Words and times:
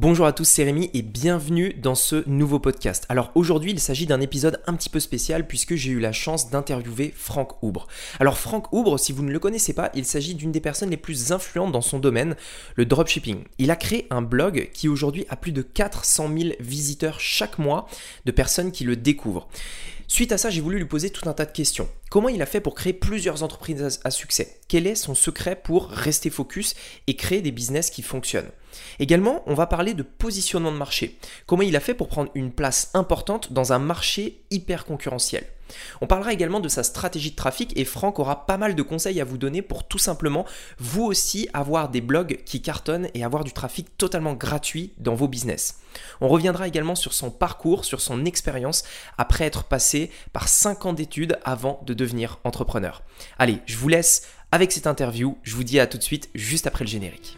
Bonjour 0.00 0.26
à 0.26 0.32
tous, 0.32 0.44
c'est 0.44 0.62
Rémi 0.62 0.90
et 0.94 1.02
bienvenue 1.02 1.74
dans 1.74 1.96
ce 1.96 2.22
nouveau 2.28 2.60
podcast. 2.60 3.04
Alors 3.08 3.32
aujourd'hui, 3.34 3.72
il 3.72 3.80
s'agit 3.80 4.06
d'un 4.06 4.20
épisode 4.20 4.62
un 4.68 4.74
petit 4.74 4.90
peu 4.90 5.00
spécial 5.00 5.48
puisque 5.48 5.74
j'ai 5.74 5.90
eu 5.90 5.98
la 5.98 6.12
chance 6.12 6.50
d'interviewer 6.50 7.12
Franck 7.16 7.60
Oubre. 7.64 7.88
Alors 8.20 8.38
Franck 8.38 8.72
Oubre, 8.72 8.96
si 9.00 9.10
vous 9.10 9.24
ne 9.24 9.32
le 9.32 9.40
connaissez 9.40 9.72
pas, 9.72 9.90
il 9.94 10.04
s'agit 10.04 10.36
d'une 10.36 10.52
des 10.52 10.60
personnes 10.60 10.90
les 10.90 10.96
plus 10.96 11.32
influentes 11.32 11.72
dans 11.72 11.80
son 11.80 11.98
domaine, 11.98 12.36
le 12.76 12.86
dropshipping. 12.86 13.42
Il 13.58 13.72
a 13.72 13.76
créé 13.76 14.06
un 14.10 14.22
blog 14.22 14.70
qui 14.72 14.88
aujourd'hui 14.88 15.26
a 15.30 15.36
plus 15.36 15.50
de 15.50 15.62
400 15.62 16.30
000 16.32 16.50
visiteurs 16.60 17.18
chaque 17.18 17.58
mois 17.58 17.88
de 18.24 18.30
personnes 18.30 18.70
qui 18.70 18.84
le 18.84 18.94
découvrent. 18.94 19.48
Suite 20.06 20.30
à 20.30 20.38
ça, 20.38 20.48
j'ai 20.48 20.60
voulu 20.60 20.78
lui 20.78 20.86
poser 20.86 21.10
tout 21.10 21.28
un 21.28 21.34
tas 21.34 21.44
de 21.44 21.50
questions. 21.50 21.88
Comment 22.08 22.28
il 22.28 22.40
a 22.40 22.46
fait 22.46 22.60
pour 22.60 22.76
créer 22.76 22.92
plusieurs 22.92 23.42
entreprises 23.42 23.98
à 24.04 24.10
succès? 24.12 24.60
Quel 24.68 24.86
est 24.86 24.94
son 24.94 25.16
secret 25.16 25.56
pour 25.56 25.88
rester 25.88 26.30
focus 26.30 26.76
et 27.08 27.16
créer 27.16 27.42
des 27.42 27.50
business 27.50 27.90
qui 27.90 28.02
fonctionnent? 28.02 28.50
Également, 28.98 29.42
on 29.46 29.54
va 29.54 29.66
parler 29.66 29.94
de 29.94 30.02
positionnement 30.02 30.72
de 30.72 30.76
marché. 30.76 31.18
Comment 31.46 31.62
il 31.62 31.76
a 31.76 31.80
fait 31.80 31.94
pour 31.94 32.08
prendre 32.08 32.30
une 32.34 32.52
place 32.52 32.90
importante 32.94 33.52
dans 33.52 33.72
un 33.72 33.78
marché 33.78 34.42
hyper 34.50 34.84
concurrentiel 34.84 35.44
on 36.00 36.06
parlera 36.06 36.32
également 36.32 36.60
de 36.60 36.68
sa 36.68 36.82
stratégie 36.82 37.32
de 37.32 37.36
trafic 37.36 37.76
et 37.76 37.84
Franck 37.84 38.18
aura 38.18 38.46
pas 38.46 38.56
mal 38.56 38.74
de 38.74 38.82
conseils 38.82 39.20
à 39.20 39.24
vous 39.24 39.38
donner 39.38 39.62
pour 39.62 39.84
tout 39.86 39.98
simplement 39.98 40.44
vous 40.78 41.04
aussi 41.04 41.48
avoir 41.52 41.88
des 41.88 42.00
blogs 42.00 42.42
qui 42.44 42.62
cartonnent 42.62 43.08
et 43.14 43.24
avoir 43.24 43.44
du 43.44 43.52
trafic 43.52 43.96
totalement 43.96 44.34
gratuit 44.34 44.92
dans 44.98 45.14
vos 45.14 45.28
business. 45.28 45.80
On 46.20 46.28
reviendra 46.28 46.68
également 46.68 46.94
sur 46.94 47.12
son 47.12 47.30
parcours, 47.30 47.84
sur 47.84 48.00
son 48.00 48.24
expérience 48.24 48.84
après 49.16 49.44
être 49.44 49.64
passé 49.64 50.10
par 50.32 50.48
5 50.48 50.86
ans 50.86 50.92
d'études 50.92 51.38
avant 51.44 51.80
de 51.86 51.94
devenir 51.94 52.38
entrepreneur. 52.44 53.02
Allez, 53.38 53.58
je 53.66 53.76
vous 53.76 53.88
laisse 53.88 54.22
avec 54.52 54.72
cette 54.72 54.86
interview. 54.86 55.36
Je 55.42 55.54
vous 55.54 55.64
dis 55.64 55.80
à 55.80 55.86
tout 55.86 55.98
de 55.98 56.02
suite 56.02 56.30
juste 56.34 56.66
après 56.66 56.84
le 56.84 56.90
générique. 56.90 57.37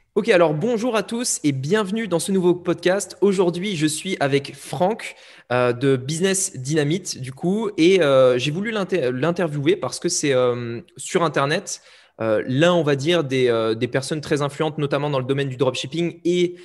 Ok, 0.13 0.27
alors 0.27 0.53
bonjour 0.53 0.97
à 0.97 1.03
tous 1.03 1.39
et 1.45 1.53
bienvenue 1.53 2.05
dans 2.05 2.19
ce 2.19 2.33
nouveau 2.33 2.53
podcast. 2.53 3.15
Aujourd'hui, 3.21 3.77
je 3.77 3.85
suis 3.87 4.17
avec 4.19 4.53
Franck 4.57 5.15
euh, 5.53 5.71
de 5.71 5.95
Business 5.95 6.57
Dynamite, 6.57 7.21
du 7.21 7.31
coup, 7.31 7.69
et 7.77 8.01
euh, 8.01 8.37
j'ai 8.37 8.51
voulu 8.51 8.71
l'interviewer 8.71 9.77
parce 9.77 10.01
que 10.01 10.09
c'est 10.09 10.33
euh, 10.33 10.81
sur 10.97 11.23
Internet. 11.23 11.81
L'un, 12.19 12.73
on 12.73 12.83
va 12.83 12.95
dire, 12.95 13.23
des, 13.23 13.73
des, 13.75 13.87
personnes 13.87 14.21
très 14.21 14.43
influentes, 14.43 14.77
notamment 14.77 15.09
dans 15.09 15.17
le 15.17 15.25
domaine 15.25 15.49
du 15.49 15.57
dropshipping 15.57 16.19
et 16.23 16.55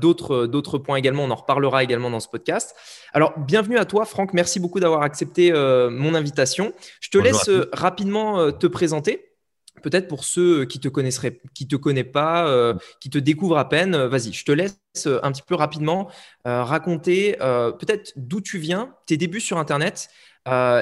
d'autres 0.00 0.78
points 0.78 0.96
également. 0.96 1.22
On 1.22 1.30
en 1.30 1.36
reparlera 1.36 1.84
également 1.84 2.10
dans 2.10 2.18
ce 2.18 2.26
podcast. 2.26 2.74
Alors, 3.12 3.32
bienvenue 3.38 3.78
à 3.78 3.84
toi, 3.84 4.04
Franck. 4.04 4.32
Merci 4.32 4.58
beaucoup 4.58 4.80
d'avoir 4.80 5.02
accepté 5.02 5.52
mon 5.52 6.12
invitation. 6.16 6.72
Je 7.00 7.10
te 7.10 7.18
laisse 7.18 7.48
rapidement 7.72 8.50
te 8.50 8.66
présenter 8.66 9.35
peut-être 9.82 10.08
pour 10.08 10.24
ceux 10.24 10.64
qui 10.64 10.80
te 10.80 10.88
connaisseraient, 10.88 11.40
qui 11.54 11.66
te 11.66 11.76
connaissent 11.76 12.12
pas, 12.12 12.48
euh, 12.48 12.74
qui 13.00 13.10
te 13.10 13.18
découvrent 13.18 13.58
à 13.58 13.68
peine, 13.68 13.94
euh, 13.94 14.08
vas-y, 14.08 14.32
je 14.32 14.44
te 14.44 14.52
laisse 14.52 14.78
euh, 15.06 15.20
un 15.22 15.32
petit 15.32 15.42
peu 15.42 15.54
rapidement 15.54 16.10
raconter 16.44 17.36
peut-être 17.38 18.12
d'où 18.16 18.40
tu 18.40 18.58
viens, 18.58 18.94
tes 19.06 19.16
débuts 19.16 19.40
sur 19.40 19.58
Internet. 19.58 20.08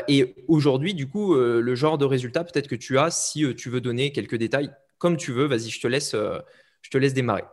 et 0.08 0.34
aujourd'hui, 0.46 0.94
du 0.94 1.08
coup, 1.08 1.34
le 1.34 1.74
genre 1.74 1.96
de 1.96 2.04
résultat 2.04 2.44
peut-être 2.44 2.68
que 2.68 2.74
tu 2.74 2.98
as, 2.98 3.10
si 3.10 3.54
tu 3.56 3.70
veux 3.70 3.80
donner 3.80 4.12
quelques 4.12 4.36
détails, 4.36 4.70
comme 4.98 5.16
tu 5.16 5.32
veux, 5.32 5.46
vas-y, 5.46 5.70
je 5.70 5.80
te 5.80 5.86
laisse, 5.86 6.14
je 6.14 6.90
te 6.90 6.98
laisse 6.98 7.14
démarrer. 7.14 7.44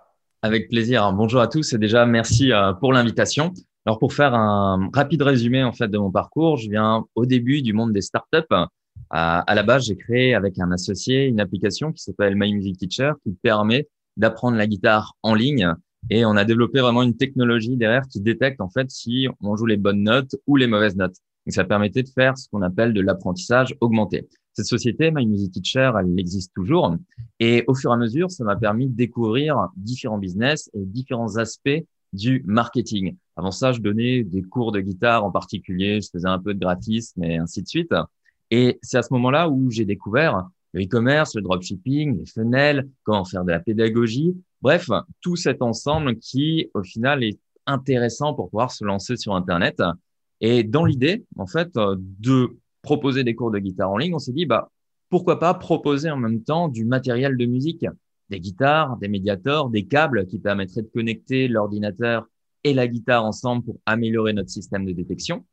Avec 0.42 0.70
plaisir. 0.70 1.12
Bonjour 1.14 1.40
à 1.40 1.48
tous 1.48 1.72
et 1.74 1.78
déjà 1.78 2.06
merci 2.06 2.52
pour 2.82 2.92
l'invitation. 2.92 3.54
Alors 3.86 3.98
pour 3.98 4.14
faire 4.14 4.34
un 4.36 4.90
rapide 4.94 5.22
résumé 5.22 5.64
en 5.64 5.72
fait 5.72 5.88
de 5.88 5.98
mon 5.98 6.12
parcours, 6.12 6.58
je 6.58 6.70
viens 6.70 7.06
au 7.16 7.26
début 7.26 7.62
du 7.62 7.74
monde 7.74 7.94
des 7.94 8.02
startups 8.02 8.54
à, 9.10 9.44
la 9.54 9.64
base, 9.64 9.86
j'ai 9.86 9.96
créé 9.96 10.36
avec 10.36 10.60
un 10.60 10.72
associé 10.72 11.26
une 11.26 11.40
application 11.40 11.92
qui 11.92 12.02
s'appelle 12.02 12.36
My 12.36 12.54
Music 12.54 12.78
Teacher 12.78 13.12
qui 13.24 13.34
permet 13.34 13.88
d'apprendre 14.18 14.58
la 14.58 14.68
guitare 14.68 15.16
en 15.24 15.34
ligne. 15.34 15.74
Et 16.10 16.26
on 16.26 16.36
a 16.36 16.46
développé 16.46 16.80
vraiment 16.80 17.04
une 17.04 17.16
technologie 17.16 17.78
derrière 17.78 18.08
qui 18.08 18.22
détecte 18.22 18.62
en 18.62 18.70
fait 18.70 18.90
si 18.90 19.28
on 19.42 19.56
joue 19.56 19.66
les 19.66 19.78
bonnes 19.78 20.04
notes 20.04 20.36
ou 20.48 20.56
les 20.56 20.68
mauvaises 20.68 20.96
notes. 20.96 21.16
Donc 21.46 21.54
ça 21.54 21.64
permettait 21.64 22.04
de 22.04 22.10
faire 22.10 22.38
ce 22.38 22.48
qu'on 22.50 22.62
appelle 22.62 22.94
de 22.94 23.02
l'apprentissage 23.02 23.76
augmenté. 23.82 24.28
Cette 24.54 24.66
société, 24.66 25.12
My 25.12 25.26
Music 25.26 25.54
Teacher, 25.54 25.92
elle 26.00 26.20
existe 26.20 26.52
toujours. 26.54 26.96
Et 27.40 27.64
au 27.68 27.76
fur 27.76 27.92
et 27.92 27.94
à 27.94 27.98
mesure, 27.98 28.30
ça 28.30 28.44
m'a 28.44 28.56
permis 28.56 28.88
de 28.88 28.96
découvrir 28.96 29.70
différents 29.78 30.18
business 30.18 30.70
et 30.74 30.86
différents 30.86 31.38
aspects 31.38 31.84
du 32.14 32.44
marketing. 32.46 33.16
Avant 33.38 33.52
ça, 33.52 33.72
je 33.72 33.80
donnais 33.80 34.24
des 34.24 34.42
cours 34.42 34.72
de 34.72 34.82
guitare 34.82 35.24
en 35.24 35.32
particulier, 35.32 36.02
je 36.02 36.10
faisais 36.12 36.28
un 36.28 36.40
peu 36.40 36.54
de 36.54 36.60
gratis, 36.60 37.14
mais 37.16 37.38
ainsi 37.38 37.64
de 37.64 37.68
suite. 37.68 37.94
Et 38.52 38.80
c'est 38.84 38.98
à 38.98 39.02
ce 39.02 39.14
moment-là 39.14 39.50
où 39.50 39.72
j'ai 39.72 39.86
découvert 39.86 40.48
le 40.74 40.84
e-commerce, 40.84 41.36
le 41.36 41.42
dropshipping, 41.42 42.20
les 42.20 42.26
funnels, 42.26 42.90
comment 43.04 43.26
faire 43.26 43.44
de 43.44 43.52
la 43.52 43.60
pédagogie. 43.60 44.36
Bref, 44.62 44.90
tout 45.22 45.36
cet 45.36 45.62
ensemble 45.62 46.18
qui, 46.18 46.70
au 46.74 46.84
final, 46.84 47.24
est 47.24 47.40
intéressant 47.66 48.34
pour 48.34 48.50
pouvoir 48.50 48.72
se 48.72 48.84
lancer 48.86 49.16
sur 49.18 49.36
Internet. 49.36 49.82
Et 50.42 50.64
dans 50.64 50.86
l'idée, 50.86 51.26
en 51.38 51.48
fait, 51.48 51.70
de 51.76 52.58
proposer 52.82 53.24
des 53.24 53.36
cours 53.36 53.52
de 53.52 53.60
guitare 53.60 53.90
en 53.90 53.98
ligne, 53.98 54.16
on 54.16 54.20
s'est 54.20 54.34
dit, 54.34 54.46
bah, 54.46 54.70
pourquoi 55.10 55.40
pas 55.40 55.54
proposer 55.54 56.10
en 56.10 56.18
même 56.18 56.44
temps 56.44 56.68
du 56.68 56.86
matériel 56.86 57.38
de 57.38 57.46
musique, 57.46 57.86
des 58.30 58.40
guitares, 58.40 58.98
des 58.98 59.08
médiators, 59.08 59.70
des 59.70 59.86
câbles 59.86 60.26
qui 60.26 60.40
permettraient 60.40 60.84
de 60.84 60.90
connecter 60.94 61.48
l'ordinateur 61.48 62.28
et 62.64 62.74
la 62.74 62.88
guitare 62.88 63.26
ensemble 63.26 63.64
pour 63.64 63.80
améliorer 63.86 64.34
notre 64.34 64.50
système 64.50 64.86
de 64.86 64.94
détection. 64.94 65.46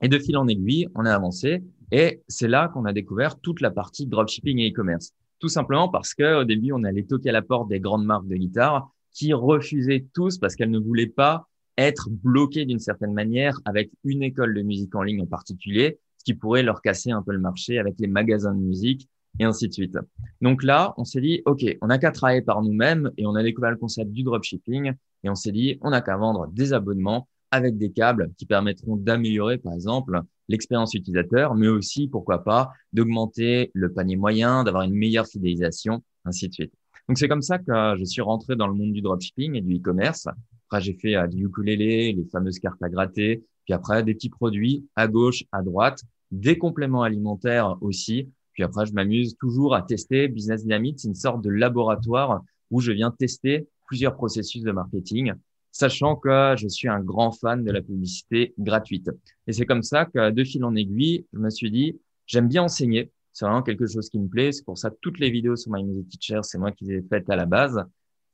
Et 0.00 0.08
de 0.08 0.18
fil 0.18 0.36
en 0.36 0.46
aiguille, 0.48 0.88
on 0.94 1.04
a 1.04 1.12
avancé 1.12 1.62
et 1.90 2.22
c'est 2.28 2.48
là 2.48 2.68
qu'on 2.68 2.84
a 2.84 2.92
découvert 2.92 3.38
toute 3.40 3.60
la 3.60 3.70
partie 3.70 4.06
dropshipping 4.06 4.58
et 4.58 4.70
e-commerce. 4.70 5.12
Tout 5.38 5.48
simplement 5.48 5.88
parce 5.88 6.14
que 6.14 6.42
au 6.42 6.44
début, 6.44 6.72
on 6.72 6.84
allait 6.84 7.04
toquer 7.04 7.30
à 7.30 7.32
la 7.32 7.42
porte 7.42 7.68
des 7.68 7.80
grandes 7.80 8.04
marques 8.04 8.26
de 8.26 8.36
guitare 8.36 8.90
qui 9.12 9.32
refusaient 9.32 10.06
tous 10.14 10.38
parce 10.38 10.54
qu'elles 10.54 10.70
ne 10.70 10.78
voulaient 10.78 11.06
pas 11.06 11.48
être 11.76 12.08
bloquées 12.10 12.64
d'une 12.64 12.80
certaine 12.80 13.14
manière 13.14 13.58
avec 13.64 13.90
une 14.04 14.22
école 14.22 14.54
de 14.54 14.62
musique 14.62 14.94
en 14.94 15.02
ligne 15.02 15.22
en 15.22 15.26
particulier, 15.26 15.98
ce 16.18 16.24
qui 16.24 16.34
pourrait 16.34 16.64
leur 16.64 16.82
casser 16.82 17.12
un 17.12 17.22
peu 17.22 17.32
le 17.32 17.38
marché 17.38 17.78
avec 17.78 17.94
les 17.98 18.08
magasins 18.08 18.52
de 18.52 18.60
musique 18.60 19.08
et 19.38 19.44
ainsi 19.44 19.68
de 19.68 19.72
suite. 19.72 19.96
Donc 20.40 20.64
là, 20.64 20.92
on 20.96 21.04
s'est 21.04 21.20
dit, 21.20 21.42
OK, 21.46 21.64
on 21.80 21.86
n'a 21.86 21.98
qu'à 21.98 22.10
travailler 22.10 22.42
par 22.42 22.62
nous-mêmes 22.62 23.12
et 23.16 23.26
on 23.26 23.34
a 23.36 23.42
découvert 23.44 23.70
le 23.70 23.76
concept 23.76 24.10
du 24.10 24.24
dropshipping 24.24 24.92
et 25.22 25.30
on 25.30 25.36
s'est 25.36 25.52
dit, 25.52 25.78
on 25.80 25.90
n'a 25.90 26.00
qu'à 26.00 26.16
vendre 26.16 26.48
des 26.48 26.72
abonnements 26.72 27.28
avec 27.50 27.78
des 27.78 27.90
câbles 27.90 28.30
qui 28.36 28.46
permettront 28.46 28.96
d'améliorer, 28.96 29.58
par 29.58 29.72
exemple, 29.72 30.20
l'expérience 30.48 30.94
utilisateur, 30.94 31.54
mais 31.54 31.68
aussi, 31.68 32.08
pourquoi 32.08 32.44
pas, 32.44 32.70
d'augmenter 32.92 33.70
le 33.74 33.92
panier 33.92 34.16
moyen, 34.16 34.64
d'avoir 34.64 34.84
une 34.84 34.94
meilleure 34.94 35.26
fidélisation, 35.26 36.02
ainsi 36.24 36.48
de 36.48 36.54
suite. 36.54 36.72
Donc, 37.08 37.18
c'est 37.18 37.28
comme 37.28 37.42
ça 37.42 37.58
que 37.58 37.94
je 37.98 38.04
suis 38.04 38.20
rentré 38.20 38.56
dans 38.56 38.66
le 38.66 38.74
monde 38.74 38.92
du 38.92 39.00
dropshipping 39.00 39.54
et 39.54 39.60
du 39.60 39.76
e-commerce. 39.76 40.26
Après, 40.68 40.82
j'ai 40.82 40.94
fait 40.94 41.16
euh, 41.16 41.26
du 41.26 41.46
ukulélé, 41.46 42.12
les 42.12 42.24
fameuses 42.26 42.58
cartes 42.58 42.82
à 42.82 42.88
gratter, 42.90 43.42
puis 43.64 43.74
après, 43.74 44.02
des 44.02 44.14
petits 44.14 44.28
produits 44.28 44.86
à 44.96 45.08
gauche, 45.08 45.44
à 45.52 45.62
droite, 45.62 46.02
des 46.30 46.58
compléments 46.58 47.02
alimentaires 47.02 47.76
aussi. 47.80 48.28
Puis 48.52 48.62
après, 48.62 48.86
je 48.86 48.92
m'amuse 48.92 49.36
toujours 49.38 49.74
à 49.74 49.82
tester. 49.82 50.28
Business 50.28 50.62
Dynamite, 50.62 50.98
c'est 50.98 51.08
une 51.08 51.14
sorte 51.14 51.42
de 51.42 51.50
laboratoire 51.50 52.42
où 52.70 52.80
je 52.80 52.92
viens 52.92 53.10
tester 53.10 53.66
plusieurs 53.86 54.14
processus 54.14 54.62
de 54.62 54.72
marketing 54.72 55.32
sachant 55.78 56.16
que 56.16 56.56
je 56.58 56.66
suis 56.66 56.88
un 56.88 56.98
grand 56.98 57.30
fan 57.30 57.62
de 57.62 57.70
la 57.70 57.80
publicité 57.80 58.52
gratuite. 58.58 59.10
Et 59.46 59.52
c'est 59.52 59.64
comme 59.64 59.84
ça 59.84 60.06
que 60.06 60.30
de 60.30 60.44
fil 60.44 60.64
en 60.64 60.74
aiguille, 60.74 61.24
je 61.32 61.38
me 61.38 61.50
suis 61.50 61.70
dit, 61.70 62.00
j'aime 62.26 62.48
bien 62.48 62.64
enseigner. 62.64 63.12
C'est 63.32 63.44
vraiment 63.44 63.62
quelque 63.62 63.86
chose 63.86 64.08
qui 64.08 64.18
me 64.18 64.26
plaît. 64.26 64.50
C'est 64.50 64.64
pour 64.64 64.76
ça 64.76 64.90
toutes 65.00 65.20
les 65.20 65.30
vidéos 65.30 65.54
sur 65.54 65.70
My 65.72 65.84
Music 65.84 66.08
Teacher, 66.08 66.40
c'est 66.42 66.58
moi 66.58 66.72
qui 66.72 66.84
les 66.84 66.96
ai 66.96 67.02
faites 67.02 67.30
à 67.30 67.36
la 67.36 67.46
base. 67.46 67.80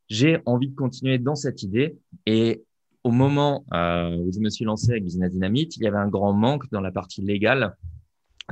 J'ai 0.08 0.38
envie 0.46 0.68
de 0.68 0.74
continuer 0.74 1.18
dans 1.18 1.34
cette 1.34 1.62
idée. 1.62 1.98
Et 2.24 2.64
au 3.02 3.10
moment 3.10 3.66
euh, 3.74 4.16
où 4.16 4.32
je 4.32 4.40
me 4.40 4.48
suis 4.48 4.64
lancé 4.64 4.92
avec 4.92 5.04
Business 5.04 5.30
Dynamite, 5.30 5.76
il 5.76 5.82
y 5.82 5.86
avait 5.86 5.98
un 5.98 6.08
grand 6.08 6.32
manque 6.32 6.70
dans 6.70 6.80
la 6.80 6.92
partie 6.92 7.20
légale, 7.20 7.76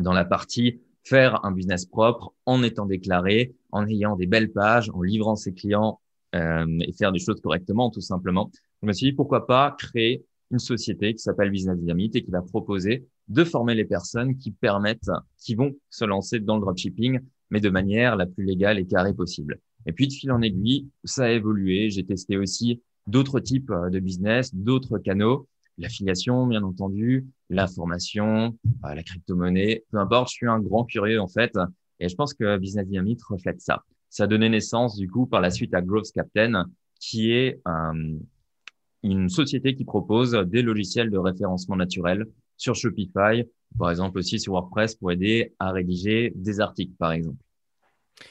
dans 0.02 0.12
la 0.12 0.26
partie 0.26 0.82
faire 1.02 1.43
un 1.46 1.52
business 1.52 1.87
propre 1.87 2.34
en 2.44 2.62
étant 2.62 2.84
déclaré, 2.84 3.55
en 3.70 3.87
ayant 3.87 4.16
des 4.16 4.26
belles 4.26 4.52
pages, 4.52 4.90
en 4.93 5.00
livrant 5.00 5.34
ses 5.34 5.55
clients 5.55 5.99
euh, 6.34 6.66
et 6.81 6.93
faire 6.93 7.11
des 7.11 7.19
choses 7.19 7.40
correctement, 7.40 7.90
tout 7.90 8.02
simplement 8.02 8.50
je 8.82 8.87
me 8.87 8.93
suis 8.93 9.06
dit 9.06 9.12
pourquoi 9.12 9.46
pas 9.46 9.75
créer 9.79 10.25
une 10.50 10.58
société 10.58 11.14
qui 11.14 11.20
s'appelle 11.20 11.50
Business 11.50 11.79
Dynamite 11.79 12.17
et 12.17 12.23
qui 12.23 12.31
va 12.31 12.43
proposer 12.43 13.06
de 13.29 13.44
former 13.44 13.75
les 13.75 13.84
personnes 13.84 14.37
qui 14.37 14.50
permettent, 14.50 15.11
qui 15.38 15.55
vont 15.55 15.75
se 15.88 16.05
lancer 16.05 16.40
dans 16.40 16.56
le 16.56 16.62
dropshipping, 16.62 17.20
mais 17.50 17.61
de 17.61 17.70
manière 17.70 18.17
la 18.17 18.26
plus 18.26 18.44
légale 18.44 18.79
et 18.79 18.87
carrée 18.87 19.14
possible. 19.14 19.61
Et 19.87 19.93
puis 19.93 20.08
de 20.08 20.12
fil 20.12 20.31
en 20.31 20.43
aiguille, 20.43 20.88
ça 21.05 21.25
a 21.25 21.31
évolué. 21.31 21.90
J'ai 21.90 22.05
testé 22.05 22.37
aussi 22.37 22.82
d'autres 23.06 23.40
types 23.40 23.70
euh, 23.70 23.88
de 23.90 23.99
business, 23.99 24.55
d'autres 24.55 24.99
canaux, 24.99 25.49
l'affiliation, 25.78 26.46
bien 26.46 26.62
entendu, 26.62 27.26
l'information, 27.50 28.56
la 28.82 29.02
crypto-monnaie, 29.02 29.85
peu 29.90 29.99
importe. 29.99 30.28
Je 30.28 30.35
suis 30.35 30.49
un 30.49 30.61
grand 30.61 30.85
curieux 30.85 31.20
en 31.20 31.28
fait, 31.28 31.56
et 31.99 32.08
je 32.08 32.14
pense 32.14 32.35
que 32.35 32.58
Business 32.58 32.87
Dynamite 32.87 33.23
reflète 33.23 33.61
ça. 33.61 33.85
ça 34.11 34.25
a 34.25 34.26
donné 34.26 34.49
naissance 34.49 34.96
du 34.96 35.08
coup 35.08 35.26
par 35.26 35.40
la 35.40 35.50
suite 35.50 35.75
à 35.75 35.82
Growth 35.82 36.12
Captain, 36.12 36.67
qui 37.00 37.32
est 37.32 37.61
euh, 37.67 38.19
une 39.02 39.28
société 39.28 39.75
qui 39.75 39.84
propose 39.84 40.32
des 40.46 40.62
logiciels 40.62 41.10
de 41.10 41.19
référencement 41.19 41.76
naturel 41.76 42.26
sur 42.56 42.75
Shopify, 42.75 43.44
par 43.78 43.90
exemple 43.90 44.19
aussi 44.19 44.38
sur 44.38 44.52
WordPress 44.52 44.94
pour 44.94 45.10
aider 45.12 45.54
à 45.58 45.72
rédiger 45.72 46.32
des 46.37 46.60
articles, 46.60 46.94
par 46.99 47.12
exemple. 47.12 47.38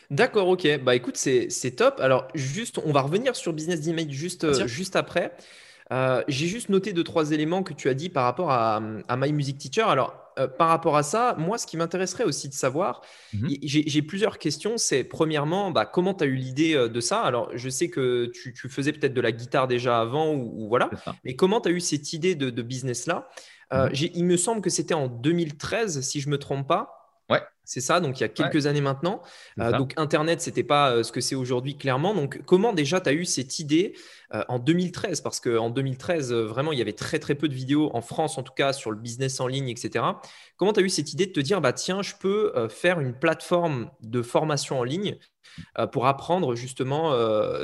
D'accord, 0.09 0.47
ok. 0.47 0.83
Bah 0.83 0.95
écoute, 0.95 1.17
c'est 1.17 1.75
top. 1.75 1.99
Alors, 1.99 2.27
juste, 2.33 2.79
on 2.85 2.91
va 2.91 3.01
revenir 3.01 3.35
sur 3.35 3.53
Business 3.53 3.85
Image 3.87 4.11
juste, 4.11 4.43
euh, 4.43 4.67
juste 4.67 4.95
après. 4.95 5.33
Euh, 5.91 6.23
j'ai 6.27 6.47
juste 6.47 6.69
noté 6.69 6.93
deux, 6.93 7.03
trois 7.03 7.31
éléments 7.31 7.63
que 7.63 7.73
tu 7.73 7.89
as 7.89 7.93
dit 7.93 8.09
par 8.09 8.23
rapport 8.23 8.51
à, 8.51 8.81
à 9.07 9.17
My 9.17 9.33
Music 9.33 9.57
Teacher. 9.57 9.81
Alors, 9.81 10.15
euh, 10.39 10.47
par 10.47 10.69
rapport 10.69 10.95
à 10.95 11.03
ça, 11.03 11.35
moi, 11.37 11.57
ce 11.57 11.67
qui 11.67 11.75
m'intéresserait 11.75 12.23
aussi 12.23 12.47
de 12.47 12.53
savoir, 12.53 13.01
mmh 13.33 13.47
j'ai 13.63 14.01
plusieurs 14.01 14.37
questions. 14.37 14.77
C'est 14.77 15.03
premièrement, 15.03 15.71
bah, 15.71 15.85
comment 15.85 16.13
tu 16.13 16.23
as 16.23 16.27
eu 16.27 16.35
l'idée 16.35 16.73
de 16.89 16.99
ça? 17.01 17.21
Alors, 17.21 17.49
je 17.53 17.69
sais 17.69 17.89
que 17.89 18.31
tu, 18.33 18.53
faisais 18.69 18.93
peut-être 18.93 19.13
de 19.13 19.21
la 19.21 19.31
guitare 19.31 19.67
déjà 19.67 19.99
avant, 19.99 20.33
ou, 20.33 20.67
voilà, 20.67 20.89
mais 21.25 21.35
comment 21.35 21.59
tu 21.59 21.69
as 21.69 21.71
eu 21.71 21.81
cette 21.81 22.13
idée 22.13 22.35
de, 22.35 22.49
de 22.49 22.61
business-là? 22.61 23.27
Mmh 23.73 23.89
Il 24.13 24.25
me 24.25 24.37
semble 24.37 24.61
que 24.61 24.69
c'était 24.69 24.93
en 24.93 25.07
2013, 25.07 26.01
si 26.01 26.21
je 26.21 26.27
ne 26.27 26.31
me 26.31 26.37
trompe 26.37 26.67
pas. 26.67 27.00
Ouais. 27.31 27.41
C'est 27.63 27.79
ça, 27.79 28.01
donc 28.01 28.19
il 28.19 28.21
y 28.21 28.25
a 28.25 28.27
quelques 28.27 28.65
années 28.65 28.81
maintenant. 28.81 29.21
Euh, 29.59 29.71
donc 29.77 29.93
Internet, 29.95 30.41
c'était 30.41 30.63
pas 30.63 30.91
euh, 30.91 31.03
ce 31.03 31.13
que 31.13 31.21
c'est 31.21 31.35
aujourd'hui 31.35 31.77
clairement. 31.77 32.13
Donc 32.13 32.41
comment 32.45 32.73
déjà 32.73 32.99
tu 32.99 33.07
as 33.07 33.13
eu 33.13 33.23
cette 33.23 33.59
idée 33.59 33.93
euh, 34.33 34.43
en 34.49 34.59
2013 34.59 35.21
Parce 35.21 35.39
qu'en 35.39 35.69
2013, 35.69 36.33
vraiment, 36.33 36.73
il 36.73 36.79
y 36.79 36.81
avait 36.81 36.91
très 36.91 37.17
très 37.17 37.33
peu 37.33 37.47
de 37.47 37.53
vidéos 37.53 37.89
en 37.93 38.01
France, 38.01 38.37
en 38.37 38.43
tout 38.43 38.51
cas 38.53 38.73
sur 38.73 38.91
le 38.91 38.97
business 38.97 39.39
en 39.39 39.47
ligne, 39.47 39.69
etc. 39.69 40.03
Comment 40.57 40.73
tu 40.73 40.81
as 40.81 40.83
eu 40.83 40.89
cette 40.89 41.13
idée 41.13 41.27
de 41.27 41.31
te 41.31 41.39
dire, 41.39 41.61
bah 41.61 41.71
tiens, 41.71 42.01
je 42.01 42.13
peux 42.19 42.51
faire 42.69 42.99
une 42.99 43.13
plateforme 43.13 43.89
de 44.01 44.21
formation 44.21 44.79
en 44.79 44.83
ligne 44.83 45.17
pour 45.91 46.07
apprendre 46.07 46.55
justement 46.55 47.15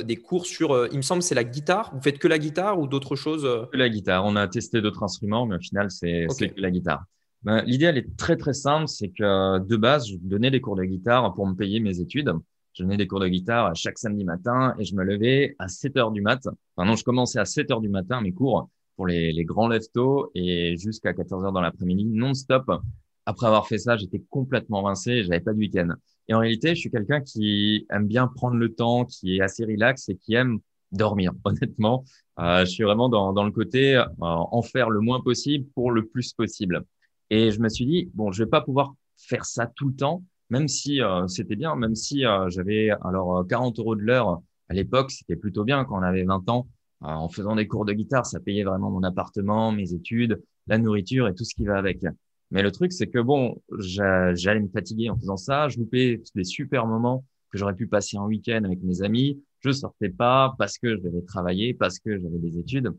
des 0.01 0.15
cours 0.15 0.45
sur, 0.45 0.87
il 0.91 0.97
me 0.97 1.01
semble, 1.01 1.21
c'est 1.21 1.35
la 1.35 1.43
guitare. 1.43 1.91
Vous 1.93 2.01
faites 2.01 2.17
que 2.17 2.27
la 2.27 2.39
guitare 2.39 2.79
ou 2.79 2.87
d'autres 2.87 3.15
choses 3.15 3.43
Que 3.71 3.77
la 3.77 3.89
guitare. 3.89 4.23
On 4.25 4.35
a 4.35 4.47
testé 4.47 4.81
d'autres 4.81 5.03
instruments, 5.03 5.45
mais 5.45 5.57
au 5.57 5.59
final, 5.59 5.91
c'est 5.91 6.27
que 6.27 6.61
la 6.61 6.71
guitare. 6.71 7.03
Ben, 7.43 7.63
L'idée, 7.65 7.85
elle 7.85 7.97
est 7.97 8.17
très 8.17 8.35
très 8.35 8.53
simple, 8.53 8.87
c'est 8.87 9.09
que 9.09 9.59
de 9.59 9.75
base, 9.77 10.07
je 10.07 10.17
donnais 10.17 10.51
des 10.51 10.61
cours 10.61 10.75
de 10.75 10.83
guitare 10.83 11.33
pour 11.33 11.47
me 11.47 11.55
payer 11.55 11.79
mes 11.79 11.99
études. 11.99 12.33
Je 12.73 12.83
donnais 12.83 12.97
des 12.97 13.07
cours 13.07 13.19
de 13.19 13.27
guitare 13.27 13.75
chaque 13.75 13.97
samedi 13.97 14.23
matin 14.23 14.75
et 14.77 14.83
je 14.83 14.95
me 14.95 15.03
levais 15.03 15.55
à 15.59 15.67
7 15.67 15.97
heures 15.97 16.11
du 16.11 16.21
mat. 16.21 16.47
Enfin 16.75 16.87
non, 16.87 16.95
je 16.95 17.03
commençais 17.03 17.39
à 17.39 17.45
7 17.45 17.71
heures 17.71 17.81
du 17.81 17.89
matin 17.89 18.21
mes 18.21 18.31
cours 18.31 18.69
pour 18.95 19.07
les, 19.07 19.31
les 19.31 19.45
grands 19.45 19.67
leftos 19.67 20.29
et 20.35 20.77
jusqu'à 20.77 21.13
14 21.13 21.45
heures 21.45 21.51
dans 21.51 21.61
l'après-midi 21.61 22.05
non-stop. 22.05 22.69
Après 23.25 23.47
avoir 23.47 23.67
fait 23.67 23.77
ça, 23.77 23.97
j'étais 23.97 24.21
complètement 24.29 24.83
rincé, 24.83 25.23
j'avais 25.23 25.39
pas 25.39 25.53
de 25.53 25.57
week-end. 25.57 25.89
Et 26.27 26.33
en 26.33 26.39
réalité, 26.39 26.75
je 26.75 26.81
suis 26.81 26.91
quelqu'un 26.91 27.21
qui 27.21 27.85
aime 27.89 28.07
bien 28.07 28.27
prendre 28.27 28.55
le 28.55 28.73
temps, 28.73 29.05
qui 29.05 29.37
est 29.37 29.41
assez 29.41 29.65
relax 29.65 30.09
et 30.09 30.15
qui 30.15 30.33
aime 30.35 30.59
dormir. 30.91 31.33
Honnêtement, 31.43 32.05
euh, 32.39 32.61
je 32.61 32.71
suis 32.71 32.83
vraiment 32.83 33.09
dans, 33.09 33.33
dans 33.33 33.43
le 33.43 33.51
côté 33.51 33.95
euh, 33.95 34.05
en 34.17 34.61
faire 34.61 34.89
le 34.89 34.99
moins 34.99 35.21
possible 35.21 35.65
pour 35.73 35.91
le 35.91 36.05
plus 36.05 36.33
possible. 36.33 36.83
Et 37.29 37.51
je 37.51 37.59
me 37.59 37.69
suis 37.69 37.85
dit, 37.85 38.09
bon, 38.13 38.31
je 38.31 38.43
vais 38.43 38.49
pas 38.49 38.61
pouvoir 38.61 38.93
faire 39.17 39.45
ça 39.45 39.67
tout 39.67 39.87
le 39.87 39.95
temps, 39.95 40.23
même 40.49 40.67
si 40.67 41.01
euh, 41.01 41.27
c'était 41.27 41.55
bien, 41.55 41.75
même 41.75 41.95
si 41.95 42.25
euh, 42.25 42.49
j'avais 42.49 42.89
alors 43.03 43.45
40 43.47 43.77
euh, 43.77 43.81
euros 43.81 43.95
de 43.95 44.01
l'heure 44.01 44.41
à 44.69 44.73
l'époque, 44.73 45.11
c'était 45.11 45.35
plutôt 45.35 45.63
bien 45.63 45.85
quand 45.85 45.99
on 45.99 46.03
avait 46.03 46.23
20 46.23 46.49
ans. 46.49 46.67
en 47.01 47.29
faisant 47.29 47.55
des 47.55 47.67
cours 47.67 47.85
de 47.85 47.93
guitare, 47.93 48.25
ça 48.25 48.39
payait 48.39 48.63
vraiment 48.63 48.89
mon 48.89 49.03
appartement, 49.03 49.71
mes 49.71 49.93
études, 49.93 50.41
la 50.67 50.77
nourriture 50.77 51.27
et 51.27 51.35
tout 51.35 51.43
ce 51.43 51.55
qui 51.55 51.65
va 51.65 51.77
avec. 51.77 51.99
Mais 52.51 52.63
le 52.63 52.71
truc, 52.71 52.91
c'est 52.93 53.07
que 53.07 53.19
bon, 53.19 53.61
j'allais 53.77 54.59
me 54.59 54.69
fatiguer 54.69 55.09
en 55.09 55.17
faisant 55.17 55.37
ça. 55.37 55.67
Je 55.69 55.77
loupais 55.79 56.21
des 56.35 56.43
super 56.43 56.85
moments 56.85 57.25
que 57.51 57.57
j'aurais 57.57 57.75
pu 57.75 57.87
passer 57.87 58.17
un 58.17 58.25
week-end 58.25 58.63
avec 58.63 58.81
mes 58.83 59.01
amis. 59.01 59.41
Je 59.59 59.71
sortais 59.71 60.09
pas 60.09 60.53
parce 60.57 60.77
que 60.77 60.95
je 60.95 61.01
devais 61.01 61.21
travailler, 61.21 61.73
parce 61.73 61.99
que 61.99 62.17
j'avais 62.17 62.39
des 62.39 62.57
études. 62.57 62.91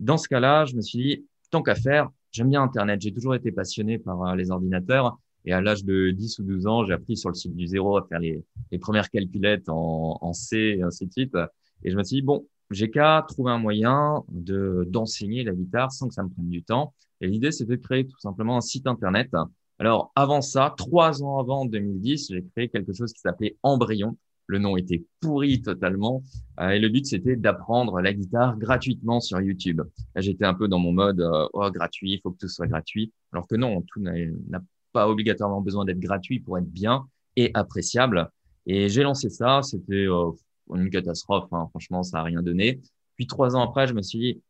Dans 0.00 0.16
ce 0.16 0.28
cas-là, 0.28 0.64
je 0.64 0.76
me 0.76 0.80
suis 0.80 0.98
dit, 0.98 1.26
tant 1.50 1.62
qu'à 1.62 1.74
faire, 1.74 2.08
J'aime 2.32 2.50
bien 2.50 2.62
Internet. 2.62 3.00
J'ai 3.00 3.12
toujours 3.12 3.34
été 3.34 3.52
passionné 3.52 3.98
par 3.98 4.22
euh, 4.22 4.34
les 4.34 4.50
ordinateurs. 4.50 5.18
Et 5.44 5.52
à 5.52 5.60
l'âge 5.60 5.84
de 5.84 6.10
10 6.10 6.38
ou 6.40 6.42
12 6.44 6.66
ans, 6.66 6.84
j'ai 6.84 6.92
appris 6.92 7.16
sur 7.16 7.30
le 7.30 7.34
site 7.34 7.56
du 7.56 7.66
zéro 7.66 7.96
à 7.96 8.06
faire 8.06 8.18
les, 8.18 8.44
premières 8.78 9.08
calculettes 9.08 9.68
en, 9.68 10.18
en, 10.20 10.32
C 10.34 10.76
et 10.78 10.82
ainsi 10.82 11.06
de 11.06 11.12
suite. 11.12 11.36
Et 11.82 11.90
je 11.90 11.96
me 11.96 12.04
suis 12.04 12.16
dit, 12.16 12.22
bon, 12.22 12.46
j'ai 12.70 12.90
qu'à 12.90 13.24
trouver 13.26 13.50
un 13.50 13.58
moyen 13.58 14.22
de 14.28 14.86
d'enseigner 14.88 15.42
la 15.42 15.52
guitare 15.52 15.90
sans 15.92 16.08
que 16.08 16.14
ça 16.14 16.22
me 16.22 16.28
prenne 16.28 16.48
du 16.48 16.62
temps. 16.62 16.94
Et 17.20 17.26
l'idée, 17.26 17.52
c'était 17.52 17.76
de 17.76 17.82
créer 17.82 18.06
tout 18.06 18.18
simplement 18.18 18.56
un 18.56 18.60
site 18.60 18.86
Internet. 18.86 19.30
Alors, 19.78 20.12
avant 20.14 20.42
ça, 20.42 20.74
trois 20.76 21.22
ans 21.22 21.38
avant 21.38 21.64
2010, 21.64 22.28
j'ai 22.30 22.44
créé 22.54 22.68
quelque 22.68 22.92
chose 22.92 23.12
qui 23.12 23.20
s'appelait 23.20 23.56
Embryon. 23.62 24.16
Le 24.50 24.58
nom 24.58 24.76
était 24.76 25.04
pourri 25.20 25.62
totalement. 25.62 26.24
Euh, 26.58 26.70
et 26.70 26.80
le 26.80 26.88
but, 26.88 27.06
c'était 27.06 27.36
d'apprendre 27.36 28.00
la 28.00 28.12
guitare 28.12 28.58
gratuitement 28.58 29.20
sur 29.20 29.40
YouTube. 29.40 29.80
J'étais 30.16 30.44
un 30.44 30.54
peu 30.54 30.66
dans 30.66 30.80
mon 30.80 30.90
mode, 30.90 31.20
euh, 31.20 31.46
oh, 31.52 31.70
gratuit, 31.70 32.14
il 32.14 32.20
faut 32.20 32.32
que 32.32 32.38
tout 32.38 32.48
soit 32.48 32.66
gratuit. 32.66 33.12
Alors 33.32 33.46
que 33.46 33.54
non, 33.54 33.80
tout 33.82 34.00
n'a 34.00 34.60
pas 34.92 35.08
obligatoirement 35.08 35.60
besoin 35.60 35.84
d'être 35.84 36.00
gratuit 36.00 36.40
pour 36.40 36.58
être 36.58 36.68
bien 36.68 37.06
et 37.36 37.52
appréciable. 37.54 38.28
Et 38.66 38.88
j'ai 38.88 39.04
lancé 39.04 39.30
ça, 39.30 39.62
c'était 39.62 40.08
euh, 40.08 40.32
une 40.74 40.90
catastrophe, 40.90 41.46
hein. 41.52 41.68
franchement, 41.70 42.02
ça 42.02 42.18
n'a 42.18 42.24
rien 42.24 42.42
donné. 42.42 42.80
Puis 43.14 43.28
trois 43.28 43.54
ans 43.54 43.62
après, 43.62 43.86
je 43.86 43.94
me 43.94 44.02
suis 44.02 44.18
dit, 44.18 44.42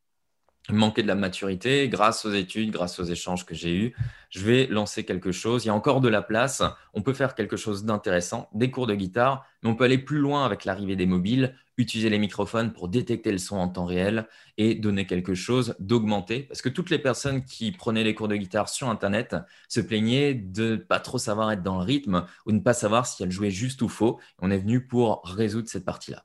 manquer 0.74 1.02
de 1.02 1.08
la 1.08 1.14
maturité, 1.14 1.88
grâce 1.88 2.24
aux 2.24 2.32
études, 2.32 2.70
grâce 2.70 2.98
aux 2.98 3.04
échanges 3.04 3.46
que 3.46 3.54
j'ai 3.54 3.74
eus, 3.74 3.94
je 4.30 4.40
vais 4.40 4.66
lancer 4.66 5.04
quelque 5.04 5.32
chose. 5.32 5.64
Il 5.64 5.68
y 5.68 5.70
a 5.70 5.74
encore 5.74 6.00
de 6.00 6.08
la 6.08 6.22
place. 6.22 6.62
On 6.94 7.02
peut 7.02 7.12
faire 7.12 7.34
quelque 7.34 7.56
chose 7.56 7.84
d'intéressant, 7.84 8.48
des 8.54 8.70
cours 8.70 8.86
de 8.86 8.94
guitare, 8.94 9.44
mais 9.62 9.70
on 9.70 9.74
peut 9.74 9.84
aller 9.84 9.98
plus 9.98 10.18
loin 10.18 10.44
avec 10.44 10.64
l'arrivée 10.64 10.96
des 10.96 11.06
mobiles, 11.06 11.54
utiliser 11.76 12.10
les 12.10 12.18
microphones 12.18 12.72
pour 12.72 12.88
détecter 12.88 13.32
le 13.32 13.38
son 13.38 13.56
en 13.56 13.68
temps 13.68 13.86
réel 13.86 14.28
et 14.58 14.74
donner 14.74 15.06
quelque 15.06 15.34
chose 15.34 15.74
d'augmenté. 15.80 16.40
Parce 16.42 16.62
que 16.62 16.68
toutes 16.68 16.90
les 16.90 16.98
personnes 16.98 17.44
qui 17.44 17.72
prenaient 17.72 18.04
les 18.04 18.14
cours 18.14 18.28
de 18.28 18.36
guitare 18.36 18.68
sur 18.68 18.88
Internet 18.88 19.36
se 19.68 19.80
plaignaient 19.80 20.34
de 20.34 20.72
ne 20.72 20.76
pas 20.76 21.00
trop 21.00 21.18
savoir 21.18 21.50
être 21.50 21.62
dans 21.62 21.78
le 21.78 21.84
rythme 21.84 22.26
ou 22.46 22.52
ne 22.52 22.60
pas 22.60 22.74
savoir 22.74 23.06
si 23.06 23.22
elles 23.22 23.32
jouaient 23.32 23.50
juste 23.50 23.82
ou 23.82 23.88
faux. 23.88 24.20
On 24.38 24.50
est 24.50 24.58
venu 24.58 24.86
pour 24.86 25.22
résoudre 25.24 25.68
cette 25.68 25.84
partie-là. 25.84 26.24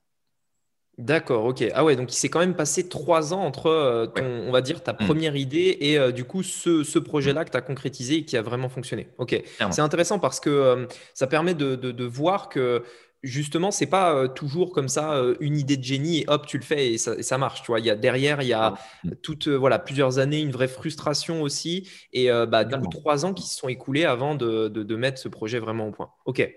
D'accord, 0.97 1.43
ok. 1.43 1.65
Ah 1.73 1.83
ouais, 1.83 1.97
donc 1.97 2.13
il 2.13 2.15
s'est 2.15 2.29
quand 2.29 2.39
même 2.39 2.55
passé 2.55 2.87
trois 2.87 3.33
ans 3.33 3.41
entre, 3.41 3.67
euh, 3.67 4.07
on 4.47 4.51
va 4.51 4.61
dire, 4.61 4.81
ta 4.81 4.93
mmh. 4.93 4.97
première 4.97 5.35
idée 5.35 5.77
et 5.81 5.97
euh, 5.97 6.11
du 6.11 6.23
coup 6.23 6.41
ce, 6.41 6.99
projet-là 6.99 7.43
que 7.43 7.51
tu 7.51 7.57
as 7.57 7.61
concrétisé 7.61 8.15
et 8.15 8.25
qui 8.25 8.37
a 8.37 8.41
vraiment 8.41 8.69
fonctionné. 8.69 9.09
Ok. 9.17 9.41
C'est 9.71 9.81
intéressant 9.81 10.19
parce 10.19 10.39
que 10.39 10.49
euh, 10.49 10.85
ça 11.13 11.27
permet 11.27 11.53
de, 11.53 12.05
voir 12.05 12.47
que 12.47 12.83
justement, 13.23 13.71
c'est 13.71 13.87
pas 13.87 14.29
toujours 14.29 14.71
comme 14.71 14.87
ça 14.87 15.21
une 15.39 15.57
idée 15.57 15.75
de 15.75 15.83
génie 15.83 16.21
et 16.21 16.25
hop, 16.27 16.45
tu 16.45 16.57
le 16.57 16.63
fais 16.63 16.93
et 16.93 16.97
ça, 16.97 17.37
marche. 17.37 17.61
Tu 17.63 17.67
vois, 17.67 17.79
il 17.79 17.85
y 17.85 17.89
a 17.89 17.95
derrière, 17.95 18.41
il 18.41 18.47
y 18.47 18.53
a 18.53 18.75
toutes, 19.21 19.49
voilà, 19.49 19.79
plusieurs 19.79 20.19
années, 20.19 20.39
une 20.39 20.51
vraie 20.51 20.67
frustration 20.67 21.41
aussi 21.41 21.89
et 22.13 22.29
bah, 22.47 22.63
du 22.63 22.77
coup 22.77 22.87
trois 22.87 23.25
ans 23.25 23.33
qui 23.33 23.47
se 23.47 23.57
sont 23.57 23.67
écoulés 23.67 24.05
avant 24.05 24.35
de, 24.35 24.69
de 24.69 24.95
mettre 24.95 25.19
ce 25.19 25.27
projet 25.27 25.59
vraiment 25.59 25.87
au 25.87 25.91
point. 25.91 26.11
Ok. 26.25 26.49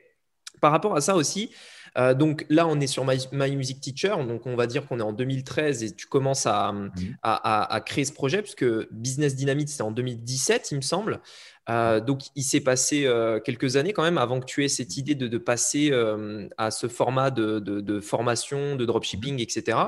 Par 0.60 0.72
rapport 0.72 0.96
à 0.96 1.00
ça 1.00 1.14
aussi, 1.16 1.50
euh, 1.98 2.14
donc 2.14 2.46
là, 2.48 2.66
on 2.66 2.80
est 2.80 2.86
sur 2.86 3.04
My, 3.04 3.56
Music 3.56 3.80
Teacher. 3.80 4.14
Donc 4.26 4.46
on 4.46 4.54
va 4.56 4.66
dire 4.66 4.86
qu'on 4.86 5.00
est 5.00 5.04
en 5.04 5.12
2013 5.12 5.82
et 5.82 5.94
tu 5.94 6.06
commences 6.06 6.46
mhm. 6.46 6.90
à, 7.22 7.82
créer 7.84 8.04
ce 8.04 8.12
projet 8.12 8.42
puisque 8.42 8.66
Business 8.92 9.34
Dynamite, 9.34 9.68
c'était 9.68 9.82
en 9.82 9.90
2017, 9.90 10.70
il 10.72 10.76
me 10.76 10.82
semble. 10.82 11.20
Euh, 11.68 12.00
donc 12.00 12.22
il 12.34 12.44
s'est 12.44 12.60
passé 12.60 13.04
euh, 13.04 13.40
quelques 13.40 13.76
années 13.76 13.92
quand 13.92 14.02
même 14.02 14.16
avant 14.16 14.40
que 14.40 14.46
tu 14.46 14.64
aies 14.64 14.68
cette 14.68 14.96
idée 14.96 15.14
de, 15.14 15.38
passer 15.38 15.92
à 16.56 16.70
ce 16.70 16.86
format 16.86 17.30
de, 17.30 18.00
formation, 18.00 18.76
de 18.76 18.84
dropshipping, 18.84 19.34
mhm. 19.34 19.40
etc. 19.40 19.78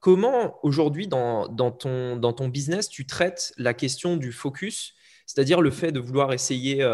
comment 0.00 0.58
aujourd'hui 0.62 1.06
dans, 1.06 1.48
ton, 1.70 2.16
dans 2.16 2.32
ton 2.32 2.48
business 2.48 2.88
tu 2.88 3.06
traites 3.06 3.52
la 3.56 3.74
question 3.74 4.16
du 4.16 4.32
focus, 4.32 4.94
c'est-à-dire 5.28 5.60
le 5.60 5.70
fait 5.70 5.92
de 5.92 6.00
vouloir 6.00 6.32
essayer 6.32 6.84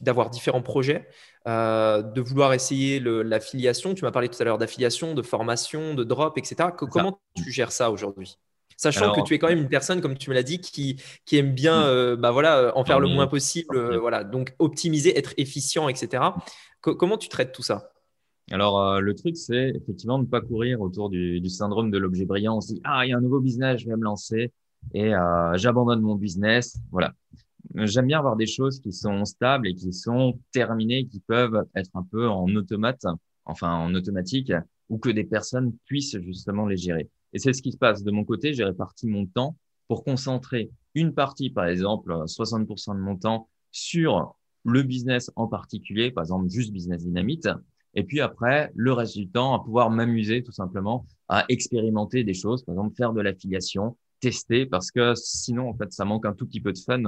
d'avoir 0.00 0.30
différents 0.30 0.62
projets 0.62 1.06
euh, 1.48 2.02
de 2.02 2.20
vouloir 2.20 2.54
essayer 2.54 3.00
l'affiliation. 3.00 3.94
Tu 3.94 4.04
m'as 4.04 4.12
parlé 4.12 4.28
tout 4.28 4.40
à 4.40 4.44
l'heure 4.44 4.58
d'affiliation, 4.58 5.14
de 5.14 5.22
formation, 5.22 5.94
de 5.94 6.04
drop, 6.04 6.38
etc. 6.38 6.68
comment 6.76 7.20
tu 7.34 7.50
gères 7.50 7.72
ça 7.72 7.90
aujourd'hui? 7.90 8.38
Sachant 8.76 9.12
que 9.12 9.22
tu 9.22 9.34
es 9.34 9.40
quand 9.40 9.48
même 9.48 9.58
une 9.58 9.68
personne, 9.68 10.00
comme 10.00 10.16
tu 10.16 10.30
me 10.30 10.34
l'as 10.36 10.44
dit, 10.44 10.60
qui, 10.60 10.96
aime 11.32 11.52
bien 11.52 11.82
euh, 11.82 12.14
bah 12.14 12.30
voilà, 12.30 12.58
euh, 12.58 12.72
en 12.76 12.84
faire 12.84 13.00
le 13.00 13.08
moins 13.08 13.26
possible. 13.26 13.96
voilà, 13.96 14.22
donc 14.22 14.54
optimiser, 14.60 15.18
être 15.18 15.34
efficient, 15.36 15.88
etc. 15.88 16.22
comment 16.80 17.18
tu 17.18 17.28
traites 17.28 17.50
tout 17.50 17.64
ça? 17.64 17.90
Alors, 18.52 19.00
le 19.00 19.14
truc, 19.14 19.36
c'est 19.36 19.70
effectivement 19.70 20.18
de 20.18 20.24
ne 20.24 20.28
pas 20.28 20.40
courir 20.40 20.80
autour 20.80 21.10
du, 21.10 21.48
syndrome 21.48 21.90
de 21.90 21.98
l'objet 21.98 22.24
brillant. 22.24 22.58
On 22.58 22.60
se 22.60 22.74
dit, 22.74 22.80
ah, 22.84 23.04
il 23.04 23.10
y 23.10 23.12
a 23.12 23.16
un 23.16 23.20
nouveau 23.20 23.40
business, 23.40 23.80
je 23.80 23.88
vais 23.88 23.96
me 23.96 24.04
lancer 24.04 24.52
et 24.94 25.12
j'abandonne 25.54 26.02
mon 26.02 26.14
business. 26.14 26.78
Voilà 26.92 27.14
j'aime 27.74 28.06
bien 28.06 28.18
avoir 28.18 28.36
des 28.36 28.46
choses 28.46 28.80
qui 28.80 28.92
sont 28.92 29.24
stables 29.24 29.68
et 29.68 29.74
qui 29.74 29.92
sont 29.92 30.38
terminées, 30.52 31.06
qui 31.06 31.20
peuvent 31.20 31.64
être 31.74 31.90
un 31.94 32.02
peu 32.02 32.28
en 32.28 32.48
automate, 32.54 33.04
enfin 33.44 33.74
en 33.74 33.94
automatique, 33.94 34.52
ou 34.88 34.98
que 34.98 35.10
des 35.10 35.24
personnes 35.24 35.72
puissent 35.86 36.18
justement 36.20 36.66
les 36.66 36.76
gérer. 36.76 37.08
Et 37.32 37.38
c'est 37.38 37.52
ce 37.52 37.62
qui 37.62 37.72
se 37.72 37.78
passe. 37.78 38.02
De 38.02 38.10
mon 38.10 38.24
côté, 38.24 38.52
j'ai 38.52 38.64
réparti 38.64 39.06
mon 39.06 39.26
temps 39.26 39.56
pour 39.88 40.04
concentrer 40.04 40.70
une 40.94 41.14
partie, 41.14 41.50
par 41.50 41.66
exemple, 41.66 42.12
60% 42.26 42.94
de 42.94 43.00
mon 43.00 43.16
temps 43.16 43.48
sur 43.70 44.36
le 44.64 44.82
business 44.82 45.30
en 45.36 45.48
particulier, 45.48 46.10
par 46.10 46.24
exemple 46.24 46.48
juste 46.48 46.72
Business 46.72 47.02
Dynamite, 47.02 47.48
Et 47.94 48.04
puis 48.04 48.20
après, 48.20 48.70
le 48.74 48.92
reste 48.92 49.16
du 49.16 49.28
temps, 49.28 49.54
à 49.54 49.62
pouvoir 49.62 49.90
m'amuser 49.90 50.42
tout 50.42 50.52
simplement 50.52 51.06
à 51.28 51.44
expérimenter 51.48 52.24
des 52.24 52.34
choses, 52.34 52.62
par 52.64 52.74
exemple 52.74 52.94
faire 52.96 53.12
de 53.12 53.20
l'affiliation, 53.20 53.96
tester, 54.20 54.66
parce 54.66 54.90
que 54.90 55.14
sinon, 55.14 55.68
en 55.68 55.74
fait, 55.74 55.92
ça 55.92 56.04
manque 56.04 56.26
un 56.26 56.32
tout 56.32 56.46
petit 56.46 56.60
peu 56.60 56.72
de 56.72 56.78
fun 56.78 57.02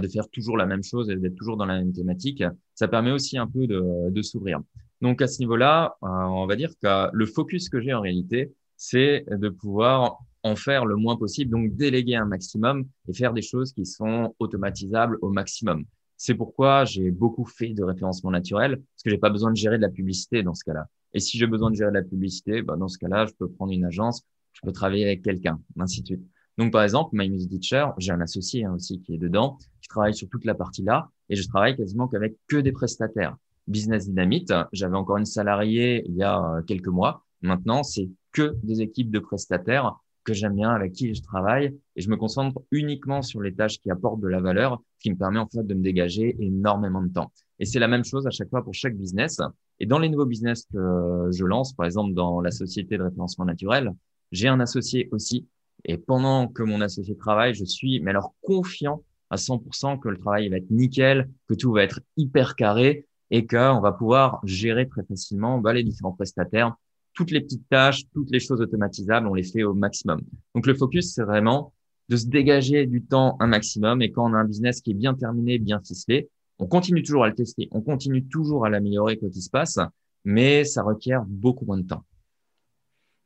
de 0.00 0.08
faire 0.08 0.28
toujours 0.28 0.56
la 0.56 0.66
même 0.66 0.82
chose 0.82 1.10
et 1.10 1.16
d'être 1.16 1.34
toujours 1.34 1.56
dans 1.56 1.66
la 1.66 1.78
même 1.78 1.92
thématique. 1.92 2.42
Ça 2.74 2.88
permet 2.88 3.10
aussi 3.10 3.38
un 3.38 3.46
peu 3.46 3.66
de, 3.66 4.10
de 4.10 4.22
s'ouvrir. 4.22 4.60
Donc 5.00 5.20
à 5.20 5.26
ce 5.26 5.40
niveau-là, 5.40 5.96
euh, 6.02 6.06
on 6.06 6.46
va 6.46 6.56
dire 6.56 6.70
que 6.80 7.08
le 7.12 7.26
focus 7.26 7.68
que 7.68 7.80
j'ai 7.80 7.92
en 7.92 8.00
réalité, 8.00 8.52
c'est 8.76 9.24
de 9.30 9.48
pouvoir 9.48 10.18
en 10.44 10.56
faire 10.56 10.86
le 10.86 10.96
moins 10.96 11.16
possible, 11.16 11.50
donc 11.50 11.74
déléguer 11.76 12.16
un 12.16 12.24
maximum 12.24 12.86
et 13.08 13.12
faire 13.12 13.32
des 13.32 13.42
choses 13.42 13.72
qui 13.72 13.86
sont 13.86 14.34
automatisables 14.38 15.18
au 15.20 15.30
maximum. 15.30 15.84
C'est 16.16 16.34
pourquoi 16.34 16.84
j'ai 16.84 17.10
beaucoup 17.10 17.44
fait 17.44 17.70
de 17.70 17.82
référencement 17.82 18.30
naturel, 18.30 18.76
parce 18.76 19.02
que 19.04 19.10
j'ai 19.10 19.18
pas 19.18 19.30
besoin 19.30 19.50
de 19.50 19.56
gérer 19.56 19.76
de 19.76 19.82
la 19.82 19.88
publicité 19.88 20.42
dans 20.42 20.54
ce 20.54 20.64
cas-là. 20.64 20.86
Et 21.14 21.20
si 21.20 21.36
j'ai 21.36 21.46
besoin 21.46 21.70
de 21.70 21.76
gérer 21.76 21.90
de 21.90 21.96
la 21.96 22.02
publicité, 22.02 22.62
bah, 22.62 22.76
dans 22.76 22.88
ce 22.88 22.98
cas-là, 22.98 23.26
je 23.26 23.32
peux 23.34 23.48
prendre 23.48 23.72
une 23.72 23.84
agence, 23.84 24.22
je 24.52 24.60
peux 24.62 24.72
travailler 24.72 25.04
avec 25.04 25.22
quelqu'un, 25.22 25.60
ainsi 25.78 26.02
de 26.02 26.06
suite. 26.06 26.22
Donc, 26.62 26.70
par 26.70 26.84
exemple, 26.84 27.10
My 27.14 27.28
Music 27.28 27.50
Teacher, 27.50 27.86
j'ai 27.98 28.12
un 28.12 28.20
associé 28.20 28.64
hein, 28.64 28.74
aussi 28.74 29.00
qui 29.00 29.14
est 29.14 29.18
dedans, 29.18 29.58
qui 29.80 29.88
travaille 29.88 30.14
sur 30.14 30.28
toute 30.28 30.44
la 30.44 30.54
partie 30.54 30.84
là, 30.84 31.10
et 31.28 31.34
je 31.34 31.44
travaille 31.48 31.76
quasiment 31.76 32.06
qu'avec 32.06 32.36
que 32.46 32.56
des 32.56 32.70
prestataires. 32.70 33.36
Business 33.66 34.06
Dynamite, 34.06 34.54
j'avais 34.72 34.94
encore 34.94 35.16
une 35.16 35.26
salariée 35.26 36.04
il 36.06 36.14
y 36.14 36.22
a 36.22 36.38
euh, 36.38 36.62
quelques 36.62 36.86
mois. 36.86 37.24
Maintenant, 37.40 37.82
c'est 37.82 38.08
que 38.30 38.54
des 38.62 38.80
équipes 38.80 39.10
de 39.10 39.18
prestataires 39.18 39.96
que 40.22 40.34
j'aime 40.34 40.54
bien, 40.54 40.70
avec 40.70 40.92
qui 40.92 41.12
je 41.12 41.20
travaille, 41.20 41.76
et 41.96 42.00
je 42.00 42.08
me 42.08 42.16
concentre 42.16 42.62
uniquement 42.70 43.22
sur 43.22 43.40
les 43.40 43.52
tâches 43.52 43.80
qui 43.80 43.90
apportent 43.90 44.20
de 44.20 44.28
la 44.28 44.40
valeur, 44.40 44.80
qui 45.00 45.10
me 45.10 45.16
permet 45.16 45.40
en 45.40 45.48
fait 45.48 45.66
de 45.66 45.74
me 45.74 45.82
dégager 45.82 46.36
énormément 46.38 47.02
de 47.02 47.12
temps. 47.12 47.32
Et 47.58 47.64
c'est 47.64 47.80
la 47.80 47.88
même 47.88 48.04
chose 48.04 48.24
à 48.24 48.30
chaque 48.30 48.50
fois 48.50 48.62
pour 48.62 48.74
chaque 48.74 48.96
business. 48.96 49.40
Et 49.80 49.86
dans 49.86 49.98
les 49.98 50.08
nouveaux 50.08 50.26
business 50.26 50.68
que 50.72 51.28
je 51.32 51.44
lance, 51.44 51.72
par 51.72 51.86
exemple 51.86 52.14
dans 52.14 52.40
la 52.40 52.52
société 52.52 52.98
de 52.98 53.02
référencement 53.02 53.46
naturel, 53.46 53.92
j'ai 54.30 54.46
un 54.46 54.60
associé 54.60 55.08
aussi. 55.10 55.48
Et 55.84 55.98
pendant 55.98 56.48
que 56.48 56.62
mon 56.62 56.80
associé 56.80 57.16
travaille, 57.16 57.54
je 57.54 57.64
suis, 57.64 58.00
mais 58.00 58.10
alors 58.10 58.34
confiant 58.42 59.02
à 59.30 59.36
100% 59.36 59.98
que 59.98 60.08
le 60.08 60.18
travail 60.18 60.48
va 60.48 60.58
être 60.58 60.70
nickel, 60.70 61.30
que 61.48 61.54
tout 61.54 61.72
va 61.72 61.82
être 61.82 62.00
hyper 62.16 62.54
carré 62.54 63.06
et 63.30 63.46
qu'on 63.46 63.80
va 63.80 63.92
pouvoir 63.92 64.40
gérer 64.44 64.88
très 64.88 65.02
facilement 65.04 65.58
bah, 65.58 65.72
les 65.72 65.82
différents 65.82 66.12
prestataires 66.12 66.76
toutes 67.14 67.30
les 67.30 67.40
petites 67.40 67.68
tâches, 67.68 68.02
toutes 68.12 68.30
les 68.30 68.40
choses 68.40 68.60
automatisables, 68.60 69.26
on 69.26 69.34
les 69.34 69.42
fait 69.42 69.62
au 69.62 69.74
maximum. 69.74 70.20
Donc 70.54 70.66
le 70.66 70.74
focus, 70.74 71.12
c'est 71.14 71.22
vraiment 71.22 71.72
de 72.08 72.16
se 72.16 72.26
dégager 72.26 72.86
du 72.86 73.02
temps 73.02 73.36
un 73.40 73.46
maximum. 73.46 74.02
Et 74.02 74.10
quand 74.10 74.30
on 74.30 74.34
a 74.34 74.38
un 74.38 74.44
business 74.44 74.80
qui 74.80 74.92
est 74.92 74.94
bien 74.94 75.14
terminé, 75.14 75.58
bien 75.58 75.80
ficelé, 75.80 76.28
on 76.58 76.66
continue 76.66 77.02
toujours 77.02 77.24
à 77.24 77.28
le 77.28 77.34
tester, 77.34 77.68
on 77.72 77.80
continue 77.80 78.24
toujours 78.24 78.66
à 78.66 78.70
l'améliorer 78.70 79.18
quoi 79.18 79.28
qu'il 79.30 79.42
se 79.42 79.50
passe, 79.50 79.78
mais 80.24 80.64
ça 80.64 80.82
requiert 80.82 81.24
beaucoup 81.26 81.64
moins 81.64 81.78
de 81.78 81.86
temps. 81.86 82.04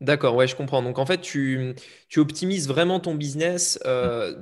D'accord, 0.01 0.35
ouais, 0.35 0.47
je 0.47 0.57
comprends. 0.57 0.83
Donc 0.83 0.99
en 0.99 1.07
fait, 1.07 1.21
tu, 1.21 1.75
tu 2.09 2.21
optimises 2.21 2.69
vraiment 2.69 3.01
ton 3.01 3.15
business 3.15 3.79
euh, 3.87 4.35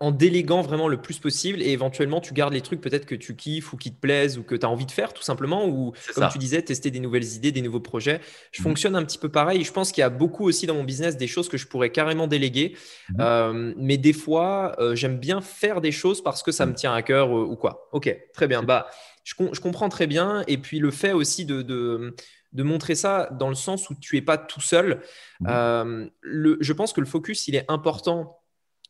en 0.00 0.10
déléguant 0.10 0.60
vraiment 0.60 0.88
le 0.88 1.00
plus 1.00 1.18
possible 1.18 1.62
et 1.62 1.70
éventuellement 1.70 2.20
tu 2.20 2.34
gardes 2.34 2.52
les 2.52 2.60
trucs 2.60 2.80
peut-être 2.80 3.06
que 3.06 3.14
tu 3.14 3.36
kiffes 3.36 3.72
ou 3.72 3.76
qui 3.76 3.92
te 3.92 4.00
plaisent 4.00 4.38
ou 4.38 4.42
que 4.42 4.54
tu 4.54 4.66
as 4.66 4.68
envie 4.68 4.86
de 4.86 4.90
faire 4.90 5.12
tout 5.12 5.22
simplement 5.22 5.66
ou 5.66 5.92
comme 6.14 6.28
tu 6.30 6.38
disais 6.38 6.62
tester 6.62 6.90
des 6.90 7.00
nouvelles 7.00 7.24
idées, 7.34 7.52
des 7.52 7.62
nouveaux 7.62 7.80
projets. 7.80 8.20
Je 8.50 8.60
mmh 8.60 8.64
fonctionne 8.64 8.96
un 8.96 9.04
petit 9.04 9.18
peu 9.18 9.28
pareil. 9.28 9.62
Je 9.62 9.72
pense 9.72 9.92
qu'il 9.92 10.00
y 10.00 10.04
a 10.04 10.10
beaucoup 10.10 10.44
aussi 10.44 10.66
dans 10.66 10.74
mon 10.74 10.84
business 10.84 11.16
des 11.16 11.26
choses 11.26 11.48
que 11.48 11.56
je 11.56 11.66
pourrais 11.66 11.90
carrément 11.90 12.26
déléguer. 12.26 12.76
Mmh 13.10 13.16
euh, 13.20 13.74
mais 13.76 13.98
des 13.98 14.12
fois, 14.12 14.74
euh, 14.78 14.94
j'aime 14.94 15.18
bien 15.18 15.40
faire 15.40 15.80
des 15.80 15.92
choses 15.92 16.22
parce 16.22 16.42
que 16.42 16.50
ça 16.50 16.66
me 16.66 16.74
tient 16.74 16.94
à 16.94 17.02
cœur 17.02 17.30
ou 17.30 17.56
quoi. 17.56 17.88
Ok, 17.92 18.14
très 18.32 18.48
bien. 18.48 18.62
Bah, 18.62 18.88
je, 19.22 19.34
je, 19.52 19.60
comprends 19.60 19.88
très 19.88 20.06
bien. 20.06 20.44
Et 20.48 20.58
puis 20.58 20.78
le 20.80 20.90
fait 20.90 21.12
aussi 21.12 21.44
de, 21.44 21.62
de 21.62 22.14
de 22.54 22.62
montrer 22.62 22.94
ça 22.94 23.28
dans 23.32 23.48
le 23.48 23.54
sens 23.54 23.90
où 23.90 23.94
tu 23.94 24.16
es 24.16 24.22
pas 24.22 24.38
tout 24.38 24.60
seul. 24.60 25.02
le, 25.40 26.56
je 26.60 26.72
pense 26.72 26.92
que 26.92 27.00
le 27.00 27.06
focus, 27.06 27.48
il 27.48 27.56
est 27.56 27.64
important 27.68 28.40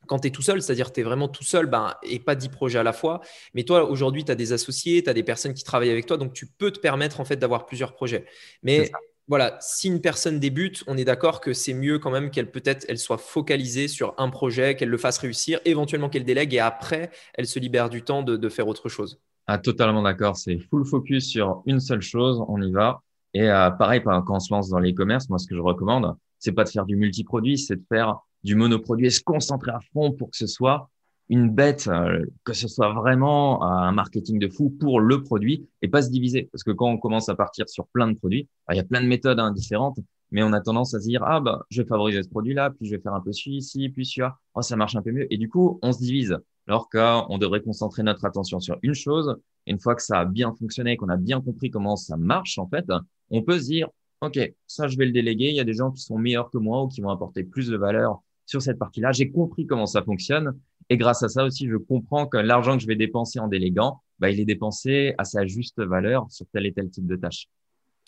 quand 0.07 0.21
tu 0.21 0.29
es 0.29 0.31
tout 0.31 0.43
seul, 0.43 0.63
c'est-à-dire 0.63 0.89
que 0.89 0.95
tu 0.95 1.01
es 1.01 1.03
vraiment 1.03 1.29
tout 1.29 1.45
seul 1.45 1.67
ben, 1.67 1.95
et 2.03 2.19
pas 2.19 2.35
10 2.35 2.49
projets 2.51 2.79
à 2.79 2.83
la 2.83 2.93
fois. 2.93 3.21
Mais 3.55 3.65
toi, 3.65 3.89
aujourd'hui, 3.89 4.25
tu 4.25 4.33
as 4.33 4.35
des 4.35 4.53
associés, 4.53 5.03
tu 5.03 5.11
as 5.11 5.15
des 5.15 5.23
personnes 5.23 5.55
qui 5.55 5.65
travaillent 5.65 5.91
avec 5.91 6.07
toi, 6.07 6.17
donc 6.17 6.33
tu 6.33 6.47
peux 6.47 6.71
te 6.71 6.79
permettre 6.79 7.21
en 7.21 7.25
fait 7.25 7.37
d'avoir 7.37 7.67
plusieurs 7.67 7.95
projets. 7.95 8.27
Mais 8.63 8.91
voilà, 9.27 9.57
si 9.61 9.89
une 9.89 10.03
personne 10.03 10.39
débute, 10.39 10.85
on 10.87 10.99
est 10.99 11.05
d'accord 11.05 11.41
que 11.41 11.55
c'est 11.55 11.73
mieux 11.73 11.99
quand 11.99 12.11
même 12.11 12.31
qu'elle 12.31 12.51
peut-être 12.51 12.85
elle 12.89 12.99
soit 12.99 13.17
focalisée 13.17 13.89
sur 13.89 14.15
un 14.19 14.29
projet, 14.29 14.77
qu'elle 14.77 14.91
le 14.91 14.99
fasse 14.99 15.19
réussir, 15.19 15.61
éventuellement 15.65 16.11
qu'elle 16.11 16.25
délègue 16.25 16.53
et 16.55 16.59
après, 16.59 17.11
elle 17.33 17.47
se 17.47 17.59
libère 17.59 17.89
du 17.89 18.03
temps 18.03 18.23
de, 18.23 18.49
faire 18.51 18.69
autre 18.69 18.91
chose. 18.91 19.21
Ah, 19.47 19.59
totalement 19.59 20.03
d'accord. 20.03 20.37
C'est 20.37 20.59
full 20.59 20.85
focus 20.85 21.27
sur 21.27 21.63
une 21.65 21.81
seule 21.81 22.03
chose, 22.03 22.43
on 22.49 22.61
y 22.61 22.71
va. 22.71 23.01
Et 23.35 23.51
euh, 23.51 23.71
pareil, 23.71 24.03
quand 24.03 24.25
on 24.29 24.41
se 24.41 24.53
lance 24.53 24.69
dans 24.69 24.79
l'e-commerce, 24.79 25.29
moi, 25.29 25.39
ce 25.39 25.47
que 25.47 25.57
je 25.57 25.61
recommande, 25.61 26.15
c'est 26.39 26.53
pas 26.53 26.65
de 26.65 26.69
faire 26.69 26.87
du 26.87 26.97
multiproduit, 26.97 27.59
c'est 27.59 27.77
de 27.77 27.85
faire 27.89 28.19
du 28.45 28.55
monoproduit 28.55 29.07
et 29.07 29.11
se 29.11 29.23
concentrer 29.23 29.73
à 29.73 29.81
fond 29.93 30.13
pour 30.13 30.31
que 30.31 30.37
ce 30.37 30.47
soit 30.47 30.89
une 31.31 31.51
bête, 31.51 31.89
euh, 31.89 32.25
que 32.45 32.53
ce 32.53 32.69
soit 32.69 32.93
vraiment 32.93 33.63
un 33.65 33.93
marketing 33.93 34.39
de 34.39 34.49
fou 34.49 34.71
pour 34.71 35.01
le 35.01 35.23
produit 35.23 35.67
et 35.83 35.89
pas 35.89 36.03
se 36.03 36.11
diviser. 36.11 36.49
Parce 36.53 36.63
que 36.63 36.71
quand 36.71 36.89
on 36.89 36.99
commence 36.99 37.29
à 37.29 37.35
partir 37.35 37.69
sur 37.69 37.87
plein 37.89 38.09
de 38.09 38.17
produits, 38.17 38.49
bah, 38.69 38.75
il 38.75 38.77
y 38.77 38.81
a 38.81 38.85
plein 38.85 39.01
de 39.01 39.07
méthodes 39.07 39.41
hein, 39.41 39.51
différentes, 39.51 39.99
mais 40.31 40.43
on 40.43 40.53
a 40.53 40.61
tendance 40.61 40.95
à 40.95 41.01
se 41.01 41.09
dire, 41.09 41.23
ah, 41.25 41.41
bah, 41.41 41.65
je 41.71 41.83
vais 41.83 41.89
favoriser 41.89 42.23
ce 42.23 42.29
produit-là, 42.29 42.71
puis 42.71 42.87
je 42.87 42.95
vais 42.95 43.01
faire 43.01 43.15
un 43.15 43.21
peu 43.21 43.33
celui-ci, 43.33 43.89
puis 43.89 44.05
celui-là. 44.05 44.37
Oh, 44.55 44.63
ça 44.63 44.77
marche 44.77 44.97
un 44.97 45.03
peu 45.03 45.13
mieux. 45.13 45.33
Et 45.33 45.39
du 45.39 45.49
coup, 45.49 45.79
on 45.83 45.93
se 45.93 45.99
divise. 45.99 46.37
Alors 46.67 46.89
qu'on 46.89 47.39
devrait 47.39 47.63
concentrer 47.63 48.03
notre 48.03 48.25
attention 48.25 48.61
sur 48.61 48.79
une 48.83 48.95
chose. 48.95 49.37
Une 49.67 49.79
fois 49.79 49.95
que 49.95 50.03
ça 50.03 50.21
a 50.21 50.25
bien 50.25 50.55
fonctionné, 50.59 50.97
qu'on 50.97 51.09
a 51.09 51.17
bien 51.17 51.41
compris 51.41 51.71
comment 51.71 51.97
ça 51.97 52.17
marche, 52.17 52.59
en 52.59 52.69
fait, 52.69 52.87
on 53.31 53.43
peut 53.43 53.59
se 53.59 53.67
dire, 53.67 53.89
OK, 54.21 54.39
ça, 54.67 54.89
je 54.89 54.97
vais 54.97 55.07
le 55.07 55.13
déléguer. 55.13 55.49
Il 55.49 55.57
y 55.57 55.61
a 55.61 55.65
des 55.65 55.75
gens 55.75 55.91
qui 55.91 56.03
sont 56.03 56.19
meilleurs 56.19 56.51
que 56.51 56.59
moi 56.59 56.83
ou 56.83 56.89
qui 56.89 57.01
vont 57.01 57.11
apporter 57.11 57.45
plus 57.45 57.69
de 57.69 57.77
valeur 57.77 58.23
sur 58.47 58.63
cette 58.63 58.79
partie-là. 58.79 59.13
J'ai 59.13 59.31
compris 59.31 59.67
comment 59.67 59.87
ça 59.87 60.03
fonctionne. 60.03 60.59
Et 60.91 60.97
grâce 60.97 61.23
à 61.23 61.29
ça 61.29 61.45
aussi, 61.45 61.69
je 61.69 61.77
comprends 61.77 62.27
que 62.27 62.37
l'argent 62.37 62.77
que 62.77 62.83
je 62.83 62.87
vais 62.87 62.97
dépenser 62.97 63.39
en 63.39 63.49
déléguant, 63.49 64.03
bah, 64.19 64.31
il 64.31 64.39
est 64.41 64.45
dépensé 64.45 65.15
à 65.19 65.25
sa 65.25 65.47
juste 65.47 65.81
valeur 65.81 66.27
sur 66.31 66.47
tel 66.53 66.67
et 66.67 66.73
tel 66.73 66.91
type 66.91 67.07
de 67.07 67.17
tâche. 67.17 67.49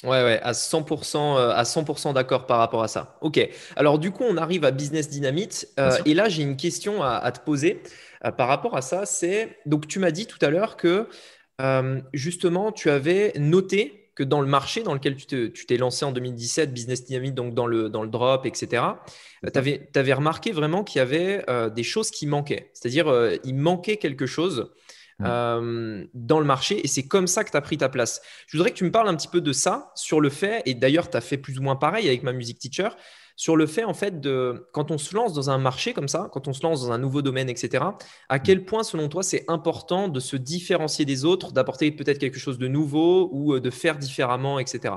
Ouais, 0.04 0.22
ouais, 0.22 0.40
à 0.42 0.52
100%, 0.52 1.38
euh, 1.38 1.50
à 1.52 1.62
100% 1.62 2.12
d'accord 2.12 2.46
par 2.46 2.58
rapport 2.58 2.82
à 2.82 2.88
ça. 2.88 3.16
Ok. 3.22 3.40
Alors, 3.76 3.98
du 3.98 4.10
coup, 4.10 4.24
on 4.28 4.36
arrive 4.36 4.64
à 4.64 4.70
Business 4.70 5.08
Dynamite. 5.08 5.68
Euh, 5.80 5.96
et 6.04 6.12
là, 6.12 6.28
j'ai 6.28 6.42
une 6.42 6.56
question 6.56 7.02
à, 7.02 7.32
te 7.32 7.40
poser 7.40 7.82
euh, 8.24 8.30
par 8.30 8.48
rapport 8.48 8.76
à 8.76 8.82
ça. 8.82 9.06
C'est 9.06 9.56
donc, 9.64 9.88
tu 9.88 9.98
m'as 9.98 10.10
dit 10.10 10.26
tout 10.26 10.38
à 10.42 10.50
l'heure 10.50 10.76
que 10.76 11.08
justement, 12.12 12.72
tu 12.72 12.90
avais 12.90 13.32
noté 13.38 14.06
que 14.16 14.24
dans 14.24 14.40
le 14.40 14.48
marché 14.48 14.82
dans 14.82 14.94
lequel 14.94 15.14
tu 15.14 15.52
t'es 15.52 15.76
lancé 15.76 16.04
en 16.04 16.10
2017, 16.10 16.72
Business 16.72 17.04
Dynamic, 17.04 17.34
donc 17.34 17.54
dans 17.54 17.66
le, 17.66 17.88
dans 17.90 18.02
le 18.02 18.08
drop, 18.08 18.46
etc., 18.46 18.82
tu 19.52 19.58
avais, 19.58 20.12
remarqué 20.14 20.50
vraiment 20.52 20.82
qu'il 20.82 20.98
y 20.98 21.02
avait 21.02 21.44
euh, 21.48 21.68
des 21.68 21.84
choses 21.84 22.10
qui 22.10 22.26
manquaient. 22.26 22.70
C'est-à-dire, 22.72 23.08
euh, 23.08 23.36
il 23.44 23.54
manquait 23.54 23.98
quelque 23.98 24.26
chose 24.26 24.72
euh, 25.22 26.04
dans 26.14 26.40
le 26.40 26.46
marché 26.46 26.80
et 26.82 26.88
c'est 26.88 27.06
comme 27.06 27.26
ça 27.26 27.44
que 27.44 27.50
tu 27.50 27.56
as 27.56 27.60
pris 27.60 27.76
ta 27.76 27.88
place. 27.88 28.22
Je 28.48 28.56
voudrais 28.56 28.70
que 28.70 28.76
tu 28.76 28.84
me 28.84 28.90
parles 28.90 29.08
un 29.08 29.14
petit 29.14 29.28
peu 29.28 29.42
de 29.42 29.52
ça, 29.52 29.92
sur 29.94 30.20
le 30.20 30.30
fait, 30.30 30.62
et 30.64 30.74
d'ailleurs, 30.74 31.10
tu 31.10 31.16
as 31.18 31.20
fait 31.20 31.36
plus 31.36 31.58
ou 31.58 31.62
moins 31.62 31.76
pareil 31.76 32.08
avec 32.08 32.22
ma 32.22 32.32
music 32.32 32.58
teacher, 32.58 32.88
sur 33.36 33.56
le 33.56 33.66
fait 33.66 33.84
en 33.84 33.94
fait 33.94 34.20
de 34.20 34.66
quand 34.72 34.90
on 34.90 34.98
se 34.98 35.14
lance 35.14 35.34
dans 35.34 35.50
un 35.50 35.58
marché 35.58 35.92
comme 35.92 36.08
ça, 36.08 36.28
quand 36.32 36.48
on 36.48 36.52
se 36.52 36.62
lance 36.62 36.80
dans 36.82 36.92
un 36.92 36.98
nouveau 36.98 37.22
domaine, 37.22 37.48
etc. 37.48 37.84
À 38.28 38.38
quel 38.38 38.64
point, 38.64 38.82
selon 38.82 39.08
toi, 39.08 39.22
c'est 39.22 39.44
important 39.48 40.08
de 40.08 40.20
se 40.20 40.36
différencier 40.36 41.04
des 41.04 41.24
autres, 41.24 41.52
d'apporter 41.52 41.90
peut-être 41.92 42.18
quelque 42.18 42.38
chose 42.38 42.58
de 42.58 42.66
nouveau 42.66 43.28
ou 43.32 43.54
euh, 43.54 43.60
de 43.60 43.70
faire 43.70 43.98
différemment, 43.98 44.58
etc. 44.58 44.94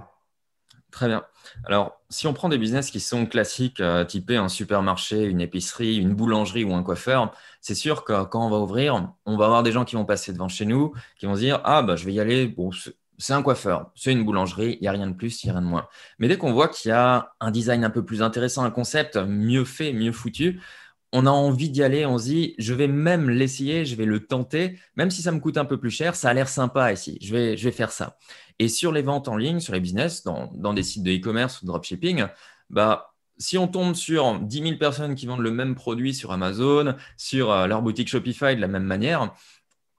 Très 0.92 1.08
bien. 1.08 1.24
Alors, 1.66 2.02
si 2.10 2.26
on 2.26 2.34
prend 2.34 2.50
des 2.50 2.58
business 2.58 2.90
qui 2.90 3.00
sont 3.00 3.28
classiques, 3.28 3.80
euh, 3.80 4.06
typés 4.06 4.38
un 4.38 4.50
supermarché, 4.50 5.24
une 5.24 5.40
épicerie, 5.40 5.98
une 5.98 6.16
boulangerie 6.16 6.64
ou 6.64 6.74
un 6.74 6.82
coiffeur, 6.82 7.32
c'est 7.62 7.76
sûr 7.76 8.04
que 8.04 8.24
quand 8.24 8.48
on 8.48 8.50
va 8.50 8.58
ouvrir, 8.58 9.14
on 9.26 9.38
va 9.38 9.46
avoir 9.46 9.62
des 9.62 9.72
gens 9.72 9.86
qui 9.86 9.96
vont 9.96 10.06
passer 10.06 10.34
devant 10.34 10.48
chez 10.48 10.66
nous, 10.66 10.94
qui 11.20 11.28
vont 11.28 11.36
se 11.36 11.42
dire 11.42 11.62
Ah, 11.64 11.84
bah, 11.84 11.96
je 11.96 12.06
vais 12.06 12.14
y 12.14 12.20
aller. 12.20 12.48
Bon, 12.48 12.72
c'est 13.20 13.34
un 13.34 13.44
coiffeur, 13.44 13.92
c'est 13.96 14.12
une 14.12 14.24
boulangerie, 14.24 14.78
il 14.80 14.82
n'y 14.82 14.88
a 14.88 14.92
rien 14.92 15.08
de 15.08 15.14
plus, 15.14 15.44
il 15.44 15.48
n'y 15.48 15.52
a 15.52 15.54
rien 15.54 15.62
de 15.62 15.68
moins. 15.68 15.88
Mais 16.18 16.28
dès 16.28 16.38
qu'on 16.38 16.54
voit 16.54 16.70
qu'il 16.70 16.90
y 16.90 16.92
a 16.92 17.34
un 17.40 17.52
design 17.52 17.84
un 17.84 17.90
peu 17.90 18.04
plus 18.04 18.22
intéressant, 18.22 18.64
un 18.64 18.72
concept 18.72 19.18
mieux 19.18 19.66
fait, 19.66 19.94
mieux 19.94 20.12
foutu, 20.12 20.62
on 21.12 21.26
a 21.26 21.30
envie 21.32 21.70
d'y 21.70 21.84
aller, 21.84 22.06
on 22.06 22.18
se 22.18 22.26
dit, 22.26 22.56
je 22.60 22.74
vais 22.74 22.88
même 22.88 23.30
l'essayer, 23.30 23.86
je 23.86 23.96
vais 23.96 24.06
le 24.06 24.26
tenter, 24.26 24.80
même 24.96 25.12
si 25.12 25.22
ça 25.22 25.32
me 25.32 25.40
coûte 25.40 25.58
un 25.58 25.66
peu 25.66 25.80
plus 25.80 25.92
cher, 25.92 26.16
ça 26.16 26.30
a 26.30 26.34
l'air 26.34 26.48
sympa 26.48 26.94
ici, 26.94 27.18
je 27.22 27.34
vais, 27.34 27.58
je 27.58 27.64
vais 27.64 27.72
faire 27.72 27.92
ça. 27.92 28.18
Et 28.60 28.68
sur 28.68 28.92
les 28.92 29.02
ventes 29.02 29.28
en 29.28 29.38
ligne, 29.38 29.60
sur 29.60 29.74
les 29.74 29.80
business, 29.80 30.24
dans, 30.24 30.52
dans 30.56 30.74
des 30.74 30.84
sites 30.84 31.04
de 31.04 31.12
e-commerce 31.12 31.62
ou 31.62 31.66
de 31.66 31.68
dropshipping, 31.68 32.26
bah, 32.70 33.14
si 33.40 33.58
on 33.58 33.68
tombe 33.68 33.96
sur 33.96 34.40
10 34.40 34.62
000 34.62 34.78
personnes 34.78 35.16
qui 35.16 35.26
vendent 35.26 35.40
le 35.40 35.52
même 35.52 35.74
produit 35.74 36.14
sur 36.14 36.32
Amazon, 36.32 36.96
sur 37.18 37.52
euh, 37.52 37.68
leur 37.68 37.82
boutique 37.82 38.10
Shopify 38.10 38.56
de 38.56 38.62
la 38.62 38.68
même 38.68 38.84
manière, 38.84 39.34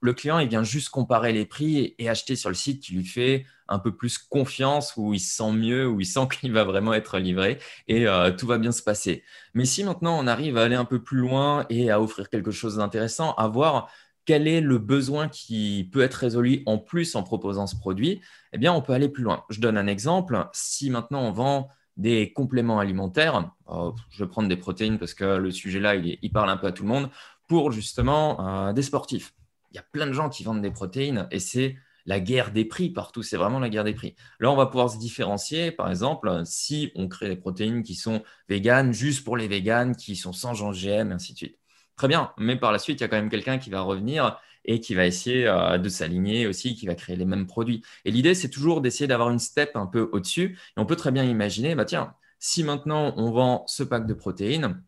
le 0.01 0.13
client, 0.13 0.45
vient 0.45 0.63
juste 0.63 0.89
comparer 0.89 1.31
les 1.31 1.45
prix 1.45 1.95
et, 1.97 2.09
acheter 2.09 2.35
sur 2.35 2.49
le 2.49 2.55
site 2.55 2.81
qui 2.81 2.93
lui 2.93 3.05
fait 3.05 3.45
un 3.67 3.79
peu 3.79 3.95
plus 3.95 4.17
confiance, 4.17 4.93
où 4.97 5.13
il 5.13 5.19
se 5.19 5.35
sent 5.35 5.51
mieux, 5.53 5.87
où 5.87 6.01
il 6.01 6.05
sent 6.05 6.27
qu'il 6.39 6.51
va 6.51 6.63
vraiment 6.63 6.93
être 6.93 7.19
livré 7.19 7.59
et 7.87 8.07
euh, 8.07 8.31
tout 8.31 8.47
va 8.47 8.57
bien 8.57 8.71
se 8.71 8.81
passer. 8.81 9.23
Mais 9.53 9.65
si 9.65 9.83
maintenant 9.83 10.19
on 10.19 10.27
arrive 10.27 10.57
à 10.57 10.63
aller 10.63 10.75
un 10.75 10.85
peu 10.85 11.01
plus 11.01 11.19
loin 11.19 11.65
et 11.69 11.91
à 11.91 12.01
offrir 12.01 12.29
quelque 12.29 12.51
chose 12.51 12.77
d'intéressant, 12.77 13.33
à 13.35 13.47
voir 13.47 13.89
quel 14.25 14.47
est 14.47 14.61
le 14.61 14.77
besoin 14.77 15.29
qui 15.29 15.89
peut 15.91 16.01
être 16.01 16.15
résolu 16.15 16.63
en 16.65 16.77
plus 16.77 17.15
en 17.15 17.23
proposant 17.23 17.67
ce 17.67 17.75
produit, 17.75 18.21
eh 18.53 18.57
bien, 18.57 18.73
on 18.73 18.81
peut 18.81 18.93
aller 18.93 19.09
plus 19.09 19.23
loin. 19.23 19.43
Je 19.49 19.59
donne 19.59 19.77
un 19.77 19.87
exemple. 19.87 20.47
Si 20.53 20.89
maintenant 20.89 21.21
on 21.21 21.31
vend 21.31 21.69
des 21.97 22.31
compléments 22.33 22.79
alimentaires, 22.79 23.51
oh, 23.65 23.95
je 24.09 24.23
vais 24.23 24.29
prendre 24.29 24.47
des 24.47 24.57
protéines 24.57 24.99
parce 24.99 25.13
que 25.13 25.23
le 25.23 25.51
sujet 25.51 25.79
là, 25.79 25.95
il, 25.95 26.31
parle 26.31 26.49
un 26.49 26.57
peu 26.57 26.67
à 26.67 26.71
tout 26.71 26.83
le 26.83 26.89
monde, 26.89 27.09
pour 27.47 27.71
justement 27.71 28.67
euh, 28.67 28.73
des 28.73 28.83
sportifs. 28.83 29.33
Il 29.71 29.75
y 29.75 29.79
a 29.79 29.83
plein 29.83 30.07
de 30.07 30.13
gens 30.13 30.29
qui 30.29 30.43
vendent 30.43 30.61
des 30.61 30.71
protéines 30.71 31.27
et 31.31 31.39
c'est 31.39 31.77
la 32.05 32.19
guerre 32.19 32.51
des 32.51 32.65
prix 32.65 32.89
partout, 32.89 33.23
c'est 33.23 33.37
vraiment 33.37 33.59
la 33.59 33.69
guerre 33.69 33.83
des 33.83 33.93
prix. 33.93 34.15
Là, 34.39 34.51
on 34.51 34.55
va 34.55 34.65
pouvoir 34.65 34.89
se 34.89 34.97
différencier, 34.97 35.71
par 35.71 35.89
exemple, 35.89 36.41
si 36.45 36.91
on 36.95 37.07
crée 37.07 37.29
des 37.29 37.35
protéines 37.35 37.83
qui 37.83 37.95
sont 37.95 38.23
véganes, 38.49 38.93
juste 38.93 39.23
pour 39.23 39.37
les 39.37 39.47
véganes, 39.47 39.95
qui 39.95 40.15
sont 40.15 40.33
sans 40.33 40.61
OGM, 40.61 41.11
et 41.11 41.13
ainsi 41.13 41.33
de 41.33 41.37
suite. 41.37 41.59
Très 41.95 42.07
bien, 42.07 42.31
mais 42.37 42.55
par 42.55 42.71
la 42.71 42.79
suite, 42.79 42.99
il 42.99 43.03
y 43.03 43.05
a 43.05 43.07
quand 43.07 43.17
même 43.17 43.29
quelqu'un 43.29 43.59
qui 43.59 43.69
va 43.69 43.81
revenir 43.81 44.39
et 44.65 44.79
qui 44.79 44.95
va 44.95 45.05
essayer 45.05 45.47
euh, 45.47 45.77
de 45.77 45.89
s'aligner 45.89 46.47
aussi, 46.47 46.75
qui 46.75 46.85
va 46.87 46.95
créer 46.95 47.15
les 47.15 47.25
mêmes 47.25 47.47
produits. 47.47 47.83
Et 48.05 48.11
l'idée, 48.11 48.33
c'est 48.35 48.49
toujours 48.49 48.81
d'essayer 48.81 49.07
d'avoir 49.07 49.29
une 49.29 49.39
step 49.39 49.75
un 49.75 49.87
peu 49.87 50.09
au-dessus. 50.11 50.57
Et 50.77 50.79
on 50.79 50.85
peut 50.85 50.95
très 50.95 51.11
bien 51.11 51.23
imaginer, 51.23 51.75
bah 51.75 51.85
tiens, 51.85 52.13
si 52.39 52.63
maintenant 52.63 53.13
on 53.17 53.31
vend 53.31 53.63
ce 53.67 53.83
pack 53.83 54.07
de 54.07 54.13
protéines, 54.13 54.81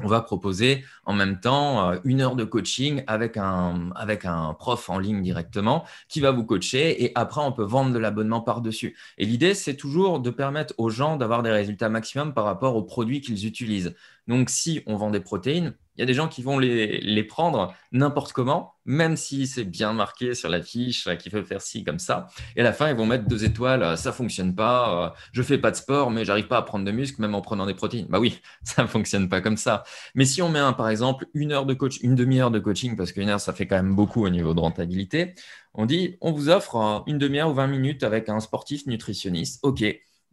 on 0.00 0.06
va 0.06 0.22
proposer 0.22 0.84
en 1.04 1.12
même 1.12 1.40
temps 1.40 1.90
euh, 1.90 1.98
une 2.04 2.20
heure 2.20 2.36
de 2.36 2.44
coaching 2.44 3.02
avec 3.06 3.36
un, 3.36 3.90
avec 3.94 4.24
un 4.24 4.54
prof 4.54 4.88
en 4.88 4.98
ligne 4.98 5.22
directement 5.22 5.84
qui 6.08 6.20
va 6.20 6.30
vous 6.30 6.44
coacher 6.44 7.04
et 7.04 7.12
après 7.14 7.42
on 7.42 7.52
peut 7.52 7.64
vendre 7.64 7.92
de 7.92 7.98
l'abonnement 7.98 8.40
par-dessus. 8.40 8.96
Et 9.18 9.26
l'idée, 9.26 9.54
c'est 9.54 9.76
toujours 9.76 10.20
de 10.20 10.30
permettre 10.30 10.74
aux 10.78 10.88
gens 10.88 11.16
d'avoir 11.16 11.42
des 11.42 11.50
résultats 11.50 11.88
maximum 11.88 12.32
par 12.32 12.44
rapport 12.44 12.76
aux 12.76 12.82
produits 12.82 13.20
qu'ils 13.20 13.46
utilisent. 13.46 13.94
Donc 14.28 14.50
si 14.50 14.82
on 14.86 14.96
vend 14.96 15.10
des 15.10 15.20
protéines, 15.20 15.74
il 15.96 16.00
y 16.00 16.02
a 16.02 16.06
des 16.06 16.14
gens 16.14 16.28
qui 16.28 16.42
vont 16.42 16.58
les, 16.58 17.22
prendre 17.24 17.74
n'importe 17.92 18.32
comment, 18.32 18.74
même 18.86 19.16
si 19.16 19.46
c'est 19.46 19.64
bien 19.64 19.92
marqué 19.92 20.34
sur 20.34 20.48
la 20.48 20.62
fiche 20.62 21.06
qu'il 21.18 21.30
faut 21.30 21.42
faire 21.44 21.60
ci 21.60 21.84
comme 21.84 21.98
ça. 21.98 22.28
Et 22.56 22.60
à 22.60 22.64
la 22.64 22.72
fin, 22.72 22.88
ils 22.88 22.96
vont 22.96 23.04
mettre 23.04 23.26
deux 23.26 23.44
étoiles, 23.44 23.96
ça 23.98 24.10
fonctionne 24.12 24.54
pas, 24.54 25.06
euh, 25.06 25.10
je 25.32 25.42
fais 25.42 25.58
pas 25.58 25.70
de 25.70 25.76
sport, 25.76 26.10
mais 26.10 26.24
j'arrive 26.24 26.46
pas 26.46 26.56
à 26.56 26.62
prendre 26.62 26.84
de 26.84 26.90
muscle 26.90 27.20
même 27.20 27.34
en 27.34 27.42
prenant 27.42 27.66
des 27.66 27.74
protéines. 27.74 28.06
Bah 28.08 28.20
oui, 28.20 28.40
ça 28.64 28.86
fonctionne 28.86 29.28
pas 29.28 29.40
comme 29.42 29.58
ça. 29.58 29.84
Mais 30.14 30.24
si 30.24 30.40
on 30.40 30.48
met 30.48 30.58
un, 30.58 30.72
par 30.72 30.88
exemple 30.88 31.26
une 31.34 31.52
heure 31.52 31.66
de 31.66 31.74
coach, 31.74 31.98
une 32.00 32.14
demi-heure 32.14 32.50
de 32.50 32.58
coaching, 32.58 32.96
parce 32.96 33.12
qu'une 33.12 33.28
heure 33.28 33.40
ça 33.40 33.52
fait 33.52 33.66
quand 33.66 33.76
même 33.76 33.94
beaucoup 33.94 34.24
au 34.24 34.30
niveau 34.30 34.54
de 34.54 34.60
rentabilité, 34.60 35.34
on 35.74 35.84
dit 35.84 36.16
on 36.22 36.32
vous 36.32 36.48
offre 36.48 36.76
euh, 36.76 37.00
une 37.06 37.18
demi-heure 37.18 37.50
ou 37.50 37.54
20 37.54 37.66
minutes 37.66 38.02
avec 38.02 38.28
un 38.30 38.40
sportif 38.40 38.86
nutritionniste. 38.86 39.60
Ok 39.62 39.84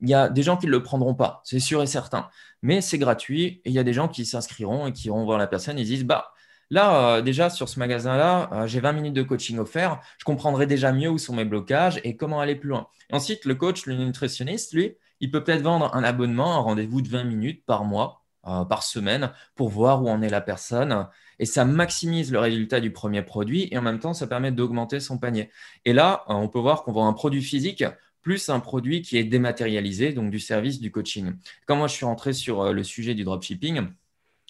il 0.01 0.09
y 0.09 0.13
a 0.13 0.29
des 0.29 0.43
gens 0.43 0.57
qui 0.57 0.65
ne 0.65 0.71
le 0.71 0.83
prendront 0.83 1.15
pas, 1.15 1.41
c'est 1.43 1.59
sûr 1.59 1.81
et 1.81 1.87
certain. 1.87 2.29
Mais 2.61 2.81
c'est 2.81 2.97
gratuit 2.97 3.61
et 3.65 3.69
il 3.69 3.73
y 3.73 3.79
a 3.79 3.83
des 3.83 3.93
gens 3.93 4.07
qui 4.07 4.25
s'inscriront 4.25 4.87
et 4.87 4.93
qui 4.93 5.07
iront 5.07 5.23
voir 5.25 5.37
la 5.37 5.47
personne 5.47 5.77
et 5.79 5.83
disent 5.83 6.05
bah 6.05 6.33
là 6.69 7.17
euh, 7.17 7.21
déjà 7.21 7.49
sur 7.49 7.69
ce 7.69 7.79
magasin-là, 7.79 8.49
euh, 8.53 8.67
j'ai 8.67 8.79
20 8.79 8.93
minutes 8.93 9.13
de 9.13 9.23
coaching 9.23 9.59
offert, 9.59 9.99
je 10.17 10.25
comprendrai 10.25 10.67
déjà 10.67 10.91
mieux 10.91 11.09
où 11.09 11.17
sont 11.17 11.35
mes 11.35 11.45
blocages 11.45 11.99
et 12.03 12.15
comment 12.15 12.39
aller 12.39 12.55
plus 12.55 12.69
loin. 12.69 12.87
ensuite, 13.11 13.45
le 13.45 13.55
coach, 13.55 13.85
le 13.85 13.95
nutritionniste, 13.95 14.73
lui, 14.73 14.95
il 15.19 15.31
peut 15.31 15.43
peut-être 15.43 15.61
vendre 15.63 15.93
un 15.95 16.03
abonnement, 16.03 16.55
un 16.55 16.59
rendez-vous 16.59 17.01
de 17.01 17.09
20 17.09 17.23
minutes 17.23 17.65
par 17.65 17.83
mois, 17.83 18.23
euh, 18.47 18.63
par 18.65 18.83
semaine, 18.83 19.31
pour 19.55 19.69
voir 19.69 20.01
où 20.03 20.09
en 20.09 20.21
est 20.21 20.29
la 20.29 20.41
personne. 20.41 21.07
Et 21.39 21.45
ça 21.45 21.65
maximise 21.65 22.31
le 22.31 22.39
résultat 22.39 22.79
du 22.79 22.91
premier 22.91 23.21
produit 23.21 23.67
et 23.71 23.77
en 23.77 23.81
même 23.81 23.99
temps, 23.99 24.13
ça 24.13 24.27
permet 24.27 24.51
d'augmenter 24.51 24.99
son 24.99 25.17
panier. 25.17 25.49
Et 25.85 25.93
là, 25.93 26.23
on 26.27 26.47
peut 26.47 26.59
voir 26.59 26.83
qu'on 26.83 26.91
vend 26.91 27.07
un 27.07 27.13
produit 27.13 27.41
physique 27.41 27.83
plus 28.21 28.49
un 28.49 28.59
produit 28.59 29.01
qui 29.01 29.17
est 29.17 29.23
dématérialisé, 29.23 30.13
donc 30.13 30.31
du 30.31 30.39
service 30.39 30.79
du 30.79 30.91
coaching. 30.91 31.33
Quand 31.65 31.75
moi 31.75 31.87
je 31.87 31.93
suis 31.93 32.05
rentré 32.05 32.33
sur 32.33 32.61
euh, 32.61 32.73
le 32.73 32.83
sujet 32.83 33.15
du 33.15 33.23
dropshipping, 33.23 33.87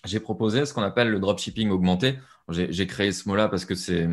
j'ai 0.06 0.20
proposé 0.20 0.66
ce 0.66 0.74
qu'on 0.74 0.84
appelle 0.84 1.10
le 1.10 1.20
dropshipping 1.20 1.70
augmenté. 1.70 2.16
J'ai 2.50 2.88
créé 2.88 3.12
ce 3.12 3.28
mot-là 3.28 3.48
parce 3.48 3.66
que 3.66 3.76
c'est 3.76 4.08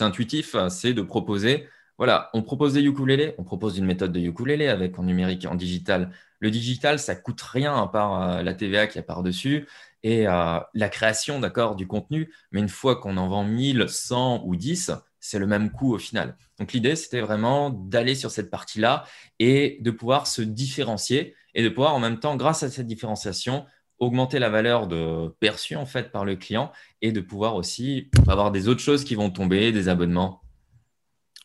intuitif, 0.00 0.56
c'est 0.68 0.94
de 0.94 1.02
proposer, 1.02 1.66
voilà, 1.98 2.30
on 2.34 2.42
propose 2.42 2.74
des 2.74 2.82
ukulélés, 2.82 3.34
on 3.38 3.44
propose 3.44 3.78
une 3.78 3.84
méthode 3.84 4.12
de 4.12 4.20
ukulélé 4.20 4.66
avec 4.68 4.98
en 4.98 5.04
numérique 5.04 5.46
en 5.46 5.54
digital. 5.54 6.10
Le 6.40 6.50
digital, 6.50 6.98
ça 6.98 7.14
coûte 7.14 7.40
rien 7.40 7.74
à 7.80 7.86
part 7.86 8.22
euh, 8.22 8.42
la 8.42 8.54
TVA 8.54 8.86
qui 8.88 8.98
est 8.98 9.02
par-dessus 9.02 9.68
et 10.02 10.26
euh, 10.26 10.58
la 10.74 10.88
création, 10.88 11.38
d'accord, 11.38 11.76
du 11.76 11.86
contenu. 11.86 12.32
Mais 12.50 12.60
une 12.60 12.68
fois 12.68 12.96
qu'on 12.96 13.16
en 13.16 13.28
vend 13.28 13.44
1000, 13.44 13.86
100 13.88 14.42
ou 14.44 14.56
10, 14.56 14.92
c'est 15.24 15.38
le 15.38 15.46
même 15.46 15.70
coût 15.70 15.94
au 15.94 15.98
final. 15.98 16.36
Donc 16.58 16.74
l'idée, 16.74 16.96
c'était 16.96 17.22
vraiment 17.22 17.70
d'aller 17.70 18.14
sur 18.14 18.30
cette 18.30 18.50
partie-là 18.50 19.04
et 19.38 19.78
de 19.80 19.90
pouvoir 19.90 20.26
se 20.26 20.42
différencier 20.42 21.34
et 21.54 21.62
de 21.62 21.70
pouvoir 21.70 21.94
en 21.94 21.98
même 21.98 22.20
temps, 22.20 22.36
grâce 22.36 22.62
à 22.62 22.68
cette 22.68 22.86
différenciation, 22.86 23.64
augmenter 23.98 24.38
la 24.38 24.50
valeur 24.50 24.86
perçue 25.40 25.76
en 25.76 25.86
fait 25.86 26.12
par 26.12 26.26
le 26.26 26.36
client 26.36 26.72
et 27.00 27.10
de 27.10 27.22
pouvoir 27.22 27.54
aussi 27.54 28.10
avoir 28.28 28.50
des 28.50 28.68
autres 28.68 28.82
choses 28.82 29.02
qui 29.02 29.14
vont 29.14 29.30
tomber, 29.30 29.72
des 29.72 29.88
abonnements. 29.88 30.42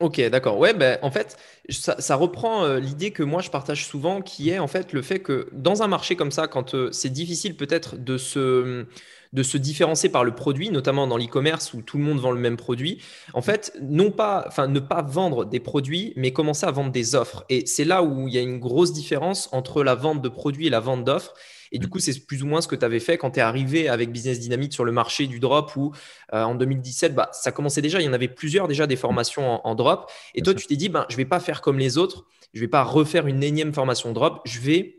Ok, 0.01 0.19
d'accord. 0.29 0.57
Ouais, 0.57 0.73
ben, 0.73 0.99
en 1.01 1.11
fait, 1.11 1.37
ça, 1.69 2.15
reprend 2.15 2.65
euh, 2.65 2.79
l'idée 2.79 3.11
que 3.11 3.23
moi 3.23 3.41
je 3.41 3.49
partage 3.49 3.85
souvent, 3.85 4.21
qui 4.21 4.49
est 4.49 4.59
en 4.59 4.67
fait 4.67 4.91
le 4.91 5.01
fait 5.01 5.19
que 5.19 5.47
dans 5.53 5.83
un 5.83 5.87
marché 5.87 6.17
comme 6.17 6.31
ça, 6.31 6.47
quand 6.47 6.73
euh, 6.73 6.91
c'est 6.91 7.09
difficile 7.09 7.55
peut-être 7.55 7.95
de 7.97 8.17
se 8.17 8.87
de 9.31 9.43
se 9.43 9.57
différencier 9.57 10.09
par 10.09 10.23
le 10.23 10.33
produit, 10.33 10.71
notamment 10.71 11.05
dans 11.05 11.17
l'e-commerce 11.17 11.73
où 11.73 11.81
tout 11.81 11.97
le 11.97 12.03
monde 12.03 12.19
vend 12.19 12.31
le 12.31 12.39
même 12.39 12.57
produit. 12.57 13.01
En 13.33 13.41
fait, 13.41 13.77
non 13.81 14.11
pas, 14.11 14.43
enfin, 14.47 14.67
ne 14.67 14.79
pas 14.79 15.01
vendre 15.01 15.45
des 15.45 15.59
produits, 15.59 16.13
mais 16.15 16.33
commencer 16.33 16.65
à 16.65 16.71
vendre 16.71 16.91
des 16.91 17.15
offres. 17.15 17.45
Et 17.49 17.65
c'est 17.65 17.85
là 17.85 18.01
où 18.03 18.27
il 18.27 18.33
y 18.33 18.37
a 18.37 18.41
une 18.41 18.59
grosse 18.59 18.91
différence 18.91 19.49
entre 19.51 19.83
la 19.83 19.95
vente 19.95 20.21
de 20.21 20.29
produits 20.29 20.67
et 20.67 20.69
la 20.69 20.79
vente 20.79 21.03
d'offres. 21.03 21.33
Et 21.71 21.77
du 21.77 21.87
coup, 21.87 21.99
c'est 21.99 22.25
plus 22.25 22.41
ou 22.41 22.47
moins 22.47 22.61
ce 22.61 22.67
que 22.67 22.75
tu 22.75 22.83
avais 22.83 22.99
fait 22.99 23.19
quand 23.19 23.31
tu 23.31 23.39
es 23.39 23.43
arrivé 23.43 23.87
avec 23.87 24.11
Business 24.11 24.39
Dynamite 24.39 24.73
sur 24.73 24.85
le 24.85 24.91
marché 24.91 25.27
du 25.27 25.39
drop 25.39 25.75
où 25.75 25.91
euh, 26.33 26.43
en 26.43 26.55
2017, 26.55 27.13
bah, 27.13 27.29
ça 27.31 27.51
commençait 27.51 27.83
déjà. 27.83 28.01
Il 28.01 28.05
y 28.05 28.09
en 28.09 28.13
avait 28.13 28.27
plusieurs 28.27 28.67
déjà 28.67 28.87
des 28.87 28.95
formations 28.95 29.65
en, 29.65 29.75
drop. 29.75 30.11
Et 30.33 30.41
toi, 30.41 30.55
tu 30.55 30.65
t'es 30.65 30.75
dit, 30.75 30.89
ben, 30.89 31.05
je 31.09 31.13
ne 31.13 31.17
vais 31.17 31.25
pas 31.25 31.39
faire 31.39 31.61
comme 31.61 31.77
les 31.77 31.99
autres. 31.99 32.25
Je 32.53 32.59
ne 32.59 32.65
vais 32.65 32.69
pas 32.69 32.83
refaire 32.83 33.27
une 33.27 33.43
énième 33.43 33.73
formation 33.73 34.11
drop. 34.11 34.41
Je 34.45 34.59
vais 34.59 34.98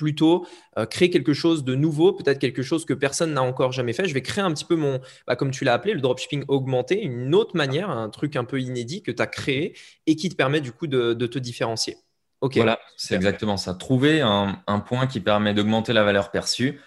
plutôt 0.00 0.46
euh, 0.78 0.86
créer 0.86 1.10
quelque 1.10 1.34
chose 1.34 1.62
de 1.62 1.74
nouveau, 1.74 2.14
peut-être 2.14 2.38
quelque 2.38 2.62
chose 2.62 2.86
que 2.86 2.94
personne 2.94 3.34
n'a 3.34 3.42
encore 3.42 3.70
jamais 3.70 3.92
fait. 3.92 4.08
Je 4.08 4.14
vais 4.14 4.22
créer 4.22 4.42
un 4.42 4.50
petit 4.50 4.64
peu 4.64 4.76
mon, 4.76 4.98
bah, 5.26 5.36
comme 5.36 5.50
tu 5.50 5.62
l'as 5.64 5.74
appelé, 5.74 5.92
le 5.92 6.00
dropshipping 6.00 6.44
augmenté, 6.48 7.02
une 7.02 7.34
autre 7.34 7.54
manière, 7.54 7.90
un 7.90 8.08
truc 8.08 8.34
un 8.34 8.44
peu 8.44 8.58
inédit 8.58 9.02
que 9.02 9.10
tu 9.10 9.20
as 9.20 9.26
créé 9.26 9.76
et 10.06 10.16
qui 10.16 10.30
te 10.30 10.34
permet 10.36 10.62
du 10.62 10.72
coup 10.72 10.86
de, 10.86 11.12
te 11.12 11.38
différencier. 11.38 11.98
Ok. 12.40 12.56
Voilà, 12.56 12.80
c'est 12.96 13.14
exactement 13.14 13.58
ça. 13.58 13.74
Trouver 13.74 14.22
un, 14.22 14.62
un 14.66 14.80
point 14.80 15.06
qui 15.06 15.20
permet 15.20 15.52
d'augmenter 15.52 15.92
la 15.92 16.02
valeur 16.02 16.30
perçue, 16.30 16.80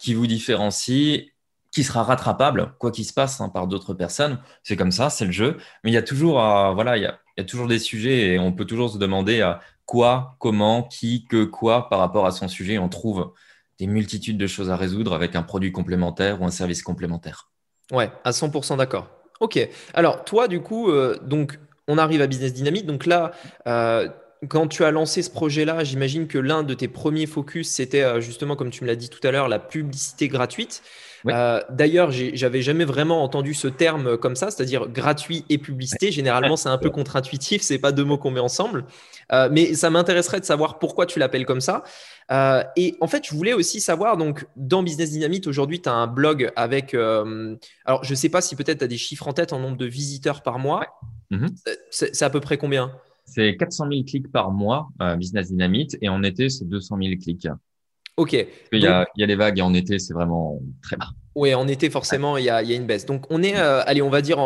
qui 0.00 0.14
vous 0.14 0.26
différencie 0.26 1.30
qui 1.76 1.84
sera 1.84 2.04
rattrapable, 2.04 2.72
quoi 2.78 2.90
qu'il 2.90 3.04
se 3.04 3.12
passe, 3.12 3.38
hein, 3.42 3.50
par 3.50 3.66
d'autres 3.66 3.92
personnes. 3.92 4.38
C'est 4.62 4.76
comme 4.76 4.92
ça, 4.92 5.10
c'est 5.10 5.26
le 5.26 5.30
jeu. 5.32 5.58
Mais 5.84 5.90
il 5.90 5.94
y 5.94 5.98
a 5.98 6.02
toujours, 6.02 6.42
euh, 6.42 6.72
voilà, 6.72 6.96
il 6.96 7.02
y, 7.02 7.06
a, 7.06 7.18
il 7.36 7.40
y, 7.40 7.44
a, 7.44 7.44
toujours 7.44 7.68
des 7.68 7.78
sujets 7.78 8.28
et 8.28 8.38
on 8.38 8.50
peut 8.50 8.64
toujours 8.64 8.88
se 8.88 8.96
demander 8.96 9.42
euh, 9.42 9.52
quoi, 9.86 10.36
comment, 10.38 10.82
qui, 10.82 11.24
que, 11.26 11.44
quoi 11.44 11.88
par 11.88 12.00
rapport 12.00 12.26
à 12.26 12.32
son 12.32 12.48
sujet. 12.48 12.78
On 12.78 12.88
trouve 12.88 13.32
des 13.78 13.86
multitudes 13.86 14.38
de 14.38 14.46
choses 14.46 14.70
à 14.70 14.76
résoudre 14.76 15.14
avec 15.14 15.36
un 15.36 15.42
produit 15.42 15.72
complémentaire 15.72 16.42
ou 16.42 16.44
un 16.44 16.50
service 16.50 16.82
complémentaire. 16.82 17.50
Ouais, 17.92 18.10
à 18.24 18.32
100% 18.32 18.76
d'accord. 18.76 19.08
Ok. 19.40 19.58
Alors, 19.94 20.24
toi, 20.24 20.48
du 20.48 20.60
coup, 20.60 20.90
euh, 20.90 21.18
donc, 21.22 21.58
on 21.88 21.98
arrive 21.98 22.20
à 22.20 22.26
Business 22.26 22.52
Dynamique. 22.52 22.86
Donc 22.86 23.06
là, 23.06 23.32
quand 24.48 24.66
tu 24.66 24.84
as 24.84 24.90
lancé 24.90 25.22
ce 25.22 25.30
projet-là, 25.30 25.84
j'imagine 25.84 26.26
que 26.26 26.38
l'un 26.38 26.62
de 26.62 26.74
tes 26.74 26.88
premiers 26.88 27.26
focus, 27.26 27.70
c'était 27.70 28.20
justement, 28.20 28.56
comme 28.56 28.70
tu 28.70 28.82
me 28.82 28.88
l'as 28.88 28.96
dit 28.96 29.08
tout 29.08 29.24
à 29.26 29.30
l'heure, 29.30 29.48
la 29.48 29.58
publicité 29.58 30.28
gratuite. 30.28 30.82
Euh, 31.28 31.60
d'ailleurs, 31.70 32.10
j'avais 32.10 32.62
jamais 32.62 32.84
vraiment 32.84 33.22
entendu 33.22 33.54
ce 33.54 33.68
terme 33.68 34.16
comme 34.16 34.36
ça, 34.36 34.50
c'est-à-dire 34.50 34.88
gratuit 34.88 35.44
et 35.48 35.58
publicité. 35.58 36.12
Généralement, 36.12 36.56
c'est 36.56 36.68
un 36.68 36.78
peu 36.78 36.90
contre-intuitif, 36.90 37.62
c'est 37.62 37.78
pas 37.78 37.92
deux 37.92 38.04
mots 38.04 38.18
qu'on 38.18 38.30
met 38.30 38.40
ensemble. 38.40 38.84
Euh, 39.32 39.48
mais 39.50 39.74
ça 39.74 39.90
m'intéresserait 39.90 40.40
de 40.40 40.44
savoir 40.44 40.78
pourquoi 40.78 41.06
tu 41.06 41.18
l'appelles 41.18 41.46
comme 41.46 41.60
ça. 41.60 41.82
Euh, 42.30 42.62
et 42.76 42.96
en 43.00 43.08
fait, 43.08 43.26
je 43.26 43.34
voulais 43.34 43.52
aussi 43.52 43.80
savoir, 43.80 44.16
donc, 44.16 44.46
dans 44.56 44.82
Business 44.82 45.10
Dynamite, 45.10 45.46
aujourd'hui, 45.46 45.80
tu 45.80 45.88
as 45.88 45.94
un 45.94 46.06
blog 46.06 46.52
avec. 46.56 46.94
alors, 46.94 48.04
je 48.04 48.10
ne 48.10 48.16
sais 48.16 48.28
pas 48.28 48.40
si 48.40 48.56
peut-être 48.56 48.78
tu 48.78 48.84
as 48.84 48.88
des 48.88 48.98
chiffres 48.98 49.26
en 49.26 49.32
tête 49.32 49.52
en 49.52 49.58
nombre 49.58 49.76
de 49.76 49.86
visiteurs 49.86 50.42
par 50.42 50.58
mois. 50.58 50.86
Mhm. 51.30 51.48
C'est 51.90 52.22
à 52.22 52.30
peu 52.30 52.40
près 52.40 52.56
combien? 52.56 52.92
C'est 53.24 53.56
400 53.56 53.88
000 53.90 54.04
clics 54.04 54.30
par 54.30 54.52
mois, 54.52 54.88
Business 55.16 55.48
Dynamite, 55.48 55.98
et 56.00 56.08
en 56.08 56.22
été, 56.22 56.48
c'est 56.48 56.64
200 56.68 56.98
000 57.02 57.14
clics. 57.20 57.48
Ok. 58.16 58.32
Il 58.72 58.80
y, 58.80 58.86
a, 58.86 59.06
des 59.14 59.36
vagues 59.36 59.58
et 59.58 59.62
en 59.62 59.74
été, 59.74 59.98
c'est 59.98 60.14
vraiment 60.14 60.58
très 60.82 60.96
bas. 60.96 61.08
Oui, 61.34 61.54
en 61.54 61.68
été, 61.68 61.90
forcément, 61.90 62.38
il 62.38 62.44
y, 62.44 62.50
a, 62.50 62.62
une 62.62 62.86
baisse. 62.86 63.04
Donc, 63.04 63.26
on 63.28 63.42
est, 63.42 63.58
euh, 63.58 63.82
allez, 63.84 64.00
on 64.00 64.08
va 64.08 64.22
dire 64.22 64.38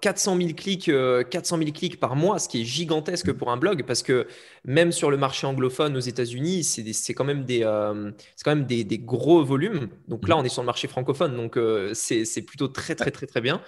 400 0.00 0.36
000 0.36 0.50
clics, 0.56 0.88
400 1.30 1.58
000 1.58 1.70
clics 1.72 1.98
par 1.98 2.14
mois, 2.14 2.38
ce 2.38 2.48
qui 2.48 2.62
est 2.62 2.64
gigantesque 2.64 3.32
pour 3.32 3.50
un 3.50 3.56
blog, 3.56 3.84
parce 3.84 4.04
que 4.04 4.28
même 4.64 4.92
sur 4.92 5.10
le 5.10 5.16
marché 5.16 5.44
anglophone 5.48 5.96
aux 5.96 6.00
États-Unis, 6.00 6.62
c'est 6.62 7.14
quand 7.14 7.24
même, 7.24 7.44
des, 7.44 7.62
euh, 7.64 8.12
quand 8.44 8.54
même 8.54 8.64
des, 8.64 8.84
gros 8.98 9.44
volumes. 9.44 9.88
Donc 10.06 10.28
là, 10.28 10.36
on 10.36 10.44
est 10.44 10.48
sur 10.48 10.62
le 10.62 10.66
marché 10.66 10.86
francophone, 10.86 11.36
donc 11.36 11.56
euh, 11.56 11.90
c'est 11.94 12.42
plutôt 12.42 12.68
très, 12.68 12.94
très, 12.94 13.10
très, 13.10 13.26
très 13.26 13.40
bien. 13.40 13.60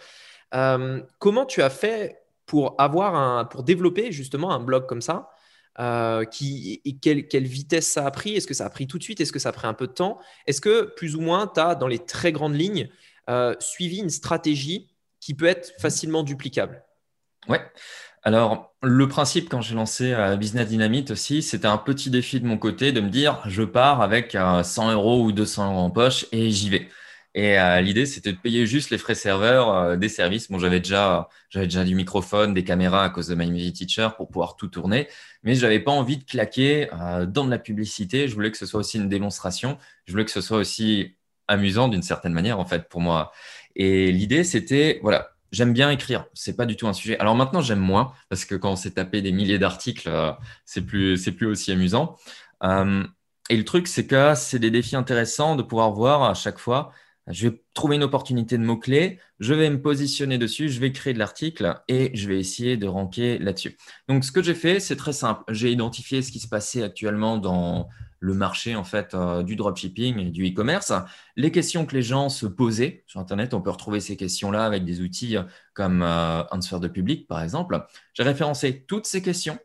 comment 1.18 1.46
tu 1.46 1.62
as 1.62 1.70
fait 1.70 2.22
pour 2.46 2.76
avoir 2.78 3.16
un, 3.16 3.44
pour 3.44 3.64
développer 3.64 4.12
justement 4.12 4.52
un 4.52 4.60
blog 4.60 4.86
comme 4.86 5.02
ça? 5.02 5.30
Euh, 5.80 6.24
qui, 6.24 6.80
et 6.84 6.96
quelle, 6.96 7.46
vitesse 7.46 7.86
ça 7.86 8.06
a 8.06 8.10
pris? 8.10 8.34
Est-ce 8.34 8.46
que 8.46 8.54
ça 8.54 8.66
a 8.66 8.70
pris 8.70 8.86
tout 8.86 8.98
de 8.98 9.02
suite? 9.02 9.20
Est-ce 9.20 9.32
que 9.32 9.38
ça 9.38 9.50
a 9.50 9.52
pris 9.52 9.66
un 9.66 9.74
peu 9.74 9.86
de 9.86 9.92
temps? 9.92 10.18
Est-ce 10.46 10.60
que 10.60 10.92
plus 10.96 11.16
ou 11.16 11.20
moins, 11.20 11.46
tu 11.46 11.60
as, 11.60 11.74
dans 11.74 11.88
les 11.88 11.98
très 11.98 12.32
grandes 12.32 12.54
lignes, 12.54 12.88
euh, 13.30 13.54
suivi 13.60 13.98
une 13.98 14.10
stratégie 14.10 14.88
qui 15.20 15.34
peut 15.34 15.46
être 15.46 15.72
facilement 15.80 16.22
duplicable? 16.22 16.82
Ouais. 17.48 17.60
Alors, 18.24 18.74
le 18.82 19.08
principe 19.08 19.48
quand 19.48 19.60
j'ai 19.60 19.74
lancé 19.74 20.12
euh, 20.12 20.36
Business 20.36 20.68
Dynamite 20.68 21.10
aussi, 21.10 21.42
c'était 21.42 21.66
un 21.66 21.78
petit 21.78 22.08
défi 22.08 22.38
de 22.40 22.46
mon 22.46 22.56
côté 22.56 22.92
de 22.92 23.00
me 23.00 23.08
dire, 23.08 23.40
je 23.46 23.62
pars 23.62 24.00
avec 24.00 24.32
100 24.32 24.36
euh, 24.90 24.92
euros 24.92 25.24
ou 25.24 25.32
200 25.32 25.72
euros 25.72 25.80
en 25.80 25.90
poche 25.90 26.26
et 26.30 26.50
j'y 26.50 26.70
vais. 26.70 26.88
Et 27.34 27.58
euh, 27.58 27.80
l'idée, 27.80 28.04
c'était 28.06 28.32
de 28.32 28.38
payer 28.38 28.66
juste 28.66 28.90
les 28.90 28.98
frais 28.98 29.14
serveurs 29.14 29.96
des 29.96 30.08
services. 30.08 30.50
Bon, 30.50 30.58
j'avais 30.58 30.80
déjà, 30.80 31.28
j'avais 31.48 31.66
déjà 31.66 31.84
du 31.84 31.94
microphone, 31.94 32.52
des 32.54 32.64
caméras 32.64 33.04
à 33.04 33.10
cause 33.10 33.28
de 33.28 33.34
My 33.34 33.50
Music 33.50 33.74
Teacher 33.74 34.10
pour 34.16 34.28
pouvoir 34.28 34.56
tout 34.56 34.68
tourner, 34.68 35.08
mais 35.42 35.54
je 35.54 35.62
n'avais 35.62 35.80
pas 35.80 35.92
envie 35.92 36.18
de 36.18 36.24
claquer 36.24 36.88
dans 37.28 37.44
de 37.46 37.50
la 37.50 37.58
publicité. 37.58 38.28
Je 38.28 38.34
voulais 38.34 38.50
que 38.50 38.58
ce 38.58 38.66
soit 38.66 38.80
aussi 38.80 38.98
une 38.98 39.08
démonstration. 39.08 39.78
Je 40.04 40.12
voulais 40.12 40.26
que 40.26 40.30
ce 40.30 40.42
soit 40.42 40.58
aussi 40.58 41.16
amusant 41.48 41.88
d'une 41.88 42.02
certaine 42.02 42.34
manière, 42.34 42.60
en 42.60 42.66
fait, 42.66 42.88
pour 42.88 43.00
moi. 43.00 43.32
Et 43.76 44.12
l'idée, 44.12 44.44
c'était, 44.44 45.00
voilà, 45.02 45.32
J'aime 45.52 45.74
bien 45.74 45.90
écrire, 45.90 46.24
c'est 46.32 46.56
pas 46.56 46.64
du 46.64 46.76
tout 46.76 46.88
un 46.88 46.94
sujet. 46.94 47.18
Alors 47.18 47.34
maintenant, 47.36 47.60
j'aime 47.60 47.78
moins 47.78 48.14
parce 48.30 48.46
que 48.46 48.54
quand 48.54 48.72
on 48.72 48.76
s'est 48.76 48.92
tapé 48.92 49.20
des 49.20 49.32
milliers 49.32 49.58
d'articles, 49.58 50.08
euh, 50.08 50.32
c'est 50.64 50.80
plus, 50.80 51.18
c'est 51.18 51.32
plus 51.32 51.46
aussi 51.46 51.70
amusant. 51.70 52.16
Euh, 52.64 53.04
et 53.50 53.56
le 53.58 53.64
truc, 53.64 53.86
c'est 53.86 54.06
que 54.06 54.34
c'est 54.34 54.58
des 54.58 54.70
défis 54.70 54.96
intéressants 54.96 55.54
de 55.56 55.62
pouvoir 55.62 55.92
voir 55.92 56.22
à 56.22 56.32
chaque 56.32 56.58
fois. 56.58 56.92
Je 57.28 57.48
vais 57.48 57.62
trouver 57.72 57.96
une 57.96 58.02
opportunité 58.02 58.58
de 58.58 58.64
mots-clés, 58.64 59.20
je 59.38 59.54
vais 59.54 59.70
me 59.70 59.80
positionner 59.80 60.38
dessus, 60.38 60.68
je 60.68 60.80
vais 60.80 60.90
créer 60.90 61.14
de 61.14 61.18
l'article 61.20 61.80
et 61.86 62.10
je 62.14 62.28
vais 62.28 62.38
essayer 62.38 62.76
de 62.76 62.86
ranker 62.88 63.38
là-dessus. 63.38 63.76
Donc, 64.08 64.24
ce 64.24 64.32
que 64.32 64.42
j'ai 64.42 64.54
fait, 64.54 64.80
c'est 64.80 64.96
très 64.96 65.12
simple. 65.12 65.44
J'ai 65.48 65.70
identifié 65.70 66.22
ce 66.22 66.32
qui 66.32 66.40
se 66.40 66.48
passait 66.48 66.82
actuellement 66.82 67.38
dans 67.38 67.88
le 68.18 68.34
marché 68.34 68.76
en 68.76 68.84
fait 68.84 69.14
euh, 69.14 69.42
du 69.42 69.56
dropshipping 69.56 70.18
et 70.18 70.30
du 70.30 70.46
e-commerce. 70.46 70.92
Les 71.36 71.50
questions 71.50 71.86
que 71.86 71.94
les 71.94 72.02
gens 72.02 72.28
se 72.28 72.46
posaient 72.46 73.04
sur 73.06 73.20
Internet, 73.20 73.52
on 73.52 73.60
peut 73.60 73.70
retrouver 73.70 74.00
ces 74.00 74.16
questions-là 74.16 74.64
avec 74.64 74.84
des 74.84 75.00
outils 75.00 75.36
comme 75.74 76.02
euh, 76.02 76.42
Answer 76.50 76.78
de 76.80 76.88
Public, 76.88 77.26
par 77.26 77.42
exemple. 77.42 77.84
J'ai 78.14 78.22
référencé 78.22 78.84
toutes 78.84 79.06
ces 79.06 79.22
questions 79.22 79.58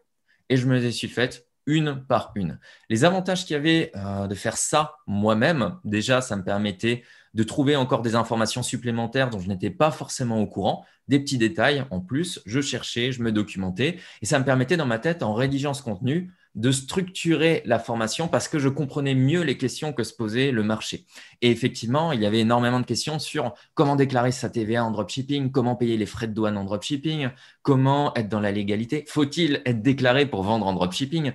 et 0.49 0.57
je 0.57 0.65
me 0.67 0.79
les 0.79 0.91
suis 0.91 1.07
faites 1.07 1.47
une 1.67 2.03
par 2.07 2.31
une. 2.35 2.59
Les 2.89 3.05
avantages 3.05 3.45
qu'il 3.45 3.53
y 3.53 3.57
avait 3.57 3.91
euh, 3.95 4.27
de 4.27 4.33
faire 4.33 4.57
ça 4.57 4.95
moi-même, 5.05 5.77
déjà, 5.83 6.21
ça 6.21 6.35
me 6.35 6.43
permettait 6.43 7.03
de 7.37 7.43
trouver 7.43 7.75
encore 7.75 8.01
des 8.01 8.15
informations 8.15 8.63
supplémentaires 8.63 9.29
dont 9.29 9.39
je 9.39 9.47
n'étais 9.47 9.69
pas 9.69 9.91
forcément 9.91 10.41
au 10.41 10.47
courant, 10.47 10.83
des 11.07 11.19
petits 11.19 11.37
détails 11.37 11.85
en 11.91 11.99
plus, 11.99 12.41
je 12.47 12.61
cherchais, 12.61 13.11
je 13.11 13.21
me 13.21 13.31
documentais, 13.31 13.97
et 14.23 14.25
ça 14.25 14.39
me 14.39 14.43
permettait 14.43 14.75
dans 14.75 14.87
ma 14.87 14.97
tête, 14.97 15.21
en 15.21 15.35
rédigeant 15.35 15.75
ce 15.75 15.83
contenu, 15.83 16.33
de 16.55 16.71
structurer 16.71 17.61
la 17.65 17.77
formation 17.77 18.27
parce 18.27 18.47
que 18.47 18.57
je 18.57 18.69
comprenais 18.69 19.13
mieux 19.13 19.43
les 19.43 19.55
questions 19.55 19.93
que 19.93 20.01
se 20.01 20.15
posait 20.15 20.49
le 20.51 20.63
marché. 20.63 21.05
Et 21.43 21.51
effectivement, 21.51 22.11
il 22.11 22.19
y 22.19 22.25
avait 22.25 22.39
énormément 22.39 22.79
de 22.79 22.85
questions 22.87 23.19
sur 23.19 23.53
comment 23.75 23.95
déclarer 23.95 24.31
sa 24.31 24.49
TVA 24.49 24.83
en 24.83 24.89
dropshipping, 24.89 25.51
comment 25.51 25.75
payer 25.75 25.95
les 25.95 26.07
frais 26.07 26.27
de 26.27 26.33
douane 26.33 26.57
en 26.57 26.63
dropshipping, 26.63 27.29
comment 27.61 28.15
être 28.15 28.29
dans 28.29 28.39
la 28.39 28.51
légalité, 28.51 29.05
faut-il 29.07 29.61
être 29.65 29.83
déclaré 29.83 30.25
pour 30.25 30.41
vendre 30.41 30.65
en 30.65 30.73
dropshipping? 30.73 31.33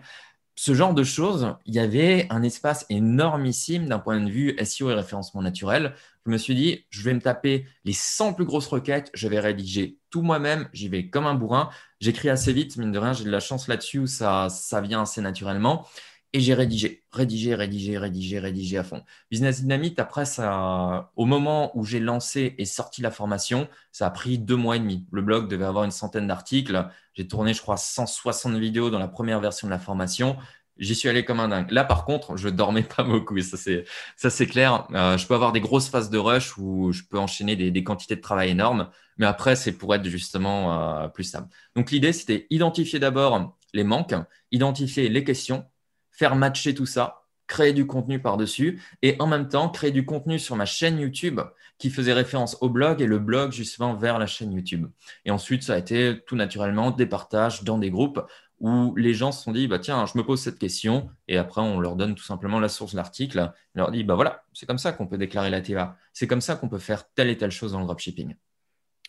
Ce 0.55 0.75
genre 0.75 0.95
de 0.95 1.03
choses, 1.03 1.55
il 1.65 1.75
y 1.75 1.79
avait 1.79 2.27
un 2.31 2.43
espace 2.43 2.85
énormissime 2.91 3.89
d'un 3.89 3.99
point 3.99 4.21
de 4.21 4.31
vue 4.31 4.57
SEO 4.65 4.91
et 4.91 4.95
référencement 4.95 5.43
naturel. 5.43 5.95
Je 6.27 6.31
me 6.31 6.39
suis 6.39 6.55
dit, 6.55 6.87
je 6.91 7.03
vais 7.03 7.15
me 7.15 7.21
taper 7.21 7.67
les 7.85 7.93
100 7.95 8.35
plus 8.35 8.45
grosses 8.45 8.67
requêtes, 8.67 9.11
je 9.15 9.29
vais 9.29 9.41
rédiger 9.41 9.99
tout 10.11 10.23
moi-même, 10.23 10.69
j'y 10.73 10.89
vais 10.89 11.09
comme 11.09 11.27
un 11.27 11.35
bourrin. 11.35 11.71
J'écris 12.01 12.29
assez 12.29 12.53
vite, 12.53 12.77
mine 12.77 12.93
de 12.93 12.99
rien, 12.99 13.13
j'ai 13.13 13.25
de 13.25 13.31
la 13.31 13.41
chance 13.41 13.67
là-dessus 13.67 14.07
ça, 14.07 14.49
ça 14.51 14.81
vient 14.81 15.03
assez 15.03 15.21
naturellement. 15.21 15.87
Et 16.35 16.41
j'ai 16.41 16.55
rédigé, 16.55 17.05
rédigé, 17.13 17.55
rédigé, 17.55 17.99
rédigé, 17.99 18.39
rédigé 18.39 18.79
à 18.79 18.85
fond. 18.85 19.03
Business 19.31 19.61
Dynamite, 19.61 19.99
après, 19.99 20.25
ça, 20.25 21.11
au 21.17 21.27
moment 21.27 21.77
où 21.77 21.85
j'ai 21.85 22.01
lancé 22.01 22.55
et 22.57 22.65
sorti 22.65 23.03
la 23.03 23.11
formation, 23.11 23.69
ça 23.91 24.07
a 24.07 24.11
pris 24.11 24.39
deux 24.39 24.57
mois 24.57 24.77
et 24.77 24.79
demi. 24.79 25.07
Le 25.13 25.21
blog 25.21 25.49
devait 25.49 25.67
avoir 25.67 25.85
une 25.85 25.91
centaine 25.91 26.27
d'articles. 26.27 26.89
J'ai 27.13 27.29
tourné, 27.29 27.53
je 27.53 27.61
crois, 27.61 27.77
160 27.77 28.55
vidéos 28.57 28.89
dans 28.89 28.99
la 28.99 29.09
première 29.09 29.41
version 29.41 29.69
de 29.69 29.73
la 29.73 29.79
formation. 29.79 30.39
J'y 30.79 30.95
suis 30.95 31.09
allé 31.11 31.23
comme 31.23 31.39
un 31.39 31.49
dingue. 31.49 31.71
Là, 31.71 31.85
par 31.85 32.07
contre, 32.07 32.39
je 32.39 32.49
dormais 32.49 32.83
pas 32.83 33.03
beaucoup. 33.03 33.39
Ça, 33.41 33.59
c'est, 33.59 33.85
ça, 34.17 34.31
c'est 34.31 34.47
clair. 34.47 34.87
Euh, 34.95 35.19
je 35.19 35.27
peux 35.27 35.35
avoir 35.35 35.53
des 35.53 35.61
grosses 35.61 35.91
phases 35.91 36.09
de 36.09 36.17
rush 36.17 36.57
où 36.57 36.93
je 36.93 37.03
peux 37.03 37.19
enchaîner 37.19 37.57
des, 37.57 37.71
des 37.71 37.85
quantités 37.85 38.17
de 38.17 38.23
travail 38.23 38.51
énormes. 38.51 38.89
Mais 39.19 39.27
après, 39.27 39.55
c'est 39.55 39.73
pour 39.73 39.95
être 39.95 40.07
justement 40.07 41.03
euh, 41.03 41.09
plus 41.09 41.25
stable. 41.25 41.49
Donc, 41.77 41.91
l'idée, 41.91 42.15
c'était 42.15 42.47
identifier 42.49 42.99
d'abord 42.99 43.55
les 43.75 43.85
manques, 43.85 44.15
identifier 44.51 45.09
les 45.11 45.25
questions, 45.25 45.67
faire 46.13 46.37
matcher 46.37 46.75
tout 46.75 46.87
ça, 46.87 47.23
créer 47.47 47.73
du 47.73 47.87
contenu 47.87 48.21
par-dessus 48.21 48.81
et 49.03 49.17
en 49.19 49.27
même 49.27 49.49
temps 49.49 49.69
créer 49.69 49.91
du 49.91 50.07
contenu 50.07 50.39
sur 50.39 50.57
ma 50.57 50.65
chaîne 50.65 50.99
YouTube 50.99 51.41
qui 51.79 51.91
faisait 51.91 52.13
référence 52.13 52.57
au 52.61 52.69
blog 52.69 53.03
et 53.03 53.07
le 53.07 53.19
blog 53.19 53.53
justement 53.53 53.95
vers 53.95 54.19
la 54.19 54.27
chaîne 54.27 54.53
YouTube. 54.53 54.87
Et 55.25 55.31
ensuite, 55.31 55.63
ça 55.63 55.75
a 55.75 55.79
été 55.79 56.21
tout 56.27 56.37
naturellement 56.37 56.93
des 56.93 57.07
partages 57.07 57.65
dans 57.65 57.79
des 57.79 57.91
groupes 57.91 58.21
où 58.61 58.95
les 58.97 59.13
gens 59.13 59.33
se 59.33 59.43
sont 59.43 59.51
dit, 59.51 59.67
bah, 59.67 59.81
tiens, 59.81 60.07
je 60.07 60.17
me 60.17 60.23
pose 60.23 60.41
cette 60.41 60.59
question, 60.59 61.11
et 61.27 61.37
après, 61.37 61.61
on 61.61 61.81
leur 61.81 61.97
donne 61.97 62.15
tout 62.15 62.23
simplement 62.23 62.61
la 62.61 62.69
source 62.69 62.93
de 62.93 62.97
l'article, 62.97 63.53
on 63.75 63.79
leur 63.81 63.91
dit, 63.91 64.05
bah 64.05 64.15
voilà, 64.15 64.45
c'est 64.53 64.67
comme 64.67 64.79
ça 64.79 64.93
qu'on 64.93 65.09
peut 65.09 65.19
déclarer 65.19 65.51
la 65.51 65.61
TVA, 65.61 65.97
c'est 66.13 66.29
comme 66.29 66.41
ça 66.41 66.55
qu'on 66.55 66.69
peut 66.69 66.79
faire 66.79 67.03
telle 67.13 67.29
et 67.29 67.37
telle 67.37 67.51
chose 67.51 67.73
dans 67.73 67.81
le 67.81 67.87
dropshipping. 67.87 68.37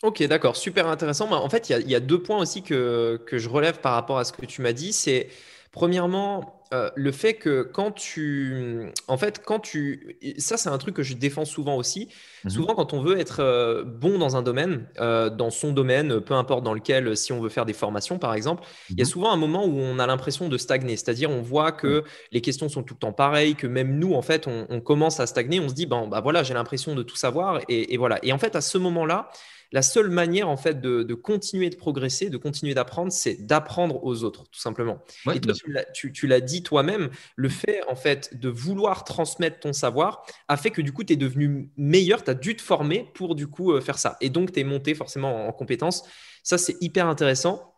Ok, 0.01 0.23
d'accord, 0.23 0.55
super 0.55 0.87
intéressant. 0.87 1.31
En 1.31 1.49
fait, 1.49 1.69
il 1.69 1.87
y, 1.87 1.95
a 1.95 1.99
deux 1.99 2.21
points 2.21 2.39
aussi 2.39 2.63
que, 2.63 3.21
que 3.27 3.37
je 3.37 3.47
relève 3.47 3.79
par 3.79 3.93
rapport 3.93 4.17
à 4.17 4.25
ce 4.25 4.33
que 4.33 4.45
tu 4.45 4.63
m'as 4.63 4.73
dit. 4.73 4.91
C'est 4.91 5.29
Premièrement, 5.73 6.62
euh, 6.73 6.89
le 6.95 7.11
fait 7.11 7.35
que 7.35 7.61
quand 7.61 7.91
tu. 7.91 8.91
En 9.07 9.17
fait, 9.17 9.43
quand 9.45 9.59
tu. 9.59 10.17
Ça, 10.39 10.57
c'est 10.57 10.69
un 10.69 10.77
truc 10.79 10.95
que 10.95 11.03
je 11.03 11.13
défends 11.13 11.45
souvent 11.45 11.75
aussi. 11.75 12.09
Mhm. 12.43 12.49
Souvent, 12.49 12.73
quand 12.73 12.93
on 12.93 13.01
veut 13.01 13.19
être 13.19 13.41
euh, 13.41 13.83
bon 13.83 14.17
dans 14.17 14.35
un 14.35 14.41
domaine, 14.41 14.87
euh, 14.99 15.29
dans 15.29 15.51
son 15.51 15.71
domaine, 15.71 16.19
peu 16.19 16.33
importe 16.33 16.63
dans 16.63 16.73
lequel, 16.73 17.15
si 17.15 17.31
on 17.31 17.39
veut 17.39 17.49
faire 17.49 17.65
des 17.65 17.73
formations, 17.73 18.17
par 18.17 18.33
exemple, 18.33 18.63
il 18.89 18.97
y 18.97 19.01
a 19.01 19.05
mhm. 19.05 19.09
souvent 19.09 19.31
un 19.31 19.37
moment 19.37 19.65
où 19.65 19.77
on 19.77 19.99
a 19.99 20.07
l'impression 20.07 20.49
de 20.49 20.57
stagner. 20.57 20.97
C'est-à-dire, 20.97 21.29
on 21.29 21.41
voit 21.41 21.71
que 21.71 22.03
les 22.31 22.41
questions 22.41 22.69
sont 22.69 22.81
tout 22.81 22.95
le 22.95 22.99
temps 22.99 23.13
pareilles, 23.13 23.55
que 23.55 23.67
même 23.67 23.99
nous, 23.99 24.13
en 24.15 24.23
fait, 24.23 24.47
on, 24.47 24.81
commence 24.81 25.19
à 25.19 25.27
stagner. 25.27 25.59
On 25.59 25.69
se 25.69 25.75
dit, 25.75 25.85
ben, 25.85 26.07
bah 26.07 26.21
voilà, 26.21 26.43
j'ai 26.43 26.55
l'impression 26.55 26.95
de 26.95 27.03
tout 27.03 27.15
savoir. 27.15 27.61
Et, 27.69 27.93
et 27.93 27.97
voilà. 27.97 28.19
Et 28.23 28.33
en 28.33 28.39
fait, 28.39 28.55
à 28.55 28.61
ce 28.61 28.77
moment-là, 28.79 29.29
la 29.73 29.81
seule 29.81 30.09
manière 30.09 30.47
en 30.47 30.55
fait 30.55 30.79
de, 30.79 31.13
continuer 31.15 31.69
de 31.69 31.75
progresser, 31.75 32.29
de 32.29 32.37
continuer 32.37 32.75
d'apprendre, 32.75 33.11
c'est 33.11 33.45
d'apprendre 33.45 34.03
aux 34.05 34.23
autres, 34.23 34.43
tout 34.43 34.59
simplement. 34.59 34.99
et 35.33 35.41
toi, 35.41 35.53
tu 35.93 36.27
l'as 36.27 36.41
dit 36.41 36.61
toi-même, 36.61 37.09
le 37.35 37.49
fait 37.49 37.81
en 37.89 37.95
fait 37.95 38.39
de 38.39 38.49
vouloir 38.49 39.03
transmettre 39.03 39.59
ton 39.59 39.73
savoir 39.73 40.25
a 40.47 40.57
fait 40.57 40.69
que 40.69 40.81
du 40.81 40.93
coup, 40.93 41.03
tu 41.03 41.13
es 41.13 41.15
devenu 41.15 41.71
meilleur, 41.75 42.23
tu 42.23 42.29
as 42.29 42.35
dû 42.35 42.55
te 42.55 42.61
former 42.61 43.09
pour 43.15 43.33
du 43.33 43.47
coup 43.47 43.73
euh, 43.73 43.81
faire 43.81 43.97
ça. 43.97 44.15
Et 44.21 44.29
donc, 44.29 44.51
tu 44.53 44.59
es 44.59 44.63
monté 44.63 44.93
forcément 44.93 45.47
en, 45.47 45.51
compétences. 45.51 46.03
Ça, 46.43 46.59
c'est 46.59 46.77
hyper 46.79 47.07
intéressant. 47.07 47.73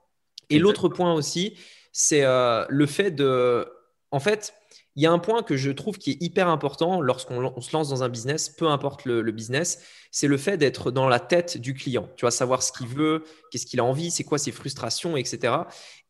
Et 0.49 0.59
l'autre 0.59 0.89
point 0.89 1.13
aussi, 1.13 1.57
c'est 1.93 2.25
euh, 2.25 2.65
le 2.67 2.85
fait 2.87 3.11
de, 3.11 3.65
en 4.11 4.19
fait, 4.19 4.53
il 4.95 5.03
y 5.03 5.05
a 5.05 5.11
un 5.11 5.19
point 5.19 5.43
que 5.43 5.57
je 5.57 5.71
trouve 5.71 5.97
qui 5.97 6.11
est 6.11 6.21
hyper 6.21 6.47
important 6.47 7.01
lorsqu'on 7.01 7.61
se 7.61 7.71
lance 7.73 7.89
dans 7.89 8.03
un 8.03 8.09
business, 8.09 8.49
peu 8.49 8.67
importe 8.67 9.05
le, 9.05 9.21
business, 9.31 9.83
c'est 10.11 10.27
le 10.27 10.37
fait 10.37 10.57
d'être 10.57 10.89
dans 10.91 11.09
la 11.09 11.19
tête 11.19 11.57
du 11.57 11.73
client. 11.73 12.07
Tu 12.15 12.25
vas 12.25 12.31
savoir 12.31 12.63
ce 12.63 12.71
qu'il 12.71 12.87
veut, 12.87 13.23
qu'est-ce 13.51 13.65
qu'il 13.65 13.79
a 13.79 13.83
envie, 13.83 14.09
c'est 14.09 14.23
quoi 14.23 14.37
ses 14.37 14.53
frustrations, 14.53 15.17
etc. 15.17 15.53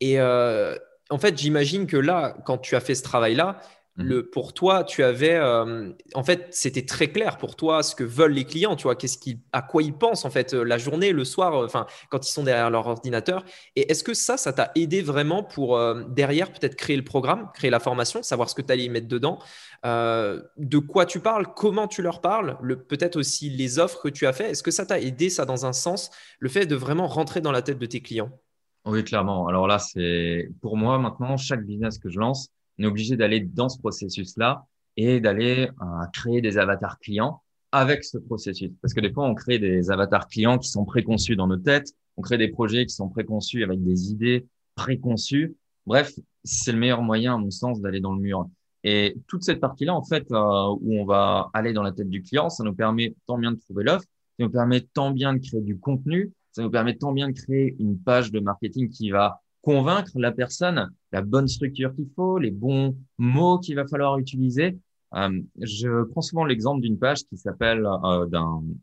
Et 0.01 0.19
euh, 0.19 0.77
en 1.09 1.17
fait, 1.17 1.37
j'imagine 1.37 1.87
que 1.87 1.97
là, 1.97 2.37
quand 2.45 2.59
tu 2.59 2.75
as 2.75 2.79
fait 2.79 2.93
ce 2.93 3.03
travail-là, 3.03 3.59
le, 3.97 4.19
mmh. 4.19 4.29
pour 4.31 4.53
toi, 4.53 4.83
tu 4.83 5.03
avais, 5.03 5.35
euh, 5.35 5.91
en 6.13 6.23
fait, 6.23 6.47
c'était 6.51 6.85
très 6.85 7.07
clair 7.07 7.37
pour 7.37 7.55
toi 7.55 7.81
ce 7.81 7.95
que 7.95 8.03
veulent 8.03 8.33
les 8.33 8.43
clients, 8.43 8.75
tu 8.75 8.83
vois, 8.83 8.95
qu'est-ce 8.95 9.17
qu'ils, 9.17 9.39
à 9.53 9.61
quoi 9.61 9.83
ils 9.83 9.93
pensent 9.93 10.25
en 10.25 10.29
fait 10.29 10.53
euh, 10.53 10.63
la 10.63 10.77
journée, 10.77 11.13
le 11.13 11.23
soir, 11.23 11.53
euh, 11.53 11.65
enfin, 11.65 11.85
quand 12.09 12.27
ils 12.27 12.31
sont 12.31 12.43
derrière 12.43 12.69
leur 12.69 12.87
ordinateur. 12.87 13.45
Et 13.77 13.89
est-ce 13.89 14.03
que 14.03 14.13
ça, 14.13 14.35
ça 14.35 14.51
t'a 14.51 14.71
aidé 14.75 15.01
vraiment 15.01 15.43
pour 15.43 15.79
derrière 16.09 16.51
peut-être 16.51 16.75
créer 16.75 16.97
le 16.97 17.03
programme, 17.03 17.49
créer 17.53 17.69
la 17.69 17.79
formation, 17.79 18.21
savoir 18.21 18.49
ce 18.49 18.55
que 18.55 18.61
tu 18.61 18.71
allais 18.71 18.85
y 18.85 18.89
mettre 18.89 19.07
dedans, 19.07 19.39
de 19.83 20.77
quoi 20.79 21.05
tu 21.05 21.19
parles, 21.19 21.47
comment 21.55 21.87
tu 21.87 22.01
leur 22.01 22.19
parles, 22.19 22.57
le, 22.61 22.77
peut-être 22.77 23.15
aussi 23.15 23.49
les 23.49 23.79
offres 23.79 24.01
que 24.01 24.09
tu 24.09 24.27
as 24.27 24.33
fait? 24.33 24.51
Est-ce 24.51 24.63
que 24.63 24.71
ça 24.71 24.85
t'a 24.85 24.99
aidé 24.99 25.29
ça 25.29 25.45
dans 25.45 25.65
un 25.65 25.73
sens, 25.73 26.11
le 26.39 26.49
fait 26.49 26.65
de 26.65 26.75
vraiment 26.75 27.07
rentrer 27.07 27.39
dans 27.41 27.51
la 27.51 27.61
tête 27.61 27.79
de 27.79 27.85
tes 27.85 28.01
clients? 28.01 28.31
Oui, 28.85 29.03
clairement. 29.03 29.47
Alors 29.47 29.67
là, 29.67 29.79
c'est 29.79 30.49
pour 30.61 30.77
moi 30.77 30.99
maintenant 30.99 31.37
chaque 31.37 31.65
business 31.65 31.97
que 31.97 32.09
je 32.09 32.19
lance 32.19 32.49
on 32.77 32.83
est 32.83 32.87
obligé 32.87 33.15
d'aller 33.15 33.39
dans 33.39 33.69
ce 33.69 33.79
processus-là 33.79 34.65
et 34.97 35.19
d'aller 35.19 35.69
euh, 35.81 35.85
créer 36.13 36.41
des 36.41 36.57
avatars 36.57 36.99
clients 36.99 37.41
avec 37.71 38.03
ce 38.03 38.17
processus. 38.17 38.71
Parce 38.81 38.93
que 38.93 39.01
des 39.01 39.11
fois, 39.11 39.25
on 39.25 39.35
crée 39.35 39.59
des 39.59 39.91
avatars 39.91 40.27
clients 40.27 40.57
qui 40.57 40.69
sont 40.69 40.85
préconçus 40.85 41.35
dans 41.35 41.47
nos 41.47 41.57
têtes, 41.57 41.93
on 42.17 42.21
crée 42.21 42.37
des 42.37 42.47
projets 42.47 42.85
qui 42.85 42.93
sont 42.93 43.09
préconçus 43.09 43.63
avec 43.63 43.83
des 43.83 44.11
idées 44.11 44.45
préconçues. 44.75 45.55
Bref, 45.85 46.13
c'est 46.43 46.71
le 46.71 46.77
meilleur 46.77 47.01
moyen, 47.01 47.35
à 47.35 47.37
mon 47.37 47.51
sens, 47.51 47.81
d'aller 47.81 47.99
dans 47.99 48.13
le 48.13 48.21
mur. 48.21 48.47
Et 48.83 49.17
toute 49.27 49.43
cette 49.43 49.59
partie-là, 49.59 49.93
en 49.93 50.03
fait, 50.03 50.31
euh, 50.31 50.75
où 50.81 50.99
on 50.99 51.05
va 51.05 51.49
aller 51.53 51.73
dans 51.73 51.81
la 51.81 51.91
tête 51.91 52.09
du 52.09 52.21
client, 52.21 52.49
ça 52.49 52.63
nous 52.63 52.73
permet 52.73 53.15
tant 53.25 53.37
bien 53.37 53.51
de 53.51 53.57
trouver 53.57 53.83
l'offre, 53.83 54.05
ça 54.37 54.45
nous 54.45 54.51
permet 54.51 54.81
tant 54.81 55.11
bien 55.11 55.33
de 55.33 55.39
créer 55.39 55.61
du 55.61 55.77
contenu, 55.77 56.31
ça 56.51 56.61
nous 56.61 56.69
permet 56.69 56.95
tant 56.95 57.11
bien 57.11 57.29
de 57.29 57.33
créer 57.33 57.75
une 57.79 57.99
page 57.99 58.31
de 58.31 58.39
marketing 58.39 58.89
qui 58.89 59.09
va 59.09 59.41
convaincre 59.65 60.11
la 60.15 60.31
personne, 60.31 60.91
la 61.11 61.21
bonne 61.23 61.47
structure 61.47 61.93
qu'il 61.95 62.07
faut, 62.15 62.37
les 62.37 62.51
bons 62.51 62.95
mots 63.17 63.57
qu'il 63.57 63.75
va 63.75 63.87
falloir 63.87 64.19
utiliser. 64.19 64.77
Euh, 65.15 65.41
je 65.59 66.03
prends 66.03 66.21
souvent 66.21 66.45
l'exemple 66.45 66.81
d'une 66.81 66.99
page 66.99 67.23
qui 67.23 67.35
s'appelle 67.35 67.83
euh, 67.85 68.27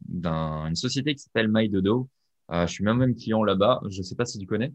d'une 0.09 0.75
société 0.75 1.15
qui 1.15 1.23
s'appelle 1.23 1.49
MyDodo, 1.49 2.09
je 2.51 2.67
suis 2.67 2.85
même 2.85 3.15
client 3.15 3.45
là-bas. 3.45 3.81
Je 3.89 3.99
ne 3.99 4.03
sais 4.03 4.17
pas 4.17 4.27
si 4.27 4.39
tu 4.39 4.47
connais. 4.47 4.73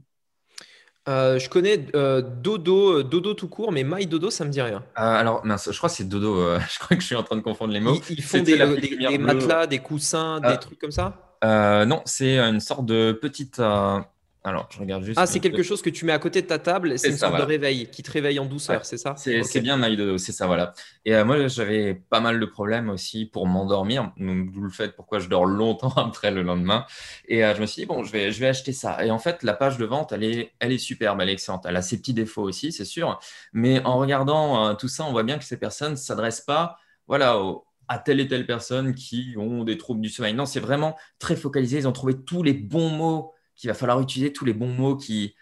je 1.06 1.50
connais 1.50 1.78
Dodo, 1.78 3.04
Dodo 3.04 3.34
tout 3.34 3.50
court, 3.50 3.74
mais 3.74 3.84
My 3.84 4.08
Dodo, 4.08 4.30
ça 4.30 4.46
me 4.46 4.50
dit 4.50 4.62
rien. 4.62 4.84
alors, 4.96 5.44
je 5.46 5.78
crois 5.78 5.90
que 5.90 5.96
c'est 5.96 6.08
Dodo. 6.08 6.58
je 6.72 6.80
crois 6.80 6.96
que 6.96 7.02
je 7.02 7.08
suis 7.08 7.16
en 7.16 7.24
train 7.24 7.36
de 7.36 7.42
confondre 7.42 7.74
les 7.74 7.82
mots. 7.82 8.00
Ils, 8.10 8.24
font 8.24 8.42
des, 8.42 8.58
des 8.58 9.18
matelas, 9.18 9.68
des 9.68 9.80
coussins, 9.80 10.40
des 10.40 10.58
trucs 10.58 10.80
comme 10.80 10.92
ça? 10.92 11.38
Non, 11.44 12.02
c'est 12.06 12.40
une 12.40 12.62
sorte 12.62 12.86
de 12.86 13.12
petite 13.12 13.60
alors, 14.48 14.70
je 14.72 14.80
regarde 14.80 15.04
juste. 15.04 15.20
Ah, 15.20 15.26
c'est 15.26 15.40
quelque 15.40 15.64
chose 15.64 15.82
que 15.82 15.90
tu 15.90 16.06
mets 16.06 16.14
à 16.14 16.20
côté 16.20 16.42
de 16.42 16.48
ta 16.48 16.58
table, 16.58 16.98
c'est 16.98 17.10
une 17.10 17.18
sorte 17.18 17.38
de 17.38 17.44
réveil 17.44 17.90
qui 17.90 18.02
te 18.04 18.12
réveille 18.12 18.40
en 18.40 18.46
douceur, 18.46 18.86
c'est 18.86 18.98
ça 18.98 19.16
C'est 19.18 19.62
bien 19.62 19.78
My 19.78 20.18
c'est 20.18 20.32
ça, 20.32 20.48
voilà. 20.48 20.74
Et 21.06 21.14
euh, 21.14 21.26
moi, 21.26 21.48
j'avais 21.48 21.94
pas 21.94 22.20
mal 22.20 22.40
de 22.40 22.46
problèmes 22.46 22.90
aussi 22.90 23.26
pour 23.26 23.48
m'endormir, 23.48 24.12
d'où 24.18 24.62
le 24.62 24.70
fait 24.70 24.96
pourquoi 24.96 25.20
je 25.20 25.28
dors 25.28 25.46
longtemps 25.46 25.94
après 25.98 26.32
le 26.32 26.44
lendemain. 26.44 26.86
Et 27.28 27.44
euh, 27.44 27.54
je 27.56 27.62
me 27.62 27.66
suis 27.66 27.82
dit, 27.82 27.86
bon, 27.86 28.04
je 28.04 28.12
vais, 28.12 28.32
je 28.32 28.40
vais 28.40 28.48
acheter 28.48 28.74
ça. 28.74 29.06
Et 29.06 29.12
en 29.12 29.20
fait, 29.20 29.44
la 29.44 29.54
page 29.54 29.78
de 29.78 29.86
vente, 29.86 30.12
elle 30.12 30.24
est, 30.24 30.54
elle 30.60 30.72
est 30.72 30.78
superbe, 30.78 31.20
elle 31.22 31.30
est 31.30 31.34
excellente. 31.34 31.66
Elle 31.68 31.76
a 31.76 31.82
ses 31.82 31.98
petits 31.98 32.14
défauts 32.14 32.44
aussi, 32.44 32.72
c'est 32.72 32.86
sûr. 32.86 33.20
Mais 33.54 33.84
en 33.84 33.98
regardant 33.98 34.68
euh, 34.68 34.74
tout 34.74 34.88
ça, 34.88 35.04
on 35.06 35.12
voit 35.12 35.24
bien 35.24 35.38
que 35.38 35.46
ces 35.46 35.58
personnes 35.58 35.92
ne 35.92 35.98
s'adressent 35.98 36.42
pas 36.42 36.78
voilà, 37.08 37.40
à 37.88 38.00
telle 38.00 38.20
et 38.20 38.28
telle 38.28 38.46
personne 38.46 38.94
qui 38.94 39.36
ont 39.38 39.64
des 39.64 39.78
troubles 39.78 40.02
du 40.02 40.10
sommeil. 40.10 40.34
Non, 40.34 40.46
c'est 40.46 40.60
vraiment 40.60 40.98
très 41.20 41.36
focalisé. 41.36 41.78
Ils 41.78 41.88
ont 41.88 41.94
trouvé 41.94 42.16
tous 42.22 42.44
les 42.44 42.54
bons 42.54 42.90
mots 42.90 43.34
qu'il 43.58 43.70
va 43.70 43.74
falloir 43.74 44.00
utiliser 44.00 44.32
tous 44.32 44.46
les 44.46 44.54
bons 44.54 44.74
mots 44.74 44.96
qui, 44.96 45.36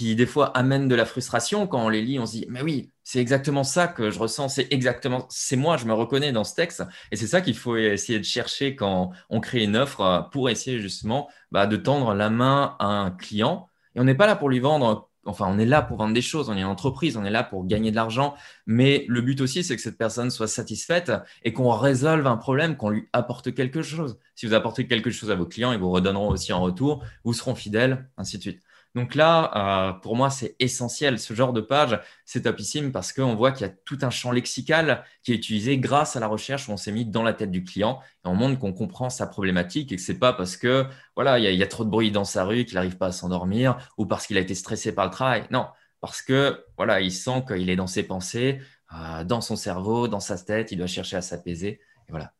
des 0.00 0.26
fois, 0.26 0.46
amènent 0.56 0.88
de 0.88 0.94
la 0.94 1.06
frustration. 1.06 1.66
Quand 1.66 1.84
on 1.84 1.88
les 1.88 2.02
lit, 2.02 2.18
on 2.18 2.26
se 2.26 2.32
dit, 2.32 2.46
mais 2.48 2.62
oui, 2.62 2.90
c'est 3.04 3.20
exactement 3.20 3.64
ça 3.64 3.88
que 3.88 4.10
je 4.10 4.18
ressens, 4.18 4.48
c'est 4.48 4.72
exactement, 4.72 5.26
c'est 5.30 5.56
moi, 5.56 5.76
je 5.76 5.86
me 5.86 5.92
reconnais 5.94 6.32
dans 6.32 6.44
ce 6.44 6.54
texte. 6.54 6.82
Et 7.10 7.16
c'est 7.16 7.26
ça 7.26 7.40
qu'il 7.40 7.56
faut 7.56 7.76
essayer 7.76 8.18
de 8.18 8.24
chercher 8.24 8.76
quand 8.76 9.12
on 9.30 9.40
crée 9.40 9.62
une 9.64 9.76
offre 9.76 10.28
pour 10.32 10.50
essayer 10.50 10.80
justement 10.80 11.30
bah, 11.50 11.66
de 11.66 11.76
tendre 11.76 12.14
la 12.14 12.30
main 12.30 12.76
à 12.78 12.86
un 12.86 13.10
client. 13.10 13.68
Et 13.94 14.00
on 14.00 14.04
n'est 14.04 14.14
pas 14.14 14.26
là 14.26 14.36
pour 14.36 14.48
lui 14.48 14.60
vendre 14.60 15.10
enfin, 15.24 15.46
on 15.48 15.58
est 15.58 15.66
là 15.66 15.82
pour 15.82 15.98
vendre 15.98 16.14
des 16.14 16.22
choses, 16.22 16.48
on 16.48 16.56
est 16.56 16.60
une 16.60 16.66
entreprise, 16.66 17.16
on 17.16 17.24
est 17.24 17.30
là 17.30 17.42
pour 17.42 17.66
gagner 17.66 17.90
de 17.90 17.96
l'argent, 17.96 18.34
mais 18.66 19.04
le 19.08 19.20
but 19.20 19.40
aussi, 19.40 19.62
c'est 19.64 19.76
que 19.76 19.82
cette 19.82 19.98
personne 19.98 20.30
soit 20.30 20.48
satisfaite 20.48 21.12
et 21.44 21.52
qu'on 21.52 21.70
résolve 21.70 22.26
un 22.26 22.36
problème, 22.36 22.76
qu'on 22.76 22.90
lui 22.90 23.08
apporte 23.12 23.54
quelque 23.54 23.82
chose. 23.82 24.18
Si 24.34 24.46
vous 24.46 24.54
apportez 24.54 24.86
quelque 24.86 25.10
chose 25.10 25.30
à 25.30 25.34
vos 25.34 25.46
clients, 25.46 25.72
ils 25.72 25.78
vous 25.78 25.90
redonneront 25.90 26.28
aussi 26.28 26.52
en 26.52 26.60
retour, 26.60 27.04
vous 27.24 27.32
seront 27.32 27.54
fidèles, 27.54 28.08
ainsi 28.16 28.38
de 28.38 28.42
suite. 28.42 28.62
Donc 28.94 29.14
là, 29.14 29.90
euh, 29.90 29.92
pour 29.94 30.16
moi, 30.16 30.28
c'est 30.28 30.54
essentiel. 30.58 31.18
Ce 31.18 31.32
genre 31.32 31.54
de 31.54 31.62
page, 31.62 31.98
c'est 32.26 32.42
topissime 32.42 32.92
parce 32.92 33.12
qu'on 33.12 33.34
voit 33.34 33.50
qu'il 33.52 33.66
y 33.66 33.70
a 33.70 33.72
tout 33.86 33.98
un 34.02 34.10
champ 34.10 34.32
lexical 34.32 35.04
qui 35.22 35.32
est 35.32 35.34
utilisé 35.34 35.78
grâce 35.78 36.14
à 36.14 36.20
la 36.20 36.26
recherche 36.26 36.68
où 36.68 36.72
on 36.72 36.76
s'est 36.76 36.92
mis 36.92 37.06
dans 37.06 37.22
la 37.22 37.32
tête 37.32 37.50
du 37.50 37.64
client 37.64 38.00
et 38.24 38.28
on 38.28 38.34
montre 38.34 38.58
qu'on 38.58 38.74
comprend 38.74 39.08
sa 39.08 39.26
problématique 39.26 39.92
et 39.92 39.96
que 39.96 40.02
c'est 40.02 40.18
pas 40.18 40.34
parce 40.34 40.58
que 40.58 40.86
voilà, 41.16 41.38
il 41.38 41.54
y, 41.54 41.62
a, 41.62 41.66
trop 41.66 41.84
de 41.84 41.90
bruit 41.90 42.10
dans 42.10 42.24
sa 42.24 42.44
rue 42.44 42.66
qu'il 42.66 42.74
n'arrive 42.74 42.98
pas 42.98 43.06
à 43.06 43.12
s'endormir 43.12 43.78
ou 43.96 44.04
parce 44.04 44.26
qu'il 44.26 44.36
a 44.36 44.40
été 44.40 44.54
stressé 44.54 44.94
par 44.94 45.06
le 45.06 45.10
travail. 45.10 45.44
Non, 45.50 45.68
parce 46.00 46.20
que 46.20 46.62
voilà, 46.76 47.00
il 47.00 47.12
sent 47.12 47.44
qu'il 47.48 47.70
est 47.70 47.76
dans 47.76 47.86
ses 47.86 48.02
pensées, 48.02 48.60
euh, 48.94 49.24
dans 49.24 49.40
son 49.40 49.56
cerveau, 49.56 50.06
dans 50.06 50.20
sa 50.20 50.36
tête, 50.36 50.70
il 50.70 50.76
doit 50.76 50.86
chercher 50.86 51.16
à 51.16 51.22
s'apaiser. 51.22 51.80
Et 52.08 52.10
voilà. 52.10 52.32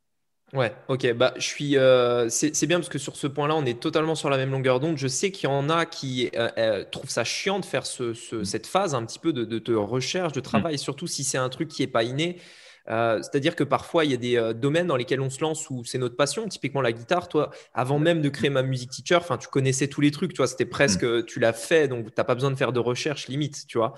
Ouais, 0.52 0.74
ok. 0.88 1.14
Bah, 1.14 1.32
je 1.36 1.46
suis. 1.46 1.78
Euh, 1.78 2.28
c'est 2.28 2.66
bien 2.66 2.78
parce 2.78 2.90
que 2.90 2.98
sur 2.98 3.16
ce 3.16 3.26
point-là, 3.26 3.54
on 3.56 3.64
est 3.64 3.80
totalement 3.80 4.14
sur 4.14 4.28
la 4.28 4.36
même 4.36 4.50
longueur 4.50 4.80
d'onde. 4.80 4.98
Je 4.98 5.08
sais 5.08 5.30
qu'il 5.30 5.48
y 5.48 5.52
en 5.52 5.70
a 5.70 5.86
qui 5.86 6.30
euh, 6.36 6.50
euh, 6.58 6.84
trouvent 6.90 7.10
ça 7.10 7.24
chiant 7.24 7.58
de 7.58 7.64
faire 7.64 7.86
ce, 7.86 8.12
mm. 8.34 8.44
cette 8.44 8.66
phase 8.66 8.94
un 8.94 9.04
petit 9.06 9.18
peu 9.18 9.32
de, 9.32 9.44
de, 9.44 9.74
recherche, 9.74 10.32
de 10.32 10.40
mm. 10.40 10.42
travail, 10.42 10.78
surtout 10.78 11.06
si 11.06 11.24
c'est 11.24 11.38
un 11.38 11.48
truc 11.48 11.68
qui 11.68 11.82
est 11.82 11.88
pas 11.88 12.02
inné. 12.02 12.38
C'est-à-dire 12.84 13.54
que 13.54 13.62
parfois, 13.62 14.04
il 14.04 14.10
y 14.10 14.14
a 14.14 14.16
des 14.16 14.52
domaines 14.60 14.88
dans 14.88 14.96
lesquels 14.96 15.20
on 15.20 15.30
se 15.30 15.40
lance 15.40 15.70
où 15.70 15.84
c'est 15.84 15.98
notre 15.98 16.16
passion, 16.16 16.48
typiquement 16.48 16.80
la 16.80 16.90
guitare. 16.90 17.28
Toi, 17.28 17.50
avant 17.74 18.00
même 18.00 18.20
de 18.20 18.28
créer 18.28 18.50
ma 18.50 18.62
musique 18.62 18.90
teacher, 18.90 19.20
tu 19.40 19.46
connaissais 19.46 19.86
tous 19.86 20.00
les 20.00 20.10
trucs, 20.10 20.34
tu 20.34 20.44
c'était 20.48 20.66
presque, 20.66 21.04
mm. 21.04 21.24
tu 21.24 21.38
l'as 21.38 21.52
fait, 21.52 21.86
donc 21.86 22.06
tu 22.06 22.12
n'as 22.18 22.24
pas 22.24 22.34
besoin 22.34 22.50
de 22.50 22.56
faire 22.56 22.72
de 22.72 22.80
recherche 22.80 23.28
limite, 23.28 23.66
tu 23.68 23.78
vois. 23.78 23.94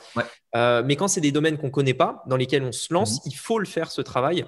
mais 0.54 0.94
quand 0.96 1.08
c'est 1.08 1.22
des 1.22 1.32
domaines 1.32 1.56
qu'on 1.56 1.70
connaît 1.70 1.94
pas, 1.94 2.22
dans 2.26 2.36
lesquels 2.36 2.62
on 2.62 2.72
se 2.72 2.92
lance, 2.92 3.22
il 3.24 3.34
faut 3.34 3.58
le 3.58 3.66
faire 3.66 3.90
ce 3.90 4.02
travail. 4.02 4.44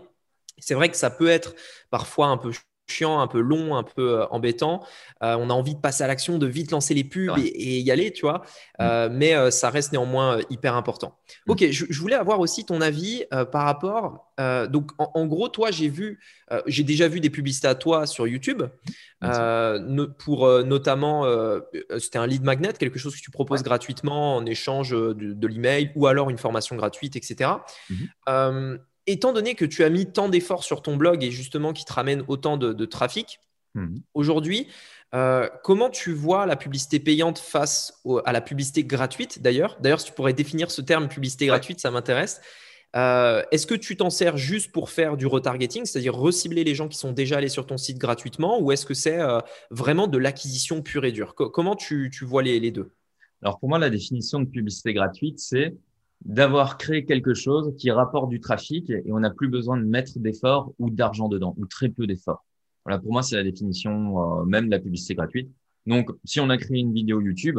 C'est 0.59 0.75
vrai 0.75 0.89
que 0.89 0.97
ça 0.97 1.11
peut 1.11 1.29
être 1.29 1.55
parfois 1.91 2.29
un 2.29 2.37
peu 2.37 2.51
chiant, 2.87 3.21
un 3.21 3.27
peu 3.27 3.41
long, 3.41 3.77
un 3.77 3.83
peu 3.83 4.21
euh, 4.21 4.27
embêtant. 4.31 4.85
Euh, 5.23 5.37
on 5.39 5.51
a 5.51 5.53
envie 5.53 5.75
de 5.75 5.81
passer 5.81 6.05
à 6.05 6.07
l'action, 6.07 6.39
de 6.39 6.47
vite 6.47 6.71
lancer 6.71 6.95
les 6.95 7.05
pubs 7.05 7.37
et, 7.39 7.81
y 7.81 7.91
aller, 7.91 8.13
tu 8.13 8.23
vois. 8.23 8.39
Mm. 8.79 8.83
Euh, 8.83 9.09
mais 9.11 9.51
ça 9.51 9.71
reste 9.71 9.93
néanmoins 9.93 10.39
hyper 10.51 10.75
important. 10.75 11.19
Mm. 11.47 11.51
Ok, 11.51 11.71
je, 11.71 12.01
voulais 12.01 12.15
avoir 12.15 12.41
aussi 12.41 12.65
ton 12.65 12.81
avis 12.81 13.25
par 13.53 13.65
rapport. 13.65 14.33
donc, 14.69 14.93
en, 14.99 15.27
gros, 15.27 15.49
toi, 15.49 15.71
j'ai 15.71 15.89
vu, 15.89 16.21
j'ai 16.67 16.85
déjà 16.85 17.09
vu 17.09 17.21
des 17.21 17.31
publicités 17.31 17.69
à 17.69 17.75
toi 17.75 18.07
sur 18.07 18.27
YouTube 18.27 18.63
pour 20.19 20.49
notamment, 20.65 21.25
c'était 21.99 22.19
un 22.19 22.27
lead 22.27 22.43
magnet, 22.43 22.73
quelque 22.75 22.99
chose 22.99 23.17
que 23.17 23.21
tu 23.21 23.31
proposes 23.31 23.63
gratuitement 23.63 24.37
en 24.37 24.47
échange 24.47 24.91
de, 24.91 25.47
l'email 25.47 25.93
ou 25.95 26.07
alors 26.07 26.31
une 26.31 26.39
formation 26.39 26.77
gratuite, 26.77 27.17
etc 27.17 27.51
étant 29.07 29.33
donné 29.33 29.55
que 29.55 29.65
tu 29.65 29.85
as 29.85 29.91
mis 29.91 30.11
tant 30.11 30.29
d'efforts 30.29 30.65
sur 30.65 30.83
ton 30.83 30.97
blog 30.97 31.23
et 31.23 31.31
justement 31.31 31.73
qui 31.73 31.85
te 31.85 31.93
ramène 31.93 32.25
autant 32.29 32.57
de, 32.57 32.85
trafic, 32.85 33.41
mhm. 33.75 34.01
aujourd'hui, 34.15 34.69
euh, 35.15 35.49
comment 35.63 35.91
tu 35.91 36.13
vois 36.13 36.47
la 36.47 36.57
publicité 36.57 36.99
payante 36.99 37.39
face 37.39 38.03
à 38.25 38.33
la 38.33 38.41
publicité 38.41 38.85
gratuite 38.85 39.41
d'ailleurs? 39.41 39.79
D'ailleurs, 39.81 40.01
si 40.01 40.07
tu 40.07 40.13
pourrais 40.13 40.33
définir 40.33 40.71
ce 40.71 40.83
terme 40.83 41.09
publicité 41.09 41.47
gratuite, 41.47 41.81
ça 41.81 41.91
m'intéresse. 41.91 42.41
Euh, 42.97 43.43
est-ce 43.51 43.67
que 43.67 43.75
tu 43.75 43.97
t'en 43.97 44.11
sers 44.11 44.37
juste 44.37 44.73
pour 44.73 44.91
faire 44.91 45.17
du 45.17 45.27
retargeting, 45.27 45.85
c'est-à-dire 45.85 46.15
recibler 46.15 46.65
les 46.65 46.75
gens 46.75 46.89
qui 46.89 46.97
sont 46.97 47.13
déjà 47.13 47.39
allés 47.39 47.49
sur 47.49 47.67
ton 47.67 47.77
site 47.77 47.99
gratuitement, 47.99 48.61
ou 48.61 48.73
est-ce 48.73 48.87
que 48.87 48.95
c'est 48.95 49.21
euh, 49.21 49.41
vraiment 49.71 50.07
de 50.07 50.17
l'acquisition 50.17 50.83
pure 50.83 51.05
et 51.05 51.13
dure? 51.13 51.35
Comment 51.35 51.77
tu, 51.77 52.11
vois 52.23 52.43
les, 52.43 52.59
les 52.59 52.71
deux? 52.71 52.93
Alors 53.43 53.59
pour 53.59 53.69
moi, 53.69 53.79
la 53.79 53.91
définition 53.91 54.41
de 54.41 54.47
publicité 54.47 54.95
gratuite, 54.95 55.39
c'est 55.41 55.75
d'avoir 56.25 56.79
créé 56.79 57.05
quelque 57.05 57.35
chose 57.35 57.75
qui 57.79 57.91
rapporte 57.91 58.31
du 58.31 58.41
trafic 58.41 58.91
et 58.91 59.13
on 59.13 59.21
n'a 59.21 59.31
plus 59.31 59.49
besoin 59.49 59.77
de 59.77 59.85
mettre 59.85 60.19
d'efforts 60.19 60.73
ou 60.79 60.91
d'argent 60.91 61.29
dedans, 61.29 61.55
ou 61.59 61.67
très 61.67 61.89
peu 61.89 62.07
d'efforts. 62.07 62.45
Voilà, 62.85 62.99
pour 62.99 63.13
moi, 63.13 63.23
c'est 63.23 63.37
la 63.37 63.43
définition 63.43 64.41
euh, 64.41 64.45
même 64.45 64.67
de 64.67 64.71
la 64.71 64.79
publicité 64.79 65.15
gratuite. 65.15 65.51
Donc, 65.87 66.11
si 66.25 66.41
on 66.41 66.51
a 66.51 66.57
créé 66.57 66.79
une 66.79 66.93
vidéo 66.93 67.21
YouTube, 67.21 67.59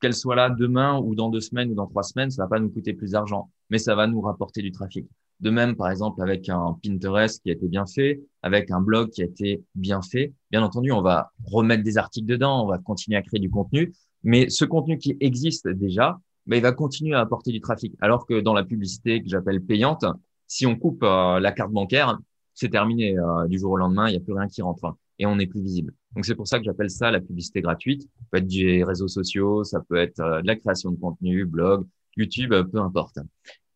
qu'elle 0.00 0.14
soit 0.14 0.36
là 0.36 0.50
demain 0.50 0.98
ou 0.98 1.14
dans 1.14 1.30
deux 1.30 1.40
semaines 1.40 1.70
ou 1.70 1.74
dans 1.74 1.86
trois 1.86 2.02
semaines, 2.02 2.30
ça 2.30 2.42
va 2.42 2.48
pas 2.48 2.60
nous 2.60 2.68
coûter 2.68 2.92
plus 2.92 3.12
d'argent, 3.12 3.50
mais 3.70 3.78
ça 3.78 3.94
va 3.94 4.06
nous 4.06 4.20
rapporter 4.20 4.62
du 4.62 4.70
trafic. 4.70 5.06
De 5.40 5.50
même, 5.50 5.76
par 5.76 5.90
exemple, 5.90 6.22
avec 6.22 6.48
un 6.48 6.78
Pinterest 6.82 7.42
qui 7.42 7.50
a 7.50 7.52
été 7.52 7.68
bien 7.68 7.86
fait, 7.86 8.22
avec 8.42 8.70
un 8.70 8.80
blog 8.80 9.10
qui 9.10 9.22
a 9.22 9.26
été 9.26 9.62
bien 9.74 10.00
fait, 10.00 10.32
bien 10.50 10.62
entendu, 10.62 10.92
on 10.92 11.02
va 11.02 11.32
remettre 11.44 11.82
des 11.82 11.98
articles 11.98 12.26
dedans, 12.26 12.64
on 12.64 12.68
va 12.68 12.78
continuer 12.78 13.18
à 13.18 13.22
créer 13.22 13.40
du 13.40 13.50
contenu, 13.50 13.92
mais 14.22 14.48
ce 14.48 14.64
contenu 14.64 14.98
qui 14.98 15.16
existe 15.20 15.68
déjà, 15.68 16.18
il 16.54 16.62
va 16.62 16.72
continuer 16.72 17.14
à 17.14 17.20
apporter 17.20 17.50
du 17.52 17.60
trafic. 17.60 17.94
Alors 18.00 18.26
que 18.26 18.40
dans 18.40 18.54
la 18.54 18.64
publicité 18.64 19.22
que 19.22 19.28
j'appelle 19.28 19.60
payante, 19.60 20.04
si 20.46 20.66
on 20.66 20.76
coupe 20.76 21.02
euh, 21.02 21.40
la 21.40 21.52
carte 21.52 21.72
bancaire, 21.72 22.18
c'est 22.54 22.70
terminé 22.70 23.18
euh, 23.18 23.46
du 23.48 23.58
jour 23.58 23.72
au 23.72 23.76
lendemain, 23.76 24.08
il 24.08 24.12
n'y 24.12 24.16
a 24.16 24.20
plus 24.20 24.32
rien 24.32 24.46
qui 24.46 24.62
rentre 24.62 24.96
et 25.18 25.26
on 25.26 25.36
n'est 25.36 25.46
plus 25.46 25.62
visible. 25.62 25.92
Donc 26.14 26.24
c'est 26.24 26.34
pour 26.34 26.46
ça 26.46 26.58
que 26.58 26.64
j'appelle 26.64 26.90
ça 26.90 27.10
la 27.10 27.20
publicité 27.20 27.60
gratuite. 27.60 28.02
Ça 28.02 28.26
peut 28.30 28.38
être 28.38 28.46
des 28.46 28.84
réseaux 28.84 29.08
sociaux, 29.08 29.64
ça 29.64 29.80
peut 29.80 29.96
être 29.96 30.20
euh, 30.20 30.42
de 30.42 30.46
la 30.46 30.56
création 30.56 30.90
de 30.92 30.96
contenu, 30.96 31.44
blog, 31.44 31.86
YouTube, 32.16 32.54
peu 32.72 32.80
importe. 32.80 33.18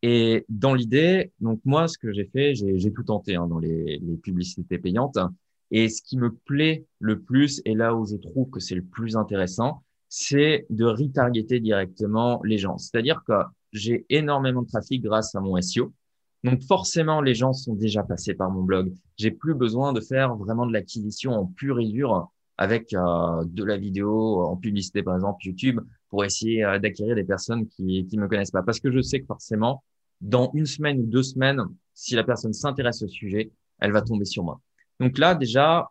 Et 0.02 0.46
dans 0.48 0.74
l'idée, 0.74 1.32
donc 1.40 1.60
moi, 1.64 1.88
ce 1.88 1.98
que 1.98 2.12
j'ai 2.12 2.24
fait, 2.24 2.54
j'ai 2.54 2.92
tout 2.92 3.02
tenté 3.02 3.34
hein, 3.36 3.46
dans 3.46 3.58
les, 3.58 3.98
les 3.98 4.16
publicités 4.16 4.78
payantes. 4.78 5.18
Et 5.70 5.88
ce 5.88 6.00
qui 6.02 6.16
me 6.16 6.32
plaît 6.32 6.84
le 7.00 7.20
plus, 7.20 7.60
et 7.64 7.74
là 7.74 7.94
où 7.94 8.06
je 8.06 8.16
trouve 8.16 8.48
que 8.48 8.60
c'est 8.60 8.74
le 8.74 8.82
plus 8.82 9.16
intéressant, 9.16 9.82
c'est 10.10 10.66
de 10.70 10.84
retargeter 10.84 11.60
directement 11.60 12.42
les 12.44 12.58
gens. 12.58 12.76
C'est-à-dire 12.76 13.22
que 13.26 13.32
j'ai 13.72 14.04
énormément 14.10 14.62
de 14.62 14.66
trafic 14.66 15.02
grâce 15.02 15.34
à 15.36 15.40
mon 15.40 15.58
SEO. 15.62 15.92
Donc 16.42 16.62
forcément, 16.64 17.20
les 17.20 17.34
gens 17.34 17.52
sont 17.52 17.74
déjà 17.74 18.02
passés 18.02 18.34
par 18.34 18.50
mon 18.50 18.64
blog. 18.64 18.92
J'ai 19.16 19.30
plus 19.30 19.54
besoin 19.54 19.92
de 19.92 20.00
faire 20.00 20.34
vraiment 20.34 20.66
de 20.66 20.72
l'acquisition 20.72 21.32
en 21.32 21.46
pur 21.46 21.78
et 21.78 21.86
dur 21.86 22.28
avec 22.58 22.92
euh, 22.92 23.44
de 23.46 23.64
la 23.64 23.76
vidéo 23.76 24.42
en 24.42 24.56
publicité, 24.56 25.02
par 25.02 25.14
exemple 25.14 25.46
YouTube, 25.46 25.80
pour 26.08 26.24
essayer 26.24 26.64
euh, 26.64 26.78
d'acquérir 26.80 27.14
des 27.14 27.24
personnes 27.24 27.68
qui 27.68 28.06
ne 28.12 28.20
me 28.20 28.26
connaissent 28.28 28.50
pas. 28.50 28.64
Parce 28.64 28.80
que 28.80 28.90
je 28.90 29.00
sais 29.00 29.20
que 29.20 29.26
forcément, 29.26 29.84
dans 30.20 30.50
une 30.54 30.66
semaine 30.66 30.98
ou 30.98 31.06
deux 31.06 31.22
semaines, 31.22 31.62
si 31.94 32.16
la 32.16 32.24
personne 32.24 32.52
s'intéresse 32.52 33.02
au 33.02 33.08
sujet, 33.08 33.52
elle 33.78 33.92
va 33.92 34.02
tomber 34.02 34.24
sur 34.24 34.42
moi. 34.42 34.60
Donc 34.98 35.18
là, 35.18 35.34
déjà, 35.34 35.88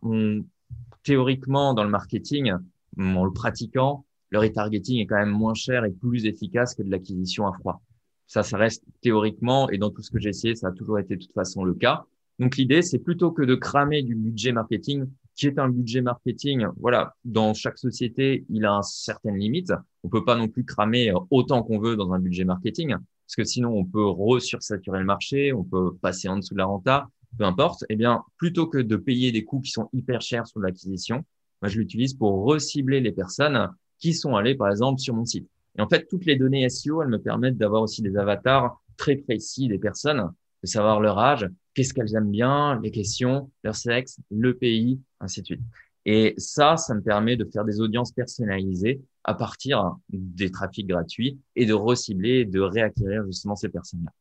théoriquement, 1.04 1.74
dans 1.74 1.84
le 1.84 1.90
marketing, 1.90 2.54
en 3.00 3.26
le 3.26 3.32
pratiquant, 3.32 4.06
le 4.30 4.40
retargeting 4.40 5.00
est 5.00 5.06
quand 5.06 5.18
même 5.18 5.30
moins 5.30 5.54
cher 5.54 5.86
et 5.86 5.92
plus 5.92 6.26
efficace 6.26 6.76
que 6.76 6.84
de 6.84 6.92
l'acquisition 6.92 7.48
à 7.48 7.54
froid. 7.54 7.82
Ça, 8.28 8.44
ça 8.44 8.58
reste 8.58 8.84
théoriquement, 9.02 9.70
et 9.70 9.78
dans 9.78 9.90
tout 9.90 10.04
ce 10.04 10.12
que 10.12 10.20
j'ai 10.20 10.30
essayé, 10.30 10.56
ça 10.56 10.68
a 10.68 10.72
toujours 10.72 11.00
été 11.00 11.16
de 11.16 11.22
toute 11.22 11.34
façon 11.34 11.64
le 11.64 11.74
cas. 11.74 12.06
Donc 12.38 12.58
l'idée, 12.58 12.82
c'est 12.82 13.00
plutôt 13.00 13.32
que 13.32 13.42
de 13.42 13.56
cramer 13.56 14.04
du 14.04 14.16
budget 14.16 14.52
marketing, 14.52 15.06
qui 15.36 15.48
est 15.48 15.58
un 15.58 15.70
budget 15.70 16.02
marketing, 16.02 16.68
voilà, 16.78 17.16
dans 17.26 17.54
chaque 17.54 17.78
société, 17.78 18.46
il 18.50 18.66
a 18.66 18.72
une 18.72 18.84
certaine 18.84 19.38
limite. 19.38 19.74
On 20.04 20.10
peut 20.10 20.24
pas 20.24 20.36
non 20.36 20.48
plus 20.48 20.64
cramer 20.64 21.12
autant 21.32 21.64
qu'on 21.64 21.80
veut 21.80 21.96
dans 21.96 22.14
un 22.14 22.20
budget 22.20 22.46
marketing, 22.46 22.90
parce 22.90 23.36
que 23.36 23.44
sinon 23.44 23.72
on 23.72 23.86
peut 23.86 24.06
re-sursaturer 24.06 25.00
le 25.00 25.06
marché, 25.06 25.54
on 25.54 25.64
peut 25.64 25.96
passer 26.02 26.28
en 26.28 26.38
dessous 26.38 26.54
de 26.54 26.60
la 26.60 26.66
renta, 26.66 27.10
peu 27.38 27.46
importe. 27.46 27.84
Eh 27.90 27.96
bien, 27.96 28.24
plutôt 28.38 28.68
que 28.68 28.78
de 28.78 28.96
payer 28.96 29.32
des 29.32 29.44
coûts 29.44 29.62
qui 29.62 29.72
sont 29.72 29.90
hyper 29.94 30.22
chers 30.22 30.46
sur 30.46 30.60
l'acquisition, 30.60 31.24
je 31.64 31.78
l'utilise 31.80 32.14
pour 32.14 32.44
recibler 32.46 33.02
les 33.02 33.12
personnes 33.12 33.70
qui 34.00 34.14
sont 34.14 34.36
allées, 34.36 34.56
par 34.56 34.70
exemple, 34.70 35.00
sur 35.00 35.14
mon 35.14 35.26
site. 35.26 35.48
Et 35.78 35.82
en 35.82 35.88
fait, 35.88 36.08
toutes 36.10 36.26
les 36.26 36.36
données 36.36 36.68
SEO, 36.70 37.02
elles 37.02 37.10
me 37.10 37.20
permettent 37.20 37.58
d'avoir 37.58 37.82
aussi 37.82 38.02
des 38.02 38.18
avatars 38.18 38.82
très 38.98 39.16
précis 39.16 39.68
des 39.68 39.80
personnes, 39.80 40.30
de 40.64 40.68
savoir 40.68 41.00
leur 41.00 41.20
âge, 41.20 41.48
qu'est-ce 41.74 41.94
qu'elles 41.94 42.16
aiment 42.16 42.32
bien, 42.32 42.80
les 42.82 42.92
questions, 42.92 43.50
leur 43.64 43.76
sexe, 43.76 44.20
le 44.30 44.56
pays, 44.56 45.00
ainsi 45.20 45.42
de 45.42 45.46
suite. 45.46 45.62
Et 46.06 46.34
ça, 46.38 46.76
ça 46.76 46.96
me 46.96 47.02
permet 47.02 47.38
de 47.38 47.46
faire 47.46 47.66
des 47.66 47.82
audiences 47.82 48.12
personnalisées 48.12 49.02
à 49.24 49.34
partir 49.34 49.96
des 50.10 50.50
trafics 50.50 50.88
gratuits 50.88 51.38
et 51.56 51.66
de 51.66 51.74
recibler, 51.74 52.46
de 52.46 52.60
réacquérir 52.60 53.26
justement 53.26 53.56
ces 53.56 53.70
personnes-là 53.70 54.12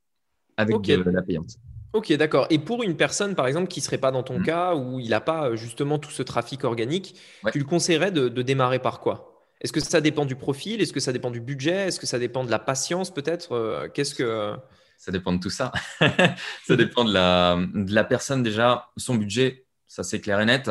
avec 0.59 0.81
de, 0.81 1.11
la 1.11 1.23
payante. 1.23 1.57
Ok, 1.95 2.13
d'accord. 2.15 2.47
Et 2.51 2.59
pour 2.59 2.83
une 2.83 2.97
personne, 2.97 3.35
par 3.35 3.47
exemple, 3.47 3.69
qui 3.69 3.81
ne 3.81 3.85
serait 3.85 3.99
pas 3.99 4.11
dans 4.11 4.23
ton 4.23 4.41
mmh. 4.41 4.43
cas, 4.43 4.75
où 4.75 5.01
il 5.01 5.09
n'a 5.09 5.21
pas 5.21 5.49
euh, 5.49 5.57
justement 5.57 5.99
tout 5.99 6.11
ce 6.11 6.23
trafic 6.23 6.65
organique, 6.65 7.15
tu 7.53 7.59
le 7.59 7.65
conseillerais 7.65 8.11
de, 8.11 8.29
démarrer 8.43 8.79
par 8.79 9.01
quoi? 9.01 9.28
Est-ce 9.61 9.73
que 9.73 9.81
ça 9.81 10.01
dépend 10.01 10.25
du 10.25 10.37
profil? 10.37 10.81
Est-ce 10.81 10.93
que 10.93 11.01
ça 11.01 11.13
dépend 11.13 11.31
du 11.31 11.41
budget? 11.41 11.89
Est-ce 11.89 11.99
que 11.99 12.07
ça 12.07 12.19
dépend 12.19 12.45
de 12.45 12.51
la 12.51 12.59
patience 12.59 13.13
peut-être? 13.13 13.53
Euh, 13.53 13.89
Qu'est-ce 13.93 14.15
que... 14.15 14.55
Ça 14.97 15.13
dépend 15.13 15.33
de 15.33 15.39
tout 15.39 15.51
ça. 15.51 15.73
ça 16.65 16.77
dépend 16.77 17.05
de 17.05 17.13
la, 17.13 17.57
de 17.73 17.95
la 17.95 18.05
personne 18.05 18.43
déjà, 18.43 18.91
son 18.97 19.15
budget, 19.15 19.65
ça 19.87 20.03
c'est 20.03 20.21
clair 20.21 20.41
et 20.41 20.45
net. 20.45 20.71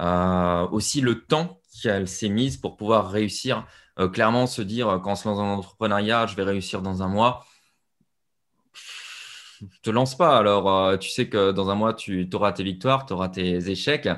Euh, 0.00 0.68
aussi 0.68 1.00
le 1.00 1.24
temps 1.24 1.60
qu'elle 1.82 2.06
s'est 2.08 2.28
mise 2.28 2.56
pour 2.56 2.76
pouvoir 2.76 3.10
réussir. 3.10 3.66
Euh, 3.98 4.08
clairement, 4.08 4.46
se 4.46 4.62
dire 4.62 5.00
quand 5.02 5.12
on 5.12 5.16
se 5.16 5.28
lance 5.28 5.38
dans 5.38 5.46
l'entrepreneuriat, 5.46 6.26
je 6.26 6.36
vais 6.36 6.44
réussir 6.44 6.82
dans 6.82 7.02
un 7.02 7.08
mois. 7.08 7.44
Te 9.82 9.90
lance 9.90 10.16
pas. 10.16 10.36
Alors, 10.38 10.98
tu 10.98 11.10
sais 11.10 11.28
que 11.28 11.52
dans 11.52 11.70
un 11.70 11.74
mois, 11.74 11.94
tu 11.94 12.28
auras 12.32 12.52
tes 12.52 12.64
victoires, 12.64 13.06
tu 13.06 13.12
auras 13.12 13.28
tes 13.28 13.70
échecs. 13.70 14.08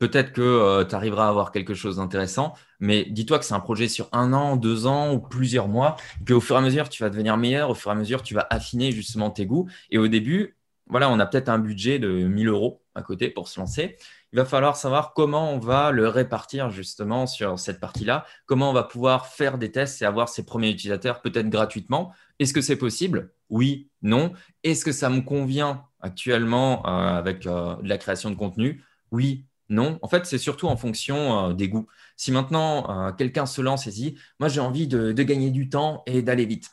Peut-être 0.00 0.32
que 0.32 0.82
tu 0.82 0.94
arriveras 0.96 1.26
à 1.26 1.28
avoir 1.28 1.52
quelque 1.52 1.74
chose 1.74 1.98
d'intéressant, 1.98 2.54
mais 2.80 3.04
dis-toi 3.04 3.38
que 3.38 3.44
c'est 3.44 3.54
un 3.54 3.60
projet 3.60 3.86
sur 3.86 4.08
un 4.10 4.32
an, 4.32 4.56
deux 4.56 4.86
ans 4.88 5.12
ou 5.12 5.20
plusieurs 5.20 5.68
mois, 5.68 5.94
et 6.28 6.32
au 6.32 6.40
fur 6.40 6.56
et 6.56 6.58
à 6.58 6.62
mesure, 6.62 6.88
tu 6.88 7.04
vas 7.04 7.10
devenir 7.10 7.36
meilleur, 7.36 7.70
au 7.70 7.74
fur 7.74 7.92
et 7.92 7.94
à 7.94 7.96
mesure, 7.96 8.22
tu 8.22 8.34
vas 8.34 8.46
affiner 8.50 8.90
justement 8.90 9.30
tes 9.30 9.46
goûts. 9.46 9.68
Et 9.90 9.98
au 9.98 10.08
début, 10.08 10.56
voilà, 10.88 11.08
on 11.08 11.20
a 11.20 11.26
peut-être 11.26 11.48
un 11.48 11.60
budget 11.60 12.00
de 12.00 12.08
1000 12.08 12.48
euros 12.48 12.82
à 12.96 13.02
côté 13.02 13.28
pour 13.28 13.46
se 13.46 13.60
lancer 13.60 13.96
il 14.32 14.36
va 14.36 14.44
falloir 14.44 14.76
savoir 14.76 15.12
comment 15.12 15.52
on 15.52 15.58
va 15.58 15.90
le 15.90 16.06
répartir 16.08 16.70
justement 16.70 17.26
sur 17.26 17.58
cette 17.58 17.80
partie-là, 17.80 18.24
comment 18.46 18.70
on 18.70 18.72
va 18.72 18.84
pouvoir 18.84 19.26
faire 19.26 19.58
des 19.58 19.72
tests 19.72 20.02
et 20.02 20.04
avoir 20.04 20.28
ses 20.28 20.44
premiers 20.44 20.70
utilisateurs 20.70 21.20
peut-être 21.20 21.48
gratuitement. 21.48 22.12
Est-ce 22.38 22.54
que 22.54 22.60
c'est 22.60 22.76
possible? 22.76 23.32
Oui, 23.48 23.90
non. 24.02 24.32
Est-ce 24.62 24.84
que 24.84 24.92
ça 24.92 25.10
me 25.10 25.20
convient 25.20 25.84
actuellement 26.00 26.86
euh, 26.86 27.18
avec 27.18 27.46
euh, 27.46 27.74
la 27.82 27.98
création 27.98 28.30
de 28.30 28.36
contenu? 28.36 28.84
Oui, 29.10 29.44
non. 29.70 29.98
En 30.02 30.08
fait, 30.08 30.26
c'est 30.26 30.38
surtout 30.38 30.66
en 30.66 30.76
fonction 30.76 31.50
euh, 31.50 31.52
des 31.54 31.68
goûts. 31.68 31.86
Si 32.16 32.32
maintenant 32.32 33.12
quelqu'un 33.16 33.46
se 33.46 33.62
lance 33.62 33.86
et 33.86 33.90
dit, 33.90 34.18
moi 34.38 34.48
j'ai 34.48 34.60
envie 34.60 34.86
de 34.86 35.12
gagner 35.22 35.50
du 35.50 35.68
temps 35.70 36.02
et 36.06 36.22
d'aller 36.22 36.44
vite 36.44 36.70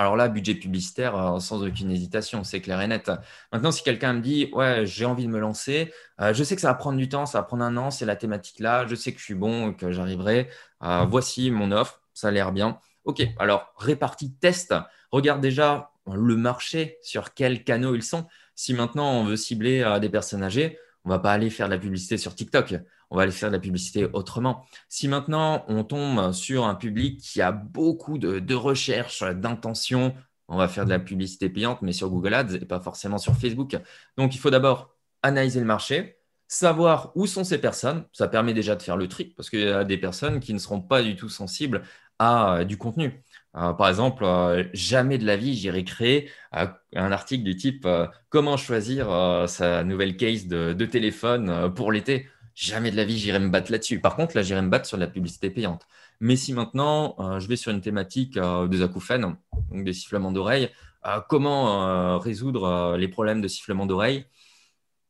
alors 0.00 0.16
là, 0.16 0.28
budget 0.28 0.54
publicitaire, 0.54 1.16
euh, 1.16 1.40
sans 1.40 1.62
aucune 1.62 1.90
hésitation, 1.90 2.44
c'est 2.44 2.60
clair 2.60 2.80
et 2.80 2.86
net. 2.86 3.10
Maintenant, 3.52 3.70
si 3.70 3.82
quelqu'un 3.82 4.14
me 4.14 4.20
dit, 4.20 4.48
ouais, 4.52 4.86
j'ai 4.86 5.04
envie 5.04 5.24
de 5.26 5.30
me 5.30 5.38
lancer, 5.38 5.92
euh, 6.20 6.32
je 6.32 6.42
sais 6.44 6.54
que 6.54 6.62
ça 6.62 6.68
va 6.68 6.74
prendre 6.74 6.96
du 6.98 7.08
temps, 7.08 7.26
ça 7.26 7.38
va 7.38 7.44
prendre 7.44 7.64
un 7.64 7.76
an, 7.76 7.90
c'est 7.90 8.06
la 8.06 8.16
thématique 8.16 8.60
là, 8.60 8.86
je 8.86 8.94
sais 8.94 9.12
que 9.12 9.18
je 9.18 9.24
suis 9.24 9.34
bon, 9.34 9.74
que 9.74 9.92
j'arriverai, 9.92 10.48
euh, 10.82 11.04
voici 11.08 11.50
mon 11.50 11.72
offre, 11.72 12.00
ça 12.14 12.28
a 12.28 12.30
l'air 12.30 12.52
bien. 12.52 12.78
Ok, 13.04 13.22
alors 13.38 13.72
répartie 13.76 14.32
test, 14.32 14.74
regarde 15.10 15.40
déjà 15.40 15.90
le 16.06 16.36
marché, 16.36 16.98
sur 17.02 17.34
quels 17.34 17.64
canaux 17.64 17.94
ils 17.94 18.02
sont. 18.02 18.26
Si 18.54 18.74
maintenant 18.74 19.12
on 19.12 19.24
veut 19.24 19.36
cibler 19.36 19.98
des 20.00 20.08
personnes 20.08 20.42
âgées, 20.42 20.78
on 21.04 21.10
va 21.10 21.18
pas 21.18 21.32
aller 21.32 21.50
faire 21.50 21.66
de 21.66 21.72
la 21.74 21.78
publicité 21.78 22.18
sur 22.18 22.34
TikTok 22.34 22.74
on 23.10 23.16
va 23.16 23.22
aller 23.22 23.32
faire 23.32 23.50
de 23.50 23.54
la 23.54 23.60
publicité 23.60 24.06
autrement. 24.12 24.64
Si 24.88 25.08
maintenant 25.08 25.64
on 25.68 25.84
tombe 25.84 26.32
sur 26.32 26.64
un 26.64 26.74
public 26.74 27.20
qui 27.20 27.42
a 27.42 27.52
beaucoup 27.52 28.18
de, 28.18 28.38
de 28.38 28.54
recherches, 28.54 29.22
d'intentions, 29.22 30.14
on 30.48 30.56
va 30.56 30.68
faire 30.68 30.84
de 30.84 30.90
la 30.90 30.98
publicité 30.98 31.48
payante, 31.48 31.82
mais 31.82 31.92
sur 31.92 32.08
Google 32.08 32.34
Ads 32.34 32.54
et 32.54 32.64
pas 32.64 32.80
forcément 32.80 33.18
sur 33.18 33.36
Facebook. 33.36 33.76
Donc 34.16 34.34
il 34.34 34.38
faut 34.38 34.50
d'abord 34.50 34.94
analyser 35.22 35.60
le 35.60 35.66
marché, 35.66 36.18
savoir 36.48 37.12
où 37.16 37.26
sont 37.26 37.44
ces 37.44 37.58
personnes. 37.58 38.04
Ça 38.12 38.28
permet 38.28 38.54
déjà 38.54 38.76
de 38.76 38.82
faire 38.82 38.96
le 38.96 39.08
tri 39.08 39.34
parce 39.36 39.50
qu'il 39.50 39.60
y 39.60 39.68
a 39.68 39.84
des 39.84 39.98
personnes 39.98 40.40
qui 40.40 40.54
ne 40.54 40.58
seront 40.58 40.80
pas 40.80 41.02
du 41.02 41.16
tout 41.16 41.28
sensibles 41.28 41.82
à 42.18 42.58
euh, 42.58 42.64
du 42.64 42.76
contenu. 42.78 43.24
Euh, 43.56 43.72
par 43.72 43.88
exemple, 43.88 44.24
euh, 44.24 44.64
jamais 44.72 45.18
de 45.18 45.26
la 45.26 45.36
vie, 45.36 45.54
j'irai 45.54 45.84
créer 45.84 46.30
un 46.52 47.12
article 47.12 47.44
du 47.44 47.56
type 47.56 47.86
comment 48.28 48.56
choisir 48.56 49.08
sa 49.48 49.84
nouvelle 49.84 50.16
case 50.16 50.46
de 50.46 50.84
téléphone 50.84 51.72
pour 51.74 51.92
l'été. 51.92 52.26
Jamais 52.54 52.90
de 52.90 52.96
la 52.96 53.04
vie, 53.04 53.18
j'irai 53.18 53.38
me 53.38 53.48
battre 53.48 53.72
là-dessus. 53.72 54.00
Par 54.00 54.16
contre, 54.16 54.36
là, 54.36 54.42
j'irai 54.42 54.60
me 54.62 54.68
battre 54.68 54.86
sur 54.86 54.96
la 54.98 55.06
publicité 55.06 55.50
payante. 55.50 55.86
Mais 56.20 56.36
si 56.36 56.52
maintenant, 56.52 57.16
euh, 57.18 57.40
je 57.40 57.48
vais 57.48 57.56
sur 57.56 57.72
une 57.72 57.80
thématique 57.80 58.36
euh, 58.36 58.68
des 58.68 58.82
acouphènes, 58.82 59.36
donc 59.70 59.84
des 59.84 59.94
sifflements 59.94 60.30
d'oreilles, 60.30 60.68
euh, 61.06 61.20
comment 61.28 62.18
résoudre 62.18 62.96
les 62.98 63.08
problèmes 63.08 63.40
de 63.40 63.48
sifflements 63.48 63.86
d'oreilles? 63.86 64.26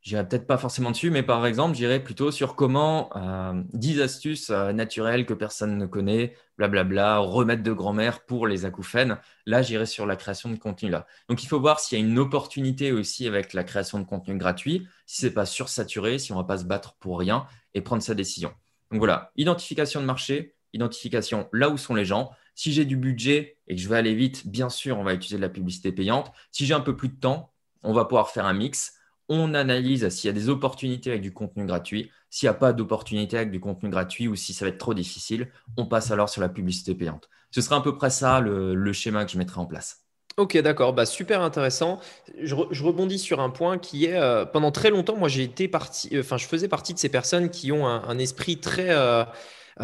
J'irai 0.02 0.26
peut-être 0.26 0.46
pas 0.46 0.56
forcément 0.56 0.90
dessus, 0.90 1.10
mais 1.10 1.22
par 1.22 1.44
exemple, 1.44 1.76
j'irai 1.76 2.02
plutôt 2.02 2.30
sur 2.30 2.56
comment 2.56 3.10
10 3.74 4.00
astuces 4.00 4.48
naturelles 4.48 5.26
que 5.26 5.34
personne 5.34 5.76
ne 5.76 5.84
connaît, 5.84 6.34
blablabla, 6.56 7.18
remettre 7.18 7.62
de 7.62 7.72
grand-mère 7.72 8.24
pour 8.24 8.46
les 8.46 8.64
acouphènes. 8.64 9.18
Là, 9.44 9.60
j'irai 9.60 9.84
sur 9.84 10.06
la 10.06 10.16
création 10.16 10.48
de 10.48 10.56
contenu 10.56 10.88
là. 10.88 11.06
Donc, 11.28 11.42
il 11.42 11.46
faut 11.48 11.60
voir 11.60 11.80
s'il 11.80 11.98
y 11.98 12.02
a 12.02 12.04
une 12.04 12.18
opportunité 12.18 12.92
aussi 12.92 13.26
avec 13.26 13.52
la 13.52 13.62
création 13.62 13.98
de 13.98 14.04
contenu 14.04 14.38
gratuit, 14.38 14.86
si 15.04 15.20
c'est 15.20 15.34
pas 15.34 15.44
sursaturé, 15.44 16.18
si 16.18 16.32
on 16.32 16.36
va 16.36 16.44
pas 16.44 16.56
se 16.56 16.64
battre 16.64 16.94
pour 16.94 17.18
rien 17.18 17.46
et 17.74 17.82
prendre 17.82 18.02
sa 18.02 18.14
décision. 18.14 18.54
Donc 18.90 19.00
voilà, 19.00 19.32
identification 19.36 20.00
de 20.00 20.06
marché, 20.06 20.54
identification 20.72 21.48
là 21.52 21.68
où 21.68 21.76
sont 21.76 21.94
les 21.94 22.06
gens. 22.06 22.30
Si 22.54 22.72
j'ai 22.72 22.84
du 22.84 22.96
budget 22.96 23.58
et 23.68 23.76
que 23.76 23.80
je 23.80 23.88
veux 23.88 23.96
aller 23.96 24.14
vite, 24.14 24.46
bien 24.46 24.68
sûr, 24.68 24.98
on 24.98 25.04
va 25.04 25.14
utiliser 25.14 25.36
de 25.36 25.42
la 25.42 25.48
publicité 25.48 25.92
payante. 25.92 26.32
Si 26.52 26.64
j'ai 26.64 26.74
un 26.74 26.80
peu 26.80 26.96
plus 26.96 27.08
de 27.08 27.20
temps, 27.20 27.52
on 27.82 27.92
va 27.92 28.06
pouvoir 28.06 28.30
faire 28.30 28.46
un 28.46 28.54
mix 28.54 28.94
on 29.30 29.54
analyse 29.54 30.06
s'il 30.10 30.28
y 30.28 30.30
a 30.30 30.34
des 30.34 30.50
opportunités 30.50 31.10
avec 31.10 31.22
du 31.22 31.32
contenu 31.32 31.64
gratuit. 31.64 32.10
S'il 32.28 32.46
n'y 32.46 32.50
a 32.50 32.54
pas 32.54 32.72
d'opportunité 32.72 33.38
avec 33.38 33.50
du 33.50 33.60
contenu 33.60 33.88
gratuit 33.88 34.28
ou 34.28 34.34
si 34.34 34.52
ça 34.52 34.64
va 34.64 34.70
être 34.70 34.78
trop 34.78 34.92
difficile, 34.92 35.48
on 35.78 35.86
passe 35.86 36.10
alors 36.10 36.28
sur 36.28 36.42
la 36.42 36.48
publicité 36.48 36.94
payante. 36.94 37.30
Ce 37.52 37.60
sera 37.60 37.76
à 37.76 37.80
peu 37.80 37.96
près 37.96 38.10
ça 38.10 38.40
le, 38.40 38.92
schéma 38.92 39.24
que 39.24 39.30
je 39.30 39.38
mettrai 39.38 39.60
en 39.60 39.66
place. 39.66 40.04
Ok, 40.36 40.56
d'accord, 40.58 40.94
bah, 40.94 41.06
super 41.06 41.42
intéressant. 41.42 42.00
Je, 42.40 42.54
rebondis 42.54 43.18
sur 43.18 43.40
un 43.40 43.50
point 43.50 43.78
qui 43.78 44.06
est, 44.06 44.16
euh, 44.16 44.44
pendant 44.44 44.72
très 44.72 44.90
longtemps, 44.90 45.16
moi 45.16 45.28
j'ai 45.28 45.42
été 45.42 45.68
parti, 45.68 46.08
euh, 46.12 46.20
enfin 46.20 46.36
je 46.36 46.46
faisais 46.46 46.68
partie 46.68 46.94
de 46.94 46.98
ces 46.98 47.08
personnes 47.08 47.50
qui 47.50 47.72
ont 47.72 47.86
un, 47.86 48.18
esprit 48.18 48.58
très, 48.58 48.90
euh, 48.90 49.24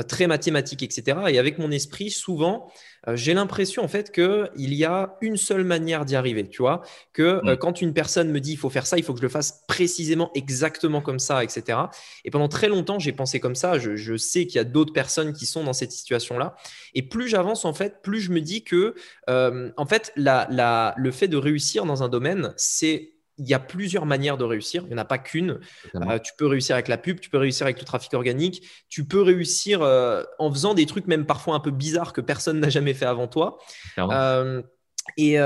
très 0.09 0.27
mathématique, 0.27 0.83
etc. 0.83 1.19
Et 1.29 1.39
avec 1.39 1.59
mon 1.59 1.71
esprit, 1.71 2.11
souvent, 2.11 2.71
euh, 3.09 3.17
j'ai 3.17 3.35
l'impression 3.35 3.85
en 3.85 3.89
fait 3.89 4.11
qu'il 4.11 4.75
y 4.75 4.85
a 4.85 5.17
une 5.21 5.37
seule 5.37 5.65
manière 5.65 6.05
d'y 6.05 6.17
arriver. 6.17 6.49
Tu 6.49 6.63
vois, 6.63 6.83
que 7.13 7.23
euh, 7.23 7.55
mm. 7.55 7.57
quand 7.57 7.81
une 7.81 7.93
personne 7.93 8.31
me 8.31 8.41
dit 8.41 8.53
il 8.53 8.59
faut 8.59 8.71
faire 8.71 8.87
ça, 8.87 8.99
il 8.99 9.05
faut 9.05 9.13
que 9.13 9.21
je 9.21 9.25
le 9.25 9.29
fasse 9.29 9.65
précisément, 9.69 10.31
exactement 10.35 11.01
comme 11.01 11.19
ça, 11.19 11.45
etc. 11.45 11.79
Et 12.25 12.31
pendant 12.31 12.49
très 12.49 12.69
longtemps, 12.69 12.99
j'ai 12.99 13.13
pensé 13.13 13.41
comme 13.41 13.55
ça. 13.55 13.79
Je, 13.79 14.17
sais 14.17 14.47
qu'il 14.47 14.57
y 14.57 14.59
a 14.59 14.65
d'autres 14.65 14.93
personnes 14.93 15.33
qui 15.33 15.47
sont 15.47 15.63
dans 15.63 15.73
cette 15.73 15.93
situation-là. 15.93 16.57
Et 16.95 17.03
plus 17.03 17.29
j'avance, 17.29 17.65
en 17.65 17.75
fait, 17.75 18.03
plus 18.03 18.21
je 18.21 18.33
me 18.33 18.41
dis 18.41 18.65
que, 18.65 18.95
euh, 19.29 19.71
en 19.77 19.87
fait, 19.87 20.13
le 20.17 21.11
fait 21.11 21.29
de 21.29 21.37
réussir 21.37 21.85
dans 21.85 22.03
un 22.03 22.09
domaine, 22.09 22.55
c'est 22.57 23.13
il 23.39 23.47
y 23.47 23.55
a 23.55 23.59
plusieurs 23.59 24.07
manières 24.07 24.39
de 24.39 24.45
réussir. 24.45 24.83
Il 24.85 24.89
n'y 24.89 24.95
en 24.95 24.99
a 24.99 25.05
pas 25.05 25.19
qu'une. 25.19 25.61
Euh, 25.95 26.19
tu 26.19 26.33
peux 26.37 26.47
réussir 26.47 26.75
avec 26.75 26.89
la 26.89 26.99
pub, 26.99 27.21
tu 27.21 27.31
peux 27.31 27.39
réussir 27.39 27.67
avec 27.67 27.79
le 27.79 27.85
trafic 27.85 28.15
organique, 28.15 28.67
tu 28.89 29.05
peux 29.05 29.23
réussir 29.23 29.83
euh, 29.83 30.23
en 30.39 30.51
faisant 30.51 30.75
des 30.75 30.87
trucs 30.87 31.07
même 31.07 31.27
parfois 31.27 31.55
un 31.55 31.61
peu 31.61 31.71
bizarres 31.71 32.13
que 32.13 32.21
personne 32.21 32.61
n'a 32.61 32.71
jamais 32.71 32.95
fait 32.95 33.07
avant 33.07 33.29
toi. 33.29 33.59
Euh, 33.99 34.63
et, 35.17 35.37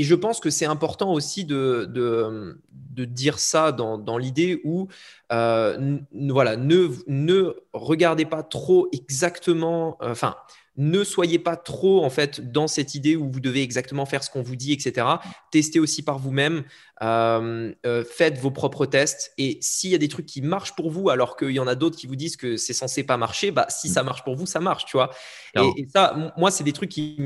et, 0.00 0.02
je 0.02 0.14
pense 0.16 0.40
que 0.40 0.50
c'est 0.50 0.66
important 0.66 1.12
aussi 1.12 1.44
de, 1.44 1.88
de, 1.88 2.60
de, 2.72 3.04
dire 3.04 3.38
ça 3.38 3.70
dans, 3.70 3.98
dans 3.98 4.18
l'idée 4.18 4.60
où 4.64 4.88
voilà, 5.30 6.56
ne, 6.56 6.88
ne 7.06 7.54
regardez 7.72 8.24
pas 8.24 8.42
trop 8.42 8.88
exactement, 8.92 9.96
enfin, 10.00 10.34
ne 10.76 11.04
soyez 11.04 11.38
pas 11.38 11.56
trop 11.56 12.04
en 12.04 12.10
fait 12.10 12.52
dans 12.52 12.68
cette 12.68 12.94
idée 12.94 13.16
où 13.16 13.30
vous 13.30 13.40
devez 13.40 13.62
exactement 13.62 14.06
faire 14.06 14.22
ce 14.22 14.30
qu'on 14.30 14.42
vous 14.42 14.56
dit, 14.56 14.72
etc. 14.72 15.06
Testez 15.50 15.80
aussi 15.80 16.02
par 16.02 16.18
vous-même, 16.18 16.62
euh, 17.02 17.72
euh, 17.86 18.04
faites 18.04 18.38
vos 18.38 18.50
propres 18.50 18.86
tests 18.86 19.32
et 19.36 19.58
s'il 19.60 19.90
y 19.90 19.94
a 19.94 19.98
des 19.98 20.08
trucs 20.08 20.26
qui 20.26 20.42
marchent 20.42 20.74
pour 20.76 20.90
vous 20.90 21.10
alors 21.10 21.36
qu'il 21.36 21.50
y 21.50 21.58
en 21.58 21.66
a 21.66 21.74
d'autres 21.74 21.96
qui 21.96 22.06
vous 22.06 22.16
disent 22.16 22.36
que 22.36 22.56
c'est 22.56 22.72
censé 22.72 23.02
pas 23.02 23.16
marcher, 23.16 23.50
bah 23.50 23.66
si 23.68 23.88
ça 23.88 24.02
marche 24.02 24.22
pour 24.22 24.36
vous, 24.36 24.46
ça 24.46 24.60
marche, 24.60 24.84
tu 24.84 24.96
vois. 24.96 25.10
Et, 25.56 25.88
ça, 25.92 26.32
moi, 26.36 26.50
c'est 26.50 26.62
des 26.62 26.72
trucs 26.72 26.90
qui, 26.90 27.16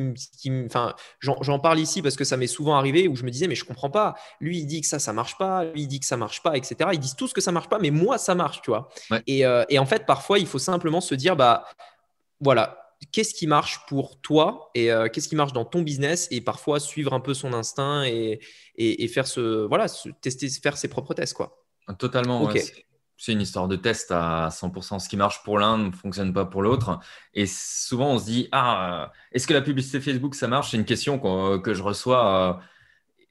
enfin, 0.64 0.94
j'en 1.20 1.58
parle 1.58 1.78
ici 1.78 2.00
parce 2.00 2.16
que 2.16 2.24
ça 2.24 2.36
m'est 2.36 2.46
souvent 2.46 2.76
arrivé 2.76 3.08
où 3.08 3.16
je 3.16 3.24
me 3.24 3.30
disais 3.30 3.46
mais 3.46 3.54
je 3.54 3.64
comprends 3.64 3.90
pas. 3.90 4.14
Lui 4.40 4.58
il 4.58 4.66
dit 4.66 4.80
que 4.80 4.86
ça 4.86 4.98
ça 4.98 5.12
marche 5.12 5.36
pas, 5.36 5.64
lui 5.64 5.82
il 5.82 5.88
dit 5.88 6.00
que 6.00 6.06
ça 6.06 6.16
marche 6.16 6.42
pas, 6.42 6.56
etc. 6.56 6.90
Ils 6.92 6.98
disent 6.98 7.16
tous 7.16 7.32
que 7.32 7.40
ça 7.40 7.52
marche 7.52 7.68
pas, 7.68 7.78
mais 7.78 7.90
moi 7.90 8.16
ça 8.16 8.34
marche, 8.34 8.62
tu 8.62 8.70
vois. 8.70 8.88
Et, 9.26 9.44
euh, 9.44 9.64
et 9.68 9.78
en 9.78 9.86
fait 9.86 10.06
parfois 10.06 10.38
il 10.38 10.46
faut 10.46 10.58
simplement 10.58 11.00
se 11.00 11.14
dire 11.14 11.36
bah 11.36 11.64
voilà 12.40 12.83
qu'est-ce 13.12 13.34
qui 13.34 13.46
marche 13.46 13.80
pour 13.86 14.20
toi 14.20 14.70
et 14.74 14.90
euh, 14.90 15.08
qu'est-ce 15.08 15.28
qui 15.28 15.36
marche 15.36 15.52
dans 15.52 15.64
ton 15.64 15.82
business 15.82 16.28
et 16.30 16.40
parfois 16.40 16.80
suivre 16.80 17.12
un 17.12 17.20
peu 17.20 17.34
son 17.34 17.52
instinct 17.52 18.04
et, 18.04 18.40
et, 18.76 19.08
faire 19.08 19.26
ce 19.26 19.66
voilà 19.66 19.86
tester 20.20 20.48
faire 20.48 20.76
ses 20.76 20.88
propres 20.88 21.14
tests 21.14 21.34
quoi. 21.34 21.64
Totalement. 21.98 22.50
c'est 23.16 23.32
une 23.32 23.40
histoire 23.40 23.68
de 23.68 23.76
test 23.76 24.10
à 24.10 24.48
100%. 24.50 24.98
Ce 24.98 25.08
qui 25.08 25.16
marche 25.16 25.42
pour 25.42 25.58
l'un 25.58 25.78
ne 25.78 25.90
fonctionne 25.90 26.32
pas 26.32 26.46
pour 26.46 26.62
l'autre. 26.62 26.98
Et 27.34 27.46
souvent, 27.46 28.12
on 28.12 28.18
se 28.18 28.24
dit, 28.24 28.48
ah, 28.52 29.12
est-ce 29.32 29.46
que 29.46 29.52
la 29.52 29.60
publicité 29.60 30.00
Facebook, 30.00 30.34
ça 30.34 30.48
marche? 30.48 30.70
C'est 30.70 30.78
une 30.78 30.86
question 30.86 31.18
que 31.58 31.74
je 31.74 31.82
reçois. 31.82 32.60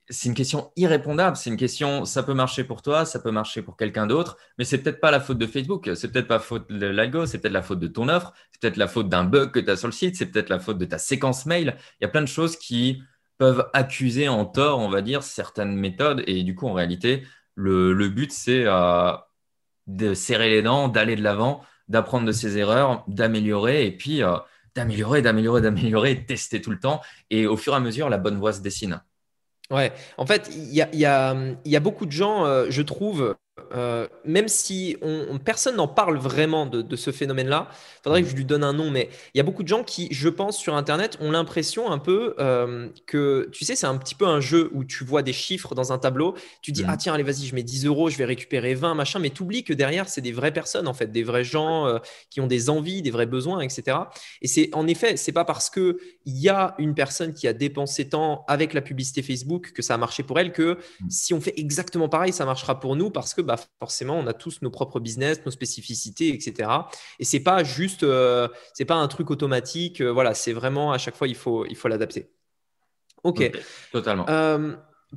C'est 0.09 0.27
une 0.27 0.35
question 0.35 0.71
irrépondable. 0.75 1.37
C'est 1.37 1.49
une 1.49 1.57
question, 1.57 2.03
ça 2.03 2.23
peut 2.23 2.33
marcher 2.33 2.63
pour 2.65 2.81
toi, 2.81 3.05
ça 3.05 3.19
peut 3.19 3.31
marcher 3.31 3.61
pour 3.61 3.77
quelqu'un 3.77 4.05
d'autre, 4.05 4.37
mais 4.57 4.65
c'est 4.65 4.77
peut-être 4.79 4.99
pas 4.99 5.11
la 5.11 5.21
faute 5.21 5.37
de 5.37 5.47
Facebook. 5.47 5.89
C'est 5.95 6.11
peut-être 6.11 6.27
pas 6.27 6.35
la 6.35 6.39
faute 6.41 6.69
de 6.69 6.85
l'algo, 6.87 7.25
c'est 7.25 7.37
peut-être 7.39 7.53
la 7.53 7.61
faute 7.61 7.79
de 7.79 7.87
ton 7.87 8.09
offre, 8.09 8.33
c'est 8.51 8.61
peut-être 8.61 8.77
la 8.77 8.87
faute 8.87 9.07
d'un 9.09 9.23
bug 9.23 9.51
que 9.51 9.59
tu 9.59 9.69
as 9.69 9.77
sur 9.77 9.87
le 9.87 9.93
site, 9.93 10.15
c'est 10.17 10.25
peut-être 10.25 10.49
la 10.49 10.59
faute 10.59 10.77
de 10.77 10.85
ta 10.85 10.97
séquence 10.97 11.45
mail. 11.45 11.77
Il 11.99 12.03
y 12.03 12.05
a 12.05 12.09
plein 12.09 12.21
de 12.21 12.27
choses 12.27 12.57
qui 12.57 13.01
peuvent 13.37 13.69
accuser 13.73 14.27
en 14.27 14.45
tort, 14.45 14.79
on 14.79 14.89
va 14.89 15.01
dire, 15.01 15.23
certaines 15.23 15.75
méthodes. 15.75 16.23
Et 16.27 16.43
du 16.43 16.55
coup, 16.55 16.67
en 16.67 16.73
réalité, 16.73 17.23
le, 17.55 18.09
but, 18.09 18.31
c'est 18.31 18.63
euh, 18.65 19.13
de 19.87 20.13
serrer 20.13 20.49
les 20.49 20.61
dents, 20.61 20.87
d'aller 20.89 21.15
de 21.15 21.23
l'avant, 21.23 21.63
d'apprendre 21.87 22.25
de 22.25 22.31
ses 22.31 22.57
erreurs, 22.57 23.03
d'améliorer 23.07 23.85
et 23.85 23.91
puis 23.95 24.23
euh, 24.23 24.37
d'améliorer, 24.75 25.21
d'améliorer, 25.21 25.61
d'améliorer, 25.61 26.25
tester 26.25 26.61
tout 26.61 26.71
le 26.71 26.79
temps. 26.79 27.01
Et 27.29 27.47
au 27.47 27.57
fur 27.57 27.73
et 27.73 27.77
à 27.77 27.79
mesure, 27.79 28.09
la 28.09 28.17
bonne 28.17 28.37
voie 28.37 28.53
se 28.53 28.61
dessine. 28.61 29.01
Ouais, 29.73 29.91
en 30.17 30.25
fait, 30.27 30.51
il 30.55 30.71
y 30.71 31.05
a, 31.05 31.79
beaucoup 31.79 32.05
de 32.05 32.11
gens, 32.11 32.45
euh, 32.45 32.67
je 32.69 32.83
trouve, 32.83 33.35
euh, 33.75 34.07
même 34.25 34.47
si 34.47 34.97
on, 35.03 35.37
personne 35.37 35.75
n'en 35.75 35.87
parle 35.87 36.17
vraiment 36.17 36.65
de, 36.65 36.95
ce 36.95 37.11
phénomène-là, 37.11 37.69
il 37.71 38.03
faudrait 38.03 38.23
que 38.23 38.29
je 38.29 38.35
lui 38.35 38.45
donne 38.45 38.63
un 38.63 38.73
nom, 38.73 38.89
mais 38.89 39.09
il 39.33 39.37
y 39.37 39.41
a 39.41 39.43
beaucoup 39.43 39.61
de 39.61 39.67
gens 39.67 39.83
qui, 39.83 40.07
je 40.11 40.29
pense, 40.29 40.57
sur 40.57 40.75
Internet, 40.75 41.17
ont 41.21 41.31
l'impression 41.31 41.91
un 41.91 41.99
peu 41.99 42.33
euh, 42.39 42.89
que, 43.05 43.49
tu 43.51 43.63
sais, 43.63 43.75
c'est 43.75 43.85
un 43.85 43.97
petit 43.97 44.15
peu 44.15 44.25
un 44.25 44.39
jeu 44.39 44.71
où 44.73 44.83
tu 44.83 45.03
vois 45.03 45.21
des 45.21 45.33
chiffres 45.33 45.75
dans 45.75 45.93
un 45.93 45.99
tableau, 45.99 46.35
tu 46.61 46.71
dis, 46.71 46.83
ah 46.87 46.97
tiens, 46.97 47.13
allez, 47.13 47.23
vas-y, 47.23 47.45
je 47.45 47.53
mets 47.53 47.63
10 47.63 47.85
euros, 47.85 48.09
je 48.09 48.17
vais 48.17 48.25
récupérer 48.25 48.73
20, 48.73 48.95
machin, 48.95 49.19
mais 49.19 49.29
tu 49.29 49.43
oublies 49.43 49.63
que 49.63 49.73
derrière, 49.73 50.09
c'est 50.09 50.21
des 50.21 50.31
vraies 50.31 50.53
personnes, 50.53 50.87
en 50.87 50.93
fait, 50.93 51.11
des 51.11 51.23
vrais 51.23 51.43
gens 51.43 51.85
euh, 51.85 51.99
qui 52.31 52.41
ont 52.41 52.47
des 52.47 52.71
envies, 52.71 53.03
des 53.03 53.11
vrais 53.11 53.27
besoins, 53.27 53.61
etc. 53.61 53.97
Et 54.41 54.47
c'est, 54.47 54.69
en 54.73 54.87
effet, 54.87 55.15
c'est 55.15 55.31
pas 55.31 55.45
parce 55.45 55.69
qu'il 55.69 55.95
y 56.25 56.49
a 56.49 56.73
une 56.79 56.95
personne 56.95 57.33
qui 57.33 57.47
a 57.47 57.53
dépensé 57.53 58.09
tant 58.09 58.45
avec 58.47 58.73
la 58.73 58.81
publicité 58.81 59.21
Facebook 59.21 59.73
que 59.73 59.83
ça 59.83 59.93
a 59.93 59.97
marché 59.97 60.23
pour 60.23 60.39
elle 60.39 60.51
que 60.51 60.79
mm. 61.01 61.09
si 61.09 61.33
on 61.33 61.41
fait 61.41 61.53
exactement 61.57 62.09
pareil, 62.09 62.33
ça 62.33 62.45
marchera 62.45 62.79
pour 62.79 62.95
nous 62.95 63.11
parce 63.11 63.33
que 63.33 63.42
bah, 63.43 63.57
forcément, 63.79 64.17
on 64.17 64.27
a 64.27 64.33
tous 64.33 64.61
nos 64.61 64.69
propres 64.69 64.99
business, 64.99 65.45
nos 65.45 65.51
spécificités, 65.51 66.33
etc. 66.33 66.69
Et 67.19 67.25
c'est 67.25 67.39
pas 67.41 67.63
juste, 67.63 68.03
euh, 68.03 68.47
c'est 68.73 68.85
pas 68.85 68.95
un 68.95 69.07
truc 69.07 69.31
automatique. 69.31 70.01
Euh, 70.01 70.11
voilà, 70.11 70.33
c'est 70.33 70.53
vraiment 70.53 70.91
à 70.91 70.97
chaque 70.97 71.15
fois, 71.15 71.27
il 71.27 71.35
faut, 71.35 71.65
il 71.65 71.75
faut 71.75 71.87
l'adapter. 71.87 72.31
Ok. 73.23 73.51
Totalement. 73.91 74.25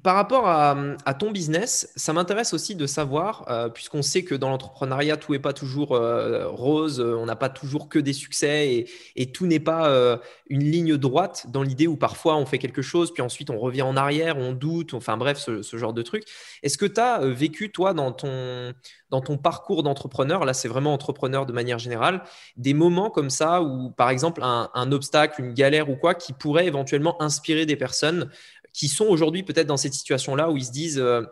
Par 0.02 0.14
rapport 0.14 0.46
à, 0.46 1.14
ton 1.18 1.30
business, 1.30 1.90
ça 1.96 2.12
m'intéresse 2.12 2.52
aussi 2.52 2.74
de 2.74 2.86
savoir, 2.86 3.46
euh, 3.48 3.70
puisqu'on 3.70 4.02
sait 4.02 4.24
que 4.24 4.34
dans 4.34 4.50
l'entrepreneuriat, 4.50 5.16
tout 5.16 5.32
n'est 5.32 5.38
pas 5.38 5.54
toujours 5.54 5.92
euh, 5.92 6.48
rose, 6.48 7.00
euh, 7.00 7.16
on 7.16 7.24
n'a 7.24 7.36
pas 7.36 7.48
toujours 7.48 7.88
que 7.88 7.98
des 7.98 8.12
succès 8.12 8.86
et, 9.16 9.32
tout 9.32 9.46
n'est 9.46 9.60
pas 9.60 10.20
une 10.48 10.64
ligne 10.64 10.96
droite 10.96 11.46
dans 11.48 11.62
l'idée 11.62 11.86
où 11.86 11.96
parfois 11.96 12.36
on 12.36 12.46
fait 12.46 12.58
quelque 12.58 12.82
chose, 12.82 13.12
puis 13.12 13.22
ensuite 13.22 13.50
on 13.50 13.58
revient 13.58 13.82
en 13.82 13.96
arrière, 13.96 14.38
on 14.38 14.52
doute, 14.52 14.94
enfin 14.94 15.16
bref, 15.16 15.38
ce, 15.38 15.76
genre 15.76 15.92
de 15.92 16.02
truc. 16.02 16.24
Est-ce 16.62 16.78
que 16.78 16.86
tu 16.86 17.00
as 17.00 17.20
vécu, 17.26 17.72
toi, 17.72 17.92
dans 17.92 18.12
ton, 18.12 18.72
dans 19.10 19.20
ton 19.20 19.36
parcours 19.36 19.82
d'entrepreneur, 19.82 20.44
là 20.44 20.54
c'est 20.54 20.68
vraiment 20.68 20.92
entrepreneur 20.94 21.44
de 21.44 21.52
manière 21.52 21.78
générale, 21.78 22.22
des 22.56 22.72
moments 22.72 23.10
comme 23.10 23.30
ça 23.30 23.62
où, 23.62 23.90
par 23.90 24.10
exemple, 24.10 24.42
un 24.42 24.92
obstacle, 24.92 25.40
une 25.42 25.54
galère 25.54 25.90
ou 25.90 25.96
quoi, 25.96 26.14
qui 26.14 26.32
pourrait 26.32 26.66
éventuellement 26.66 27.20
inspirer 27.20 27.66
des 27.66 27.76
personnes 27.76 28.30
qui 28.76 28.88
sont 28.88 29.06
aujourd'hui 29.06 29.42
peut-être 29.42 29.66
dans 29.66 29.78
cette 29.78 29.94
situation-là 29.94 30.50
où 30.50 30.56
ils 30.56 30.64
se 30.64 30.70
disent 30.70 30.98
euh, 30.98 31.22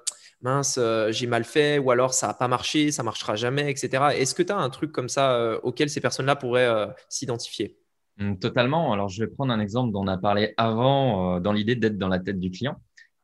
mince, 0.40 0.78
euh, 0.78 1.12
j'ai 1.12 1.26
mal 1.26 1.45
fait, 1.45 1.78
ou 1.78 1.90
alors 1.90 2.14
ça 2.14 2.28
n'a 2.28 2.34
pas 2.34 2.49
marché, 2.49 2.90
ça 2.90 3.03
marchera 3.03 3.36
jamais, 3.36 3.70
etc. 3.70 4.03
Est-ce 4.16 4.34
que 4.34 4.42
tu 4.42 4.53
as 4.53 4.57
un 4.57 4.70
truc 4.70 4.92
comme 4.92 5.11
ça 5.11 5.36
euh, 5.36 5.61
auquel 5.62 5.90
ces 5.90 6.01
personnes-là 6.01 6.36
pourraient 6.36 6.88
s'identifier? 7.09 7.76
Mmh, 8.16 8.36
Totalement. 8.36 8.92
Alors, 8.92 9.09
je 9.11 9.22
vais 9.22 9.30
prendre 9.30 9.53
un 9.53 9.61
exemple 9.61 9.92
dont 9.92 10.05
on 10.05 10.09
a 10.09 10.16
parlé 10.16 10.55
avant, 10.57 11.38
dans 11.38 11.53
l'idée 11.53 11.76
d'être 11.76 11.99
dans 11.99 12.09
la 12.09 12.18
tête 12.18 12.40
du 12.40 12.51
client. 12.51 12.76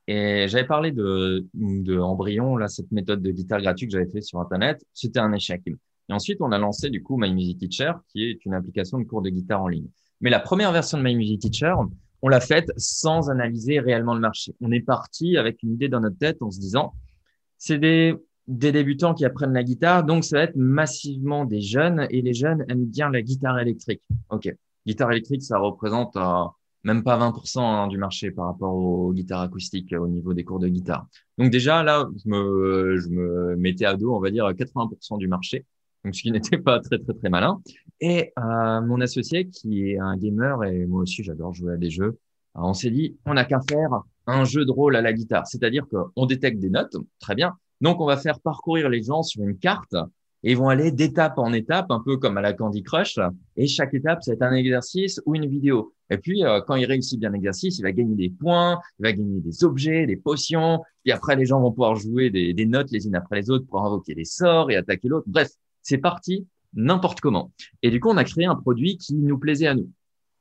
Et 0.06 0.46
j'avais 0.48 0.66
parlé 0.66 0.92
de, 0.92 1.46
de 1.54 1.98
Embryon, 1.98 2.56
là, 2.56 2.68
cette 2.68 2.90
méthode 2.90 3.22
de 3.22 3.30
guitare 3.30 3.62
gratuite 3.62 3.90
que 3.90 3.98
j'avais 3.98 4.10
fait 4.10 4.20
sur 4.20 4.38
Internet. 4.40 4.84
C'était 4.92 5.20
un 5.20 5.32
échec. 5.32 5.62
Et 5.66 6.12
ensuite, 6.12 6.38
on 6.40 6.52
a 6.52 6.58
lancé 6.58 6.90
du 6.90 7.02
coup 7.02 7.16
My 7.16 7.32
Music 7.32 7.58
Teacher, 7.58 7.92
qui 8.08 8.24
est 8.24 8.44
une 8.44 8.52
application 8.52 8.98
de 8.98 9.04
cours 9.04 9.22
de 9.22 9.30
guitare 9.30 9.62
en 9.62 9.68
ligne. 9.68 9.88
Mais 10.20 10.28
la 10.28 10.40
première 10.40 10.72
version 10.72 10.98
de 10.98 11.04
My 11.04 11.14
Music 11.14 11.40
Teacher, 11.40 11.74
on 12.22 12.28
l'a 12.28 12.40
faite 12.40 12.70
sans 12.76 13.30
analyser 13.30 13.80
réellement 13.80 14.14
le 14.14 14.20
marché. 14.20 14.54
On 14.60 14.70
est 14.72 14.80
parti 14.80 15.36
avec 15.36 15.62
une 15.62 15.72
idée 15.72 15.88
dans 15.88 16.00
notre 16.00 16.18
tête 16.18 16.42
en 16.42 16.50
se 16.50 16.60
disant, 16.60 16.94
c'est 17.58 17.78
des, 17.78 18.14
débutants 18.46 19.14
qui 19.14 19.24
apprennent 19.24 19.52
la 19.52 19.62
guitare, 19.62 20.04
donc 20.04 20.24
ça 20.24 20.38
va 20.38 20.42
être 20.44 20.56
massivement 20.56 21.44
des 21.44 21.60
jeunes 21.60 22.06
et 22.10 22.20
les 22.20 22.34
jeunes 22.34 22.64
aiment 22.68 22.86
bien 22.86 23.10
la 23.10 23.22
guitare 23.22 23.58
électrique. 23.60 24.02
Ok, 24.30 24.52
guitare 24.86 25.12
électrique, 25.12 25.42
ça 25.42 25.58
représente 25.58 26.16
euh, 26.16 26.44
même 26.82 27.04
pas 27.04 27.18
20% 27.18 27.60
hein, 27.60 27.86
du 27.86 27.96
marché 27.98 28.30
par 28.30 28.46
rapport 28.46 28.74
aux 28.74 29.12
guitares 29.12 29.42
acoustiques 29.42 29.94
au 29.98 30.08
niveau 30.08 30.34
des 30.34 30.44
cours 30.44 30.58
de 30.58 30.68
guitare. 30.68 31.06
Donc 31.38 31.50
déjà 31.50 31.82
là, 31.82 32.08
je 32.24 32.28
me, 32.28 32.96
je 32.96 33.08
me 33.08 33.56
mettais 33.56 33.84
à 33.84 33.94
dos, 33.94 34.14
on 34.14 34.20
va 34.20 34.30
dire 34.30 34.46
80% 34.50 35.18
du 35.18 35.28
marché 35.28 35.64
donc 36.04 36.14
ce 36.14 36.22
qui 36.22 36.30
n'était 36.32 36.58
pas 36.58 36.80
très 36.80 36.98
très 36.98 37.14
très 37.14 37.28
malin. 37.28 37.60
Et 38.00 38.32
euh, 38.38 38.80
mon 38.80 39.00
associé 39.00 39.48
qui 39.48 39.90
est 39.90 39.98
un 39.98 40.16
gamer 40.16 40.64
et 40.64 40.86
moi 40.86 41.02
aussi 41.02 41.22
j'adore 41.22 41.52
jouer 41.54 41.74
à 41.74 41.76
des 41.76 41.90
jeux, 41.90 42.18
euh, 42.56 42.60
on 42.62 42.74
s'est 42.74 42.90
dit 42.90 43.16
on 43.26 43.34
n'a 43.34 43.44
qu'à 43.44 43.60
faire 43.68 44.02
un 44.26 44.44
jeu 44.44 44.64
de 44.64 44.70
rôle 44.70 44.96
à 44.96 45.02
la 45.02 45.12
guitare, 45.12 45.46
c'est-à-dire 45.46 45.86
qu'on 45.88 46.26
détecte 46.26 46.60
des 46.60 46.70
notes, 46.70 46.96
très 47.18 47.34
bien. 47.34 47.56
Donc 47.80 48.00
on 48.00 48.06
va 48.06 48.16
faire 48.16 48.40
parcourir 48.40 48.88
les 48.88 49.02
gens 49.02 49.22
sur 49.22 49.42
une 49.42 49.58
carte 49.58 49.94
et 50.42 50.52
ils 50.52 50.56
vont 50.56 50.68
aller 50.68 50.90
d'étape 50.90 51.38
en 51.38 51.52
étape, 51.52 51.90
un 51.90 52.00
peu 52.00 52.16
comme 52.16 52.38
à 52.38 52.40
la 52.40 52.54
Candy 52.54 52.82
Crush. 52.82 53.18
Et 53.56 53.66
chaque 53.66 53.92
étape, 53.92 54.20
c'est 54.22 54.40
un 54.42 54.52
exercice 54.52 55.20
ou 55.26 55.34
une 55.34 55.46
vidéo. 55.46 55.92
Et 56.08 56.16
puis, 56.16 56.44
euh, 56.44 56.60
quand 56.66 56.76
il 56.76 56.86
réussit 56.86 57.20
bien 57.20 57.30
l'exercice, 57.30 57.78
il 57.78 57.82
va 57.82 57.92
gagner 57.92 58.14
des 58.14 58.30
points, 58.30 58.80
il 58.98 59.02
va 59.02 59.12
gagner 59.12 59.40
des 59.40 59.64
objets, 59.64 60.06
des 60.06 60.16
potions. 60.16 60.80
Puis 61.04 61.12
après, 61.12 61.36
les 61.36 61.44
gens 61.44 61.60
vont 61.60 61.70
pouvoir 61.70 61.94
jouer 61.94 62.30
des, 62.30 62.54
des 62.54 62.66
notes 62.66 62.90
les 62.90 63.06
unes 63.06 63.14
après 63.14 63.36
les 63.36 63.50
autres 63.50 63.66
pour 63.66 63.84
invoquer 63.84 64.14
des 64.14 64.24
sorts 64.24 64.70
et 64.70 64.76
attaquer 64.76 65.08
l'autre. 65.08 65.26
Bref, 65.28 65.50
c'est 65.82 65.98
parti 65.98 66.46
n'importe 66.74 67.20
comment. 67.20 67.52
Et 67.82 67.90
du 67.90 68.00
coup, 68.00 68.08
on 68.10 68.16
a 68.16 68.24
créé 68.24 68.44
un 68.44 68.56
produit 68.56 68.96
qui 68.96 69.14
nous 69.14 69.38
plaisait 69.38 69.66
à 69.66 69.74
nous, 69.74 69.90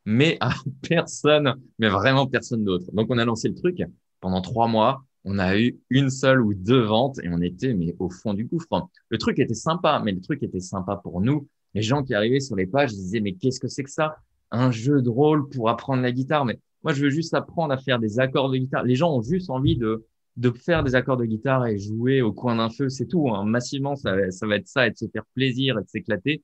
mais 0.05 0.37
à 0.39 0.51
personne, 0.87 1.55
mais 1.77 1.89
vraiment 1.89 2.27
personne 2.27 2.63
d'autre. 2.63 2.85
Donc, 2.93 3.07
on 3.09 3.17
a 3.17 3.25
lancé 3.25 3.47
le 3.47 3.55
truc. 3.55 3.81
Pendant 4.21 4.41
trois 4.41 4.67
mois, 4.67 5.05
on 5.23 5.39
a 5.39 5.57
eu 5.57 5.79
une 5.89 6.09
seule 6.09 6.41
ou 6.41 6.53
deux 6.53 6.81
ventes 6.81 7.19
et 7.23 7.29
on 7.29 7.41
était 7.41 7.73
mais 7.73 7.95
au 7.99 8.09
fond 8.09 8.33
du 8.33 8.45
gouffre. 8.45 8.89
Le 9.09 9.17
truc 9.17 9.39
était 9.39 9.53
sympa, 9.53 10.01
mais 10.03 10.11
le 10.11 10.21
truc 10.21 10.43
était 10.43 10.59
sympa 10.59 10.97
pour 10.97 11.21
nous. 11.21 11.47
Les 11.73 11.81
gens 11.81 12.03
qui 12.03 12.13
arrivaient 12.13 12.39
sur 12.39 12.55
les 12.55 12.67
pages 12.67 12.91
disaient 12.91 13.21
mais 13.21 13.33
qu'est-ce 13.33 13.59
que 13.59 13.67
c'est 13.67 13.83
que 13.83 13.91
ça? 13.91 14.17
Un 14.51 14.71
jeu 14.71 15.01
de 15.01 15.09
rôle 15.09 15.47
pour 15.49 15.69
apprendre 15.69 16.01
la 16.01 16.11
guitare. 16.11 16.45
Mais 16.45 16.59
moi, 16.83 16.93
je 16.93 17.03
veux 17.03 17.09
juste 17.09 17.33
apprendre 17.33 17.73
à 17.73 17.77
faire 17.77 17.99
des 17.99 18.19
accords 18.19 18.49
de 18.49 18.57
guitare. 18.57 18.83
Les 18.83 18.95
gens 18.95 19.13
ont 19.15 19.21
juste 19.21 19.49
envie 19.49 19.77
de 19.77 20.05
de 20.39 20.51
faire 20.51 20.83
des 20.83 20.95
accords 20.95 21.17
de 21.17 21.25
guitare 21.25 21.67
et 21.67 21.77
jouer 21.77 22.21
au 22.21 22.31
coin 22.31 22.55
d'un 22.55 22.69
feu, 22.69 22.87
c'est 22.87 23.07
tout. 23.07 23.29
Hein. 23.29 23.43
Massivement, 23.43 23.95
ça, 23.97 24.15
va 24.15 24.55
être 24.55 24.67
ça, 24.67 24.87
et 24.87 24.91
de 24.91 24.95
se 24.95 25.05
faire 25.09 25.25
plaisir, 25.35 25.77
et 25.77 25.83
de 25.83 25.87
s'éclater. 25.89 26.43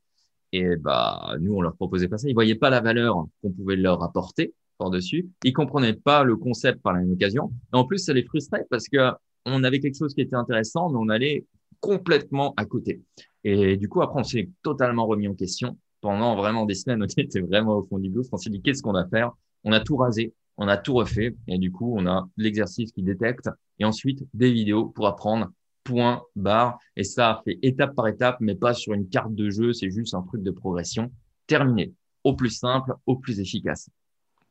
Et 0.51 0.75
bah, 0.75 1.35
nous, 1.39 1.55
on 1.55 1.61
leur 1.61 1.75
proposait 1.75 2.09
pas 2.09 2.17
ça. 2.17 2.27
Ils 2.27 2.33
voyaient 2.33 2.55
pas 2.55 2.69
la 2.69 2.81
valeur 2.81 3.25
qu'on 3.41 3.51
pouvait 3.51 3.77
leur 3.77 4.03
apporter 4.03 4.53
par-dessus. 4.77 5.29
Ils 5.45 5.53
comprenaient 5.53 5.93
pas 5.93 6.25
le 6.25 6.35
concept 6.35 6.81
par 6.81 6.91
la 6.91 6.99
même 6.99 7.13
occasion. 7.13 7.53
Et 7.73 7.77
en 7.77 7.85
plus, 7.85 7.99
ça 7.99 8.11
les 8.11 8.23
frustrait 8.23 8.65
parce 8.69 8.89
que 8.89 9.11
on 9.45 9.63
avait 9.63 9.79
quelque 9.79 9.97
chose 9.97 10.13
qui 10.13 10.21
était 10.21 10.35
intéressant, 10.35 10.89
mais 10.89 10.97
on 10.99 11.07
allait 11.07 11.45
complètement 11.79 12.53
à 12.57 12.65
côté. 12.65 13.01
Et 13.45 13.77
du 13.77 13.87
coup, 13.87 14.01
après, 14.01 14.19
on 14.19 14.23
s'est 14.23 14.49
totalement 14.61 15.05
remis 15.07 15.29
en 15.29 15.35
question. 15.35 15.77
Pendant 16.01 16.35
vraiment 16.35 16.65
des 16.65 16.75
semaines, 16.75 17.01
on 17.03 17.05
était 17.05 17.39
vraiment 17.39 17.77
au 17.77 17.83
fond 17.83 17.97
du 17.97 18.09
gouffre. 18.09 18.29
On 18.33 18.37
s'est 18.37 18.49
dit, 18.49 18.61
qu'est-ce 18.61 18.81
qu'on 18.81 18.93
va 18.93 19.07
faire? 19.07 19.31
On 19.63 19.71
a 19.71 19.79
tout 19.79 19.95
rasé 19.95 20.33
on 20.57 20.67
a 20.67 20.77
tout 20.77 20.93
refait 20.93 21.35
et 21.47 21.57
du 21.57 21.71
coup, 21.71 21.95
on 21.97 22.07
a 22.07 22.27
l'exercice 22.37 22.91
qui 22.91 23.03
détecte 23.03 23.49
et 23.79 23.85
ensuite 23.85 24.25
des 24.33 24.51
vidéos 24.51 24.85
pour 24.85 25.07
apprendre 25.07 25.49
point, 25.85 26.23
barre. 26.35 26.77
Et 26.97 27.03
ça 27.03 27.41
fait 27.45 27.59
étape 27.61 27.95
par 27.95 28.07
étape, 28.07 28.37
mais 28.41 28.55
pas 28.55 28.73
sur 28.73 28.93
une 28.93 29.07
carte 29.07 29.33
de 29.33 29.49
jeu. 29.49 29.71
C'est 29.71 29.91
juste 29.91 30.13
un 30.13 30.21
truc 30.23 30.43
de 30.43 30.51
progression. 30.51 31.11
Terminé. 31.47 31.93
Au 32.23 32.33
plus 32.33 32.49
simple, 32.49 32.93
au 33.05 33.15
plus 33.15 33.39
efficace. 33.39 33.89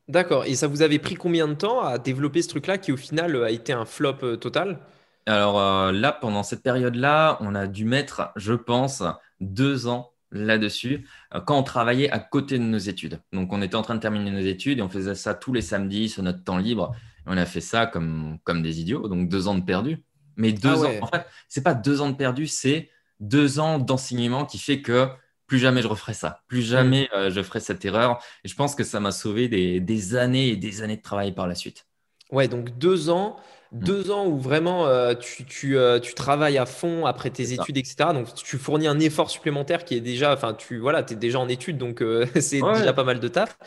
D'accord. 0.07 0.45
Et 0.45 0.55
ça 0.55 0.67
vous 0.67 0.81
avait 0.81 0.99
pris 0.99 1.15
combien 1.15 1.47
de 1.47 1.53
temps 1.53 1.81
à 1.81 1.97
développer 1.97 2.41
ce 2.41 2.49
truc-là 2.49 2.77
qui 2.77 2.91
au 2.91 2.97
final 2.97 3.35
a 3.43 3.51
été 3.51 3.73
un 3.73 3.85
flop 3.85 4.17
euh, 4.23 4.37
total? 4.37 4.79
Alors 5.25 5.59
euh, 5.59 5.91
là, 5.91 6.11
pendant 6.11 6.43
cette 6.43 6.63
période-là, 6.63 7.37
on 7.41 7.53
a 7.53 7.67
dû 7.67 7.85
mettre, 7.85 8.31
je 8.35 8.53
pense, 8.53 9.03
deux 9.41 9.87
ans 9.87 10.11
là-dessus 10.31 11.07
euh, 11.33 11.41
quand 11.41 11.57
on 11.57 11.63
travaillait 11.63 12.09
à 12.09 12.19
côté 12.19 12.57
de 12.57 12.63
nos 12.63 12.77
études. 12.77 13.21
Donc, 13.33 13.53
on 13.53 13.61
était 13.61 13.75
en 13.75 13.81
train 13.81 13.95
de 13.95 13.99
terminer 13.99 14.31
nos 14.31 14.39
études 14.39 14.79
et 14.79 14.81
on 14.81 14.89
faisait 14.89 15.15
ça 15.15 15.33
tous 15.33 15.53
les 15.53 15.61
samedis 15.61 16.09
sur 16.09 16.23
notre 16.23 16.43
temps 16.43 16.57
libre. 16.57 16.95
on 17.25 17.37
a 17.37 17.45
fait 17.45 17.61
ça 17.61 17.85
comme, 17.85 18.37
comme 18.43 18.61
des 18.61 18.79
idiots, 18.79 19.07
donc 19.07 19.29
deux 19.29 19.47
ans 19.47 19.55
de 19.55 19.63
perdu. 19.63 20.03
Mais 20.37 20.51
deux 20.51 20.83
ah 20.83 20.87
ans, 20.87 21.03
en 21.03 21.07
fait, 21.07 21.25
c'est 21.47 21.63
pas 21.63 21.73
deux 21.73 22.01
ans 22.01 22.09
de 22.09 22.15
perdu, 22.15 22.47
c'est 22.47 22.89
deux 23.19 23.59
ans 23.59 23.79
d'enseignement 23.79 24.45
qui 24.45 24.57
fait 24.57 24.81
que 24.81 25.07
plus 25.47 25.59
jamais 25.59 25.81
je 25.81 25.87
referai 25.87 26.13
ça, 26.13 26.41
plus 26.47 26.61
jamais 26.61 27.03
mm. 27.13 27.15
euh, 27.15 27.29
je 27.29 27.41
ferai 27.41 27.59
cette 27.59 27.85
erreur. 27.85 28.21
Et 28.43 28.47
je 28.47 28.55
pense 28.55 28.75
que 28.75 28.83
ça 28.83 28.99
m'a 28.99 29.11
sauvé 29.11 29.47
des, 29.47 29.79
des, 29.79 30.15
années 30.15 30.49
et 30.49 30.55
des 30.57 30.81
années 30.81 30.97
de 30.97 31.01
travail 31.01 31.33
par 31.33 31.47
la 31.47 31.55
suite. 31.55 31.87
Ouais, 32.31 32.47
donc 32.47 32.77
deux 32.77 33.09
ans, 33.09 33.37
Mm. 33.81 33.81
deux 33.81 34.11
ans 34.11 34.25
où 34.27 34.39
vraiment 34.39 34.87
euh, 34.87 35.13
tu, 35.15 35.45
tu, 35.45 35.77
euh, 35.77 35.99
tu 35.99 36.13
travailles 36.15 36.57
à 36.57 36.65
fond 36.65 37.05
après 37.05 37.29
tes 37.29 37.53
études, 37.53 37.77
etc. 37.77 38.13
Donc 38.13 38.33
tu 38.33 38.57
fournis 38.57 38.87
un 38.87 38.99
effort 38.99 39.29
supplémentaire 39.29 39.85
qui 39.85 39.95
est 39.95 40.01
déjà, 40.01 40.33
enfin 40.33 40.53
tu 40.53 40.79
voilà, 40.79 40.99
es 41.09 41.15
déjà 41.15 41.39
en 41.39 41.47
études, 41.49 41.77
donc 41.77 42.01
euh, 42.01 42.25
c'est 42.39 42.61
Ouais, 42.61 42.71
déjà 42.73 42.93
pas 42.93 43.03
mal 43.03 43.19
de 43.19 43.27
taf. 43.27 43.57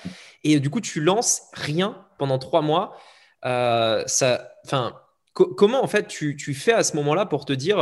Et 0.45 0.61
du 0.61 0.71
coup, 0.71 0.81
tu 0.81 1.01
lances 1.01 1.43
rien 1.55 2.05
pendant 2.19 2.39
trois 2.39 2.63
mois. 2.63 2.97
Ça, 3.45 4.53
enfin, 4.67 4.95
co- 5.35 5.55
comment 5.55 5.83
en 5.83 5.87
fait 5.89 6.07
tu, 6.09 6.37
tu 6.37 6.55
fais 6.55 6.73
à 6.73 6.83
ce 6.83 6.97
moment-là 6.97 7.27
pour 7.27 7.45
te 7.45 7.53
dire 7.53 7.79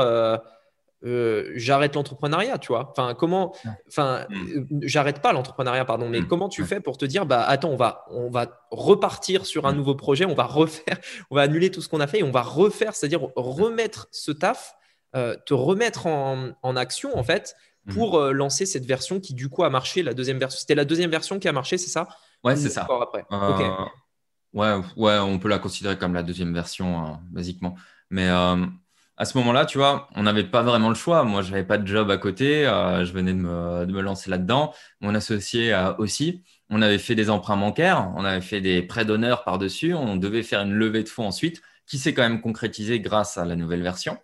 euh, 1.05 1.53
j'arrête 1.55 1.94
l'entrepreneuriat, 1.94 2.59
tu 2.59 2.68
vois? 2.68 2.88
Enfin, 2.90 3.14
comment, 3.14 3.55
enfin, 3.86 4.24
Mm. 4.30 4.34
euh, 4.34 4.64
j'arrête 4.82 5.20
pas 5.20 5.32
l'entrepreneuriat, 5.32 5.84
pardon, 5.84 6.09
mais 6.09 6.20
Mm. 6.22 6.26
comment 6.26 6.49
tu 6.49 6.64
fais 6.64 6.80
pour 6.80 6.97
te 6.99 7.05
dire 7.05 7.26
bah 7.26 7.42
attends, 7.44 7.68
on 7.70 7.76
va, 7.76 8.05
on 8.11 8.30
va 8.30 8.47
repartir 8.70 9.44
sur 9.47 9.66
un 9.66 9.72
Mm. 9.72 9.76
nouveau 9.76 9.94
projet, 9.94 10.24
on 10.24 10.34
va 10.34 10.44
refaire, 10.44 10.99
on 11.30 11.34
va 11.36 11.42
annuler 11.42 11.70
tout 11.70 11.82
ce 11.82 11.88
qu'on 11.88 12.01
a 12.01 12.07
fait 12.07 12.20
et 12.20 12.22
on 12.24 12.30
va 12.30 12.42
refaire, 12.42 12.94
c'est-à-dire 12.94 13.20
remettre 13.36 14.09
ce 14.11 14.32
taf, 14.32 14.74
euh, 15.14 15.36
te 15.47 15.55
remettre 15.55 16.07
en, 16.07 16.49
en 16.62 16.76
action 16.76 17.16
en 17.16 17.22
fait 17.22 17.55
pour 17.94 18.18
lancer 18.20 18.66
cette 18.66 18.84
version 18.84 19.20
qui 19.20 19.32
du 19.32 19.49
coup 19.49 19.62
a 19.62 19.70
marché, 19.70 20.03
la 20.03 20.12
deuxième 20.12 20.38
version. 20.38 20.59
C'était 20.59 20.74
la 20.74 20.84
deuxième 20.84 21.11
version 21.11 21.38
qui 21.38 21.47
a 21.47 21.53
marché, 21.53 21.78
c'est 21.78 21.88
ça? 21.90 22.09
Ouais, 22.42 22.57
c'est 22.57 22.68
ça. 22.68 22.82
après? 23.01 23.24
Ok. 23.30 23.61
Euh, 23.61 23.84
ouais, 24.55 24.74
ouais, 24.97 25.18
on 25.18 25.38
peut 25.38 25.49
la 25.49 25.61
considérer 25.61 25.97
comme 25.97 26.12
la 26.12 26.24
deuxième 26.24 26.53
version, 26.53 26.99
hein, 26.99 27.20
basiquement. 27.30 27.76
Mais 28.11 28.28
à 29.17 29.25
ce 29.25 29.37
moment-là, 29.39 29.64
tu 29.67 29.79
vois, 29.79 30.09
on 30.14 30.23
n'avait 30.25 30.45
pas 30.45 30.62
vraiment 30.62 30.89
le 30.91 30.95
choix. 30.95 31.25
Moi, 31.25 31.43
je 31.43 31.51
n'avais 31.51 31.64
pas 31.64 31.79
de 31.79 31.87
job 31.87 32.11
à 32.11 32.19
côté. 32.19 32.67
euh, 32.67 33.05
je 33.05 33.12
venais 33.12 33.33
de 33.33 33.39
me, 33.39 33.87
de 33.87 33.93
me 33.93 34.01
lancer 34.03 34.31
là-dedans. 34.31 34.75
Mon 35.01 35.14
associé 35.14 35.75
aussi. 35.99 36.43
On 36.69 36.83
avait 36.83 36.99
fait 36.99 37.14
des 37.14 37.31
emprunts 37.31 37.57
bancaires. 37.57 38.12
On 38.17 38.25
avait 38.25 38.41
fait 38.41 38.61
des 38.61 38.83
prêts 38.83 39.05
d'honneur 39.05 39.45
par-dessus. 39.45 39.95
On 39.95 40.17
devait 40.17 40.43
faire 40.43 40.61
une 40.62 40.75
levée 40.75 41.03
de 41.03 41.09
fonds 41.09 41.27
ensuite, 41.27 41.62
qui 41.87 41.99
s'est 41.99 42.12
quand 42.14 42.23
même 42.23 42.41
concrétisée 42.41 43.01
grâce 43.01 43.39
à 43.39 43.45
la 43.45 43.57
nouvelle 43.57 43.83
version. 43.83 44.19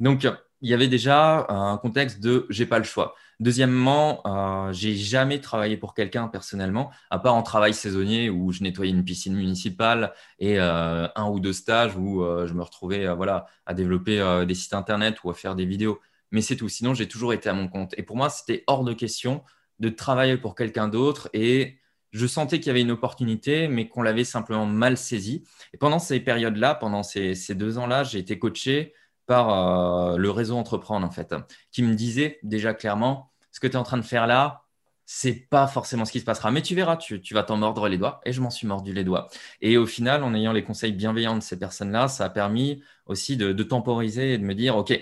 Donc, 0.00 0.26
il 0.60 0.70
y 0.70 0.74
avait 0.74 0.88
déjà 0.88 1.46
un 1.48 1.76
contexte 1.78 2.20
de 2.20 2.46
j'ai 2.50 2.66
pas 2.66 2.78
le 2.78 2.84
choix. 2.84 3.14
Deuxièmement, 3.40 4.20
euh, 4.26 4.72
j'ai 4.72 4.94
jamais 4.94 5.40
travaillé 5.40 5.76
pour 5.76 5.94
quelqu'un 5.94 6.28
personnellement, 6.28 6.90
à 7.10 7.18
part 7.18 7.34
en 7.34 7.42
travail 7.42 7.74
saisonnier 7.74 8.30
où 8.30 8.52
je 8.52 8.62
nettoyais 8.62 8.92
une 8.92 9.04
piscine 9.04 9.34
municipale 9.34 10.12
et 10.38 10.60
euh, 10.60 11.08
un 11.16 11.28
ou 11.28 11.40
deux 11.40 11.52
stages 11.52 11.96
où 11.96 12.22
euh, 12.22 12.46
je 12.46 12.54
me 12.54 12.62
retrouvais 12.62 13.06
euh, 13.06 13.14
voilà, 13.14 13.46
à 13.66 13.74
développer 13.74 14.44
des 14.46 14.54
sites 14.54 14.74
internet 14.74 15.24
ou 15.24 15.30
à 15.30 15.34
faire 15.34 15.54
des 15.54 15.66
vidéos. 15.66 16.00
Mais 16.30 16.40
c'est 16.40 16.56
tout. 16.56 16.68
Sinon, 16.68 16.94
j'ai 16.94 17.08
toujours 17.08 17.32
été 17.32 17.48
à 17.48 17.52
mon 17.52 17.68
compte. 17.68 17.94
Et 17.98 18.02
pour 18.02 18.16
moi, 18.16 18.30
c'était 18.30 18.64
hors 18.66 18.84
de 18.84 18.92
question 18.92 19.42
de 19.80 19.88
travailler 19.88 20.36
pour 20.36 20.54
quelqu'un 20.54 20.88
d'autre 20.88 21.28
et 21.32 21.78
je 22.12 22.26
sentais 22.26 22.58
qu'il 22.58 22.68
y 22.68 22.70
avait 22.70 22.82
une 22.82 22.90
opportunité, 22.90 23.68
mais 23.68 23.88
qu'on 23.88 24.02
l'avait 24.02 24.24
simplement 24.24 24.66
mal 24.66 24.96
saisie. 24.98 25.44
Et 25.72 25.78
pendant 25.78 25.98
ces 25.98 26.20
périodes-là, 26.20 26.74
pendant 26.74 27.02
ces, 27.02 27.34
ces 27.34 27.54
deux 27.54 27.78
ans-là, 27.78 28.04
j'ai 28.04 28.18
été 28.18 28.38
coaché 28.38 28.94
par 29.26 30.12
euh, 30.12 30.16
le 30.16 30.30
réseau 30.30 30.56
Entreprendre, 30.56 31.06
en 31.06 31.10
fait, 31.10 31.34
qui 31.70 31.82
me 31.82 31.94
disait 31.94 32.38
déjà 32.42 32.74
clairement, 32.74 33.32
ce 33.50 33.60
que 33.60 33.66
tu 33.66 33.74
es 33.74 33.76
en 33.76 33.82
train 33.82 33.98
de 33.98 34.02
faire 34.02 34.26
là, 34.26 34.62
c'est 35.04 35.34
pas 35.34 35.66
forcément 35.66 36.04
ce 36.04 36.12
qui 36.12 36.20
se 36.20 36.24
passera, 36.24 36.50
mais 36.50 36.62
tu 36.62 36.74
verras, 36.74 36.96
tu, 36.96 37.20
vas 37.34 37.42
t'en 37.42 37.56
mordre 37.56 37.88
les 37.88 37.98
doigts. 37.98 38.20
Et 38.24 38.32
je 38.32 38.40
m'en 38.40 38.50
suis 38.50 38.66
mordu 38.66 38.92
les 38.92 39.04
doigts. 39.04 39.28
Et 39.60 39.76
au 39.76 39.86
final, 39.86 40.22
en 40.22 40.34
ayant 40.34 40.52
les 40.52 40.64
conseils 40.64 40.92
bienveillants 40.92 41.36
de 41.36 41.42
ces 41.42 41.58
personnes-là, 41.58 42.08
ça 42.08 42.24
a 42.24 42.30
permis 42.30 42.82
aussi 43.06 43.36
de, 43.36 43.52
de 43.52 43.62
temporiser 43.62 44.34
et 44.34 44.38
de 44.38 44.44
me 44.44 44.54
dire, 44.54 44.76
OK, 44.76 44.98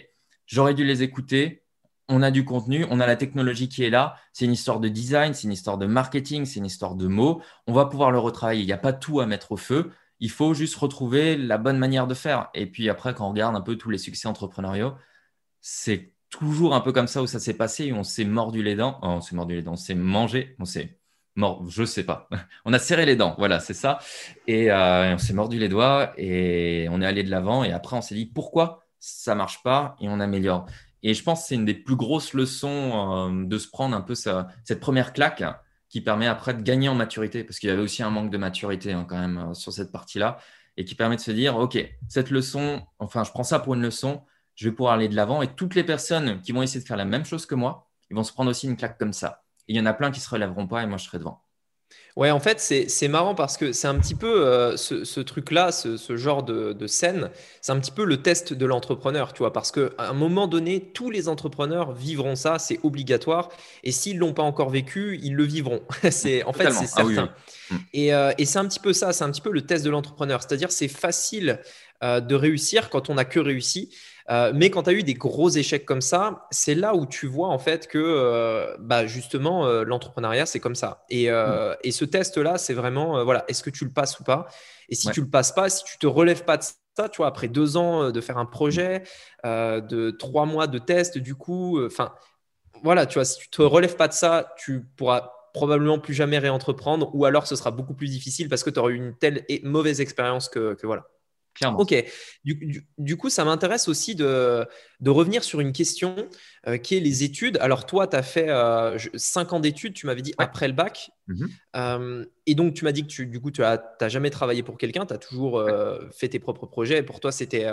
j'aurais 0.47 0.75
dû 0.75 0.85
les 0.85 1.03
écouter. 1.03 1.65
On 2.09 2.23
a 2.23 2.33
du 2.33 2.45
contenu, 2.45 2.87
on 2.91 2.99
a 2.99 3.07
la 3.07 3.15
technologie 3.17 3.69
qui 3.69 3.85
est 3.85 3.91
là. 3.91 4.17
C'est 4.33 4.47
une 4.47 4.53
histoire 4.53 4.81
de 4.81 4.89
design, 4.89 5.33
c'est 5.33 5.45
une 5.45 5.53
histoire 5.53 5.79
de 5.79 5.87
marketing, 5.87 6.45
c'est 6.45 6.59
une 6.59 6.67
histoire 6.67 6.97
de 6.97 7.07
mots. 7.07 7.41
On 7.69 7.73
va 7.73 7.87
pouvoir 7.87 8.11
le 8.11 8.19
retravailler. 8.19 8.63
Il 8.63 8.67
n'y 8.67 8.73
a 8.73 8.79
pas 8.79 8.93
tout 8.93 9.21
à 9.21 9.27
mettre 9.27 9.53
au 9.53 9.57
feu. 9.57 9.93
Il 10.21 10.31
faut 10.31 10.55
juste 10.55 10.77
retrouver 10.77 11.37
la 11.37 11.59
bonne 11.59 11.79
manière 11.79 12.07
de 12.07 12.15
faire. 12.15 12.51
Et 12.55 12.67
puis 12.67 12.89
après, 12.89 13.15
quand 13.15 13.27
on 13.27 13.31
regarde 13.31 13.57
un 13.57 13.61
peu 13.61 13.77
tous 13.77 13.91
les 13.91 13.99
succès 13.99 14.29
entrepreneuriaux, 14.29 14.95
c'est 15.61 16.15
toujours 16.31 16.75
un 16.75 16.81
peu 16.81 16.93
comme 16.93 17.09
ça 17.09 17.23
où 17.23 17.27
ça 17.27 17.41
s'est 17.41 17.57
passé 17.57 17.87
et 17.87 17.93
on 17.93 18.05
s'est 18.05 18.25
mordu 18.25 18.63
les 18.63 18.77
dents. 18.77 18.99
Oh, 19.03 19.09
on 19.09 19.21
s'est 19.21 19.35
mordu 19.35 19.57
les 19.57 19.63
dents, 19.63 19.73
on 19.73 19.77
s'est 19.77 19.95
mangé, 19.95 20.57
on 20.59 20.65
s'est 20.65 20.99
mort, 21.37 21.69
je 21.69 21.85
sais 21.85 22.05
pas. 22.05 22.29
On 22.65 22.73
a 22.73 22.79
serré 22.79 23.07
les 23.07 23.17
dents, 23.17 23.35
voilà, 23.39 23.61
c'est 23.61 23.75
ça. 23.75 23.99
Et 24.47 24.71
euh, 24.71 25.15
on 25.15 25.19
s'est 25.19 25.33
mordu 25.33 25.59
les 25.59 25.69
doigts 25.69 26.13
et 26.19 26.89
on 26.91 27.01
est 27.01 27.07
allé 27.07 27.23
de 27.23 27.31
l'avant. 27.31 27.65
Et 27.65 27.73
après, 27.73 27.97
on 27.97 28.03
s'est 28.03 28.15
dit 28.15 28.27
pourquoi 28.27 28.85
ça 28.99 29.35
marche 29.35 29.63
pas 29.63 29.97
et 30.01 30.09
on 30.09 30.21
améliore? 30.21 30.67
Et 31.03 31.15
je 31.15 31.23
pense 31.23 31.43
que 31.43 31.49
c'est 31.49 31.55
une 31.55 31.65
des 31.65 31.75
plus 31.75 31.97
grosses 31.97 32.35
leçons 32.35 33.31
euh, 33.31 33.47
de 33.47 33.59
se 33.59 33.69
prendre 33.69 33.97
un 33.97 34.03
peu 34.03 34.15
cette 34.15 34.81
première 34.81 35.13
claque 35.13 35.43
qui 35.91 36.01
permet 36.01 36.27
après 36.27 36.55
de 36.55 36.63
gagner 36.63 36.89
en 36.89 36.95
maturité, 36.95 37.45
parce 37.45 37.59
qu'il 37.59 37.69
y 37.69 37.73
avait 37.73 37.83
aussi 37.83 38.03
un 38.03 38.11
manque 38.11 38.31
de 38.31 38.39
maturité 38.39 38.93
hein, 38.93 39.05
quand 39.07 39.19
même 39.19 39.51
euh, 39.51 39.55
sur 39.55 39.73
cette 39.73 39.93
partie-là, 39.93 40.39
et 40.77 40.85
qui 40.85 40.95
permet 40.95 41.17
de 41.17 41.21
se 41.21 41.33
dire, 41.33 41.57
OK, 41.59 41.79
cette 42.09 42.31
leçon, 42.31 42.83
enfin, 42.99 43.25
je 43.25 43.31
prends 43.31 43.43
ça 43.43 43.59
pour 43.59 43.75
une 43.75 43.83
leçon, 43.83 44.23
je 44.55 44.69
vais 44.69 44.75
pouvoir 44.75 44.95
aller 44.95 45.09
de 45.09 45.17
l'avant, 45.17 45.43
et 45.43 45.55
toutes 45.55 45.75
les 45.75 45.85
personnes 45.85 46.41
qui 46.41 46.53
vont 46.53 46.63
essayer 46.63 46.81
de 46.81 46.87
faire 46.87 46.97
la 46.97 47.05
même 47.05 47.25
chose 47.25 47.45
que 47.45 47.55
moi, 47.55 47.91
ils 48.09 48.17
vont 48.17 48.25
se 48.25 48.33
prendre 48.33 48.51
aussi 48.51 48.67
une 48.67 48.77
claque 48.77 48.99
comme 48.99 49.13
ça. 49.13 49.43
Et 49.69 49.75
il 49.75 49.77
y 49.77 49.81
en 49.81 49.87
a 49.87 49.93
plein 49.93 50.11
qui 50.11 50.21
se 50.21 50.31
relèveront 50.31 50.67
pas, 50.69 50.83
et 50.83 50.87
moi, 50.87 50.97
je 50.97 51.05
serai 51.05 51.19
devant. 51.19 51.43
Ouais, 52.17 52.31
en 52.31 52.41
fait, 52.41 52.61
c'est 52.61 53.09
marrant 53.09 53.35
parce 53.35 53.57
que 53.57 53.73
c'est 53.73 53.87
un 53.87 53.99
petit 53.99 54.15
peu 54.15 54.47
euh, 54.47 54.77
ce, 54.77 55.05
ce 55.05 55.21
truc-là, 55.21 55.73
ce, 55.73 55.97
ce 55.97 56.17
genre 56.17 56.43
de, 56.43 56.73
de 56.73 56.87
scène, 56.87 57.31
c'est 57.61 57.73
un 57.73 57.79
petit 57.81 57.93
peu 57.93 58.05
le 58.05 58.21
test 58.21 58.53
de 58.53 58.67
l'entrepreneur, 58.67 59.33
tu 59.33 59.39
vois, 59.39 59.53
parce 59.53 59.71
qu'à 59.71 59.91
un 59.99 60.13
moment 60.13 60.47
donné, 60.49 60.81
tous 60.93 61.11
les 61.11 61.29
entrepreneurs 61.29 61.93
vivront 61.93 62.35
ça, 62.37 62.59
c'est 62.59 62.81
obligatoire, 62.83 63.49
et 63.85 63.93
s'ils 63.93 64.19
l'ont 64.19 64.35
pas 64.35 64.43
encore 64.43 64.71
vécu, 64.71 65.19
ils 65.23 65.35
le 65.35 65.45
vivront. 65.45 65.83
C'est, 66.11 66.43
en 66.45 66.53
fait, 66.53 66.71
c'est 66.71 66.89
Ah 66.97 67.05
oui, 67.05 67.15
certain. 67.15 67.35
oui. 67.71 67.77
Mm. 67.77 67.77
Et, 67.93 68.15
euh, 68.15 68.33
et 68.39 68.45
c'est 68.45 68.59
un 68.59 68.67
petit 68.67 68.81
peu 68.81 68.93
ça, 68.93 69.13
c'est 69.13 69.25
un 69.25 69.31
petit 69.31 69.41
peu 69.41 69.53
le 69.53 69.63
test 69.65 69.85
de 69.85 69.91
l'entrepreneur, 69.91 70.43
c'est-à-dire 70.43 70.73
c'est 70.73 70.89
facile 70.89 71.61
euh, 72.03 72.21
de 72.21 72.35
réussir 72.35 72.91
quand 72.91 73.11
on 73.11 73.15
n'a 73.15 73.25
que 73.25 73.39
réussi. 73.41 73.95
Euh, 74.31 74.53
mais 74.55 74.71
quand 74.71 74.85
tu 74.85 74.91
as 74.91 74.93
eu 74.93 75.03
des 75.03 75.15
gros 75.15 75.49
échecs 75.51 75.85
comme 75.85 76.01
ça, 76.01 76.47
c'est 76.53 76.75
là 76.77 76.95
où 76.95 77.05
tu 77.05 77.27
vois 77.27 77.49
en 77.49 77.59
fait 77.59 77.89
que 77.89 77.99
euh, 77.99 78.77
bah, 78.79 79.05
justement 79.07 79.67
euh, 79.67 79.83
l'entrepreneuriat 79.85 80.47
c'est 80.47 80.61
comme 80.61 80.77
ça. 80.77 81.05
Et, 81.11 81.27
Mm. 81.27 81.61
et 81.83 81.91
ce 81.91 82.05
test-là, 82.05 82.57
c'est 82.59 82.75
vraiment 82.75 83.25
voilà, 83.25 83.45
est-ce 83.49 83.63
que 83.63 83.71
tu 83.71 83.85
le 83.85 83.91
passes 83.93 84.21
ou 84.21 84.25
pas? 84.25 84.47
Et 84.89 84.95
si 84.95 85.09
Ouais. 85.09 85.15
tu 85.15 85.21
le 85.21 85.29
passes 85.29 85.53
pas, 85.53 85.69
si 85.69 85.83
tu 85.85 85.99
te 85.99 86.07
relèves 86.07 86.45
pas 86.45 86.57
de 86.57 86.63
ça, 86.63 87.09
tu 87.09 87.19
vois, 87.19 87.27
après 87.29 87.49
deux 87.49 87.77
ans 87.77 88.11
de 88.11 88.21
faire 88.21 88.39
un 88.39 88.47
projet, 88.47 89.03
euh, 89.45 89.81
de 89.81 90.11
trois 90.11 90.47
mois 90.47 90.67
de 90.69 90.79
test, 90.79 91.19
du 91.19 91.35
coup, 91.35 91.85
enfin 91.85 92.15
voilà, 92.83 93.07
tu 93.07 93.15
vois, 93.15 93.25
si 93.25 93.39
tu 93.39 93.49
te 93.51 93.63
relèves 93.63 93.97
pas 93.97 94.09
de 94.09 94.13
ça, 94.13 94.55
tu 94.59 94.83
pourras 94.97 95.33
probablement 95.55 95.99
plus 95.99 96.15
jamais 96.15 96.39
réentreprendre, 96.39 97.11
ou 97.15 97.25
alors 97.25 97.47
ce 97.47 97.57
sera 97.57 97.71
beaucoup 97.71 97.95
plus 97.95 98.09
difficile 98.09 98.49
parce 98.49 98.63
que 98.65 98.71
tu 98.71 98.79
auras 98.79 98.91
eu 98.91 98.97
une 98.97 99.17
telle 99.17 99.45
et 99.49 99.61
mauvaise 99.65 100.01
expérience 100.01 100.49
que, 100.49 100.75
que 100.75 100.87
voilà. 100.87 101.07
Clairement. 101.61 101.79
Ok, 101.81 101.95
du, 102.45 102.55
du- 102.55 102.89
du 102.97 103.17
coup, 103.19 103.29
ça 103.29 103.45
m'intéresse 103.45 103.87
aussi 103.87 104.15
de, 104.15 104.67
de 105.01 105.11
revenir 105.11 105.45
sur 105.45 105.61
une 105.61 105.73
question 105.73 106.17
euh, 106.67 106.79
qui 106.79 106.97
est 106.97 107.01
les 107.01 107.23
études. 107.23 107.59
Alors, 107.61 107.85
toi, 107.85 108.07
tu 108.07 108.17
as 108.17 108.23
fait 108.23 108.49
euh, 108.49 108.97
je- 108.97 109.11
cinq 109.15 109.53
ans 109.53 109.61
d'études, 109.61 109.93
tu 109.93 110.07
m'avais 110.07 110.23
dit 110.23 110.31
Ouais. 110.39 110.45
après 110.47 110.67
le 110.69 110.73
bac. 110.75 111.11
Mhm. 111.29 111.49
Euh, 111.77 112.25
et 112.47 112.55
donc, 112.55 112.73
tu 112.75 112.85
m'as 112.85 112.93
dit 112.93 113.03
que 113.03 113.09
tu, 113.09 113.27
du 113.27 113.41
coup, 113.41 113.51
tu 113.51 113.61
n'as 113.61 114.09
jamais 114.09 114.31
travaillé 114.31 114.63
pour 114.63 114.79
quelqu'un, 114.79 115.05
tu 115.05 115.13
as 115.13 115.19
toujours 115.19 115.59
euh, 115.59 115.99
fait 116.13 116.29
tes 116.31 116.39
propres 116.39 116.65
projets. 116.67 116.99
Et 116.99 117.03
pour 117.03 117.21
toi, 117.21 117.31
c'était 117.31 117.67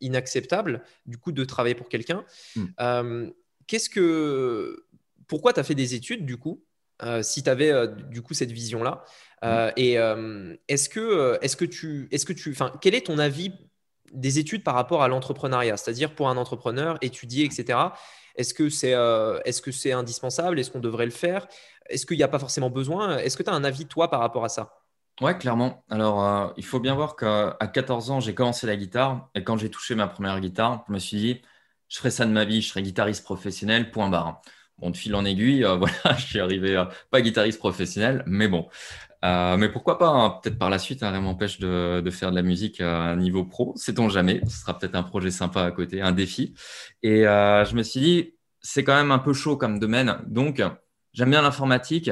inacceptable, 0.00 0.82
du 1.06 1.16
coup, 1.18 1.32
de 1.32 1.44
travailler 1.44 1.74
pour 1.76 1.88
quelqu'un. 1.88 2.24
Mm. 2.56 3.30
Qu'est-ce 3.66 3.88
que. 3.90 4.84
Pourquoi 5.26 5.52
tu 5.52 5.60
as 5.60 5.62
fait 5.62 5.74
des 5.74 5.94
études, 5.94 6.24
du 6.24 6.38
coup, 6.38 6.64
si 7.22 7.42
tu 7.42 7.50
avais, 7.50 7.72
du 8.10 8.22
coup, 8.22 8.34
cette 8.34 8.50
vision-là? 8.50 9.04
Euh, 9.44 9.70
et 9.76 9.98
euh, 9.98 10.54
est-ce 10.68 10.88
que, 10.88 11.00
euh, 11.00 11.38
est-ce 11.42 11.56
que 11.56 11.64
tu, 11.64 12.08
est-ce 12.10 12.26
que 12.26 12.32
tu, 12.32 12.50
enfin, 12.50 12.72
quel 12.80 12.94
est 12.94 13.06
ton 13.06 13.18
avis 13.18 13.52
des 14.12 14.38
études 14.38 14.64
par 14.64 14.74
rapport 14.74 15.02
à 15.02 15.08
l'entrepreneuriat, 15.08 15.76
c'est-à-dire 15.76 16.14
pour 16.14 16.28
un 16.28 16.36
entrepreneur, 16.36 16.96
étudier, 17.02 17.44
etc. 17.44 17.78
Est-ce 18.36 18.54
que 18.54 18.68
c'est, 18.68 18.94
euh, 18.94 19.38
est-ce 19.44 19.60
que 19.60 19.70
c'est 19.70 19.92
indispensable? 19.92 20.58
Est-ce 20.58 20.70
qu'on 20.70 20.80
devrait 20.80 21.04
le 21.04 21.10
faire? 21.10 21.46
Est-ce 21.88 22.06
qu'il 22.06 22.16
n'y 22.16 22.22
a 22.22 22.28
pas 22.28 22.38
forcément 22.38 22.70
besoin? 22.70 23.18
Est-ce 23.18 23.36
que 23.36 23.42
tu 23.42 23.50
as 23.50 23.54
un 23.54 23.64
avis 23.64 23.86
toi 23.86 24.08
par 24.10 24.20
rapport 24.20 24.44
à 24.44 24.48
ça? 24.48 24.74
Ouais, 25.20 25.36
clairement. 25.36 25.84
Alors, 25.90 26.54
il 26.56 26.64
faut 26.64 26.78
bien 26.78 26.94
voir 26.94 27.16
qu'à 27.16 27.56
14 27.72 28.10
ans, 28.12 28.20
j'ai 28.20 28.34
commencé 28.34 28.68
la 28.68 28.76
guitare. 28.76 29.28
Et 29.34 29.42
quand 29.42 29.56
j'ai 29.56 29.68
touché 29.68 29.96
ma 29.96 30.06
première 30.06 30.38
guitare, 30.40 30.84
je 30.86 30.92
me 30.92 30.98
suis 31.00 31.16
dit, 31.16 31.42
je 31.88 31.98
ferai 31.98 32.10
ça 32.10 32.24
de 32.24 32.30
ma 32.30 32.44
vie, 32.44 32.62
je 32.62 32.68
serai 32.68 32.82
guitariste 32.82 33.24
professionnel, 33.24 33.90
point 33.90 34.08
barre. 34.08 34.42
Bon, 34.78 34.90
de 34.90 34.96
fil 34.96 35.14
en 35.14 35.24
aiguille, 35.24 35.64
euh, 35.64 35.76
voilà, 35.76 36.16
je 36.16 36.26
suis 36.26 36.40
arrivé 36.40 36.76
euh, 36.76 36.84
pas 37.10 37.20
guitariste 37.20 37.58
professionnel, 37.58 38.22
mais 38.26 38.48
bon. 38.48 38.68
Euh, 39.24 39.56
mais 39.56 39.68
pourquoi 39.68 39.98
pas, 39.98 40.08
hein, 40.08 40.38
peut-être 40.42 40.58
par 40.58 40.70
la 40.70 40.78
suite, 40.78 41.02
hein, 41.02 41.10
rien 41.10 41.20
m'empêche 41.20 41.58
de, 41.58 42.00
de 42.00 42.10
faire 42.10 42.30
de 42.30 42.36
la 42.36 42.42
musique 42.42 42.80
à 42.80 43.02
un 43.02 43.16
niveau 43.16 43.44
pro, 43.44 43.72
sait-on 43.76 44.08
jamais. 44.08 44.40
Ce 44.46 44.60
sera 44.60 44.78
peut-être 44.78 44.94
un 44.94 45.02
projet 45.02 45.30
sympa 45.30 45.64
à 45.64 45.70
côté, 45.70 46.00
un 46.00 46.12
défi. 46.12 46.54
Et 47.02 47.26
euh, 47.26 47.64
je 47.64 47.74
me 47.74 47.82
suis 47.82 48.00
dit, 48.00 48.34
c'est 48.60 48.84
quand 48.84 48.94
même 48.94 49.10
un 49.10 49.18
peu 49.18 49.32
chaud 49.32 49.56
comme 49.56 49.78
domaine. 49.78 50.18
Donc, 50.26 50.62
j'aime 51.12 51.30
bien 51.30 51.42
l'informatique 51.42 52.10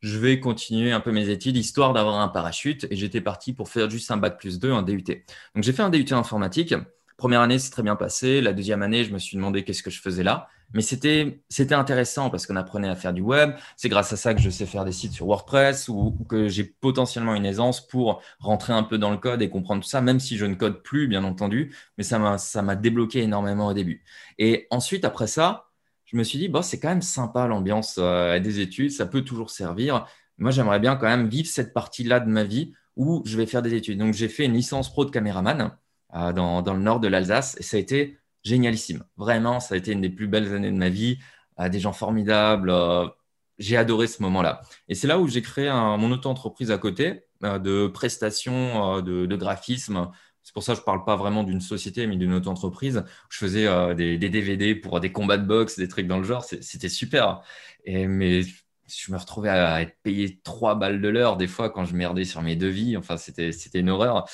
je 0.00 0.18
vais 0.18 0.40
continuer 0.40 0.92
un 0.92 1.00
peu 1.00 1.10
mes 1.10 1.30
études 1.30 1.56
histoire 1.56 1.92
d'avoir 1.92 2.20
un 2.20 2.28
parachute. 2.28 2.86
Et 2.90 2.96
j'étais 2.96 3.20
parti 3.20 3.52
pour 3.52 3.68
faire 3.68 3.90
juste 3.90 4.10
un 4.10 4.16
bac 4.16 4.38
plus 4.38 4.58
2, 4.58 4.70
un 4.72 4.82
DUT. 4.82 5.02
Donc 5.02 5.64
j'ai 5.64 5.72
fait 5.72 5.82
un 5.82 5.90
DUT 5.90 6.12
informatique 6.12 6.74
Première 7.16 7.40
année, 7.40 7.58
c'est 7.58 7.70
très 7.70 7.82
bien 7.82 7.96
passé. 7.96 8.42
La 8.42 8.52
deuxième 8.52 8.82
année, 8.82 9.04
je 9.04 9.12
me 9.12 9.18
suis 9.18 9.36
demandé 9.36 9.64
qu'est-ce 9.64 9.82
que 9.82 9.90
je 9.90 10.02
faisais 10.02 10.22
là. 10.22 10.48
Mais 10.76 10.82
c'était, 10.82 11.40
intéressant 11.70 12.28
parce 12.28 12.46
qu'on 12.46 12.54
apprenait 12.54 12.88
à 12.88 12.94
faire 12.94 13.14
du 13.14 13.22
web. 13.22 13.54
C'est 13.76 13.88
grâce 13.88 14.12
à 14.12 14.16
ça 14.18 14.34
que 14.34 14.42
je 14.42 14.50
sais 14.50 14.66
faire 14.66 14.84
des 14.84 14.92
sites 14.92 15.14
sur 15.14 15.26
WordPress 15.26 15.88
ou, 15.88 16.14
que 16.28 16.48
j'ai 16.48 16.64
potentiellement 16.64 17.34
une 17.34 17.46
aisance 17.46 17.86
pour 17.86 18.20
rentrer 18.40 18.74
un 18.74 18.82
peu 18.82 18.98
dans 18.98 19.10
le 19.10 19.16
code 19.16 19.40
et 19.40 19.48
comprendre 19.48 19.82
tout 19.82 19.88
ça, 19.88 20.02
même 20.02 20.20
si 20.20 20.36
je 20.36 20.44
ne 20.44 20.54
code 20.54 20.82
plus, 20.82 21.08
bien 21.08 21.24
entendu. 21.24 21.74
Mais 21.96 22.04
ça 22.04 22.18
m'a, 22.18 22.36
ça 22.36 22.60
m'a 22.60 22.76
débloqué 22.76 23.22
énormément 23.22 23.68
au 23.68 23.72
début. 23.72 24.04
Et 24.38 24.66
ensuite, 24.68 25.06
après 25.06 25.26
ça, 25.26 25.70
je 26.04 26.18
me 26.18 26.22
suis 26.22 26.38
dit, 26.38 26.48
bon, 26.48 26.60
c'est 26.60 26.78
quand 26.78 26.90
même 26.90 27.00
sympa 27.00 27.46
l'ambiance 27.46 27.96
euh, 27.98 28.38
des 28.38 28.60
études, 28.60 28.90
ça 28.90 29.06
peut 29.06 29.22
toujours 29.22 29.48
servir. 29.48 30.06
Moi, 30.36 30.50
j'aimerais 30.50 30.78
bien 30.78 30.96
quand 30.96 31.06
même 31.08 31.26
vivre 31.28 31.48
cette 31.48 31.72
partie-là 31.72 32.20
de 32.20 32.28
ma 32.28 32.44
vie 32.44 32.74
où 32.96 33.22
je 33.24 33.38
vais 33.38 33.46
faire 33.46 33.62
des 33.62 33.72
études. 33.72 33.98
Donc, 33.98 34.12
j'ai 34.12 34.28
fait 34.28 34.44
une 34.44 34.52
licence 34.52 34.92
pro 34.92 35.06
de 35.06 35.10
caméraman 35.10 35.70
euh, 36.14 36.32
dans, 36.34 36.60
dans 36.60 36.74
le 36.74 36.82
nord 36.82 37.00
de 37.00 37.08
l'Alsace 37.08 37.56
et 37.58 37.62
ça 37.62 37.78
a 37.78 37.80
été 37.80 38.18
génialissime. 38.46 39.04
Vraiment, 39.16 39.60
ça 39.60 39.74
a 39.74 39.78
été 39.78 39.92
une 39.92 40.00
des 40.00 40.10
plus 40.10 40.28
belles 40.28 40.54
années 40.54 40.70
de 40.70 40.76
ma 40.76 40.88
vie. 40.88 41.18
Euh, 41.60 41.68
des 41.68 41.80
gens 41.80 41.92
formidables. 41.92 42.70
Euh, 42.70 43.06
j'ai 43.58 43.76
adoré 43.76 44.06
ce 44.06 44.22
moment-là. 44.22 44.62
Et 44.88 44.94
c'est 44.94 45.06
là 45.06 45.18
où 45.18 45.28
j'ai 45.28 45.42
créé 45.42 45.70
mon 45.70 46.10
auto-entreprise 46.12 46.70
à 46.70 46.78
côté 46.78 47.24
euh, 47.44 47.58
de 47.58 47.86
prestations 47.86 49.00
de, 49.00 49.36
graphisme. 49.36 50.10
C'est 50.42 50.52
pour 50.52 50.62
ça 50.62 50.72
que 50.72 50.76
je 50.76 50.82
ne 50.82 50.86
parle 50.86 51.04
pas 51.04 51.16
vraiment 51.16 51.42
d'une 51.42 51.60
société, 51.60 52.06
mais 52.06 52.16
d'une 52.16 52.34
auto-entreprise. 52.34 53.04
Je 53.30 53.38
faisais 53.38 53.94
des, 53.94 54.18
DVD 54.18 54.74
pour 54.74 55.00
des 55.00 55.10
combats 55.10 55.38
de 55.38 55.46
boxe, 55.46 55.78
des 55.78 55.88
trucs 55.88 56.06
dans 56.06 56.18
le 56.18 56.24
genre. 56.24 56.44
C'était 56.44 56.88
super. 56.88 57.42
Mais 57.86 58.42
je 58.42 59.12
me 59.12 59.16
retrouvais 59.16 59.48
à 59.48 59.82
être 59.82 59.96
payé 60.02 60.40
3 60.44 60.76
balles 60.76 61.00
de 61.00 61.08
l'heure 61.08 61.36
des 61.36 61.48
fois 61.48 61.70
quand 61.70 61.84
je 61.84 61.96
merdais 61.96 62.24
sur 62.24 62.42
mes 62.42 62.56
devis. 62.56 62.96
Enfin, 62.96 63.16
c'était 63.16 63.50
une 63.74 63.90
horreur. 63.90 64.28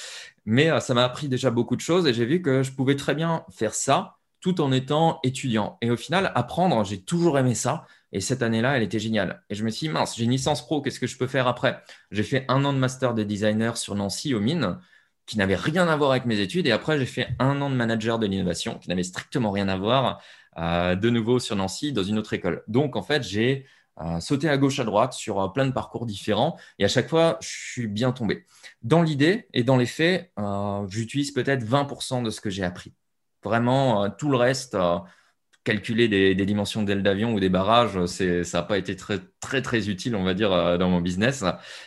Mais 0.45 0.70
euh, 0.70 0.80
ça 0.80 0.95
m'a 0.95 1.05
appris 1.05 1.28
déjà 1.28 1.51
beaucoup 1.51 1.76
de 1.76 1.80
choses 1.80 2.07
et 2.07 2.14
j'ai 2.14 2.26
vu 2.26 2.43
que 2.43 2.62
je 2.62 2.72
pouvais 2.72 2.97
très 2.97 3.14
bien 3.14 3.45
faire 3.51 3.74
ça 3.74 4.16
tout 4.40 4.61
en 4.61 4.72
étant 4.72 5.20
étudiant. 5.22 5.78
Et 5.80 5.90
au 5.90 5.97
final, 5.97 6.32
apprendre, 6.34 6.84
j'ai 6.84 7.01
toujours 7.01 7.38
aimé 7.38 7.55
ça. 7.55 7.86
Et 8.11 8.20
cette 8.20 8.43
année-là, 8.43 8.76
elle 8.76 8.82
était 8.82 8.99
géniale. 8.99 9.43
Et 9.49 9.55
je 9.55 9.64
me 9.64 9.70
suis 9.70 9.86
dit, 9.86 9.93
mince, 9.93 10.16
j'ai 10.16 10.24
une 10.24 10.32
licence 10.32 10.66
pro, 10.66 10.82
qu'est-ce 10.82 11.01
que 11.01 11.07
je 11.07 11.16
peux 11.16 11.28
faire 11.28 11.47
après? 11.47 11.80
J'ai 12.11 12.24
fait 12.24 12.45
un 12.49 12.64
an 12.64 12.72
de 12.72 12.78
master 12.78 13.14
de 13.14 13.22
designer 13.22 13.76
sur 13.76 13.95
Nancy, 13.95 14.34
aux 14.34 14.40
mines, 14.40 14.78
qui 15.26 15.38
n'avait 15.38 15.55
rien 15.55 15.86
à 15.88 15.97
voir 15.97 16.11
avec 16.11 16.26
mes 16.26 16.40
études. 16.40 16.66
Et 16.66 16.72
après, 16.72 16.99
j'ai 16.99 17.07
fait 17.07 17.28
un 17.38 17.62
an 17.62 17.70
de 17.70 17.76
manager 17.76 18.18
de 18.18 18.26
l'innovation, 18.26 18.78
qui 18.78 18.88
n'avait 18.88 19.05
strictement 19.05 19.53
rien 19.53 19.68
à 19.68 19.76
voir, 19.76 20.20
euh, 20.59 20.97
de 20.97 21.09
nouveau 21.09 21.38
sur 21.38 21.55
Nancy, 21.55 21.93
dans 21.93 22.03
une 22.03 22.18
autre 22.18 22.32
école. 22.32 22.64
Donc, 22.66 22.97
en 22.97 23.03
fait, 23.03 23.22
j'ai 23.22 23.64
sauter 24.20 24.49
à 24.49 24.57
gauche, 24.57 24.78
à 24.80 24.84
droite 24.84 25.12
sur 25.12 25.40
euh, 25.40 25.49
plein 25.49 25.66
de 25.66 25.72
parcours 25.72 26.07
différents. 26.07 26.57
Et 26.78 26.84
à 26.84 26.88
chaque 26.88 27.09
fois, 27.09 27.38
je 27.40 27.49
suis 27.49 27.86
bien 27.86 28.12
tombé. 28.12 28.47
Dans 28.82 29.03
l'idée 29.03 29.49
et 29.53 29.64
dans 29.64 29.76
les 29.76 29.86
faits, 29.86 30.32
euh, 30.38 30.86
j'utilise 30.88 31.32
peut-être 31.32 31.64
20% 31.64 32.22
de 32.22 32.30
ce 32.30 32.40
que 32.40 32.51
j'ai 32.51 32.64
appris. 32.64 32.95
Vraiment, 33.45 34.05
euh, 34.05 34.09
tout 34.16 34.30
le 34.30 34.36
reste, 34.36 34.76
calculer 35.64 36.09
des, 36.09 36.34
dimensions 36.47 36.82
d'ailes 36.82 37.03
d'avion 37.03 37.34
ou 37.34 37.40
des 37.40 37.49
barrages, 37.49 38.05
ça 38.07 38.59
n'a 38.59 38.62
pas 38.64 38.78
été 38.78 38.97
très, 38.97 39.20
très, 39.40 39.62
très 39.62 39.88
utile, 39.88 40.16
on 40.16 40.24
va 40.24 40.34
dire, 40.34 40.78
dans 40.78 40.88
mon 40.88 41.01
business. 41.01 41.45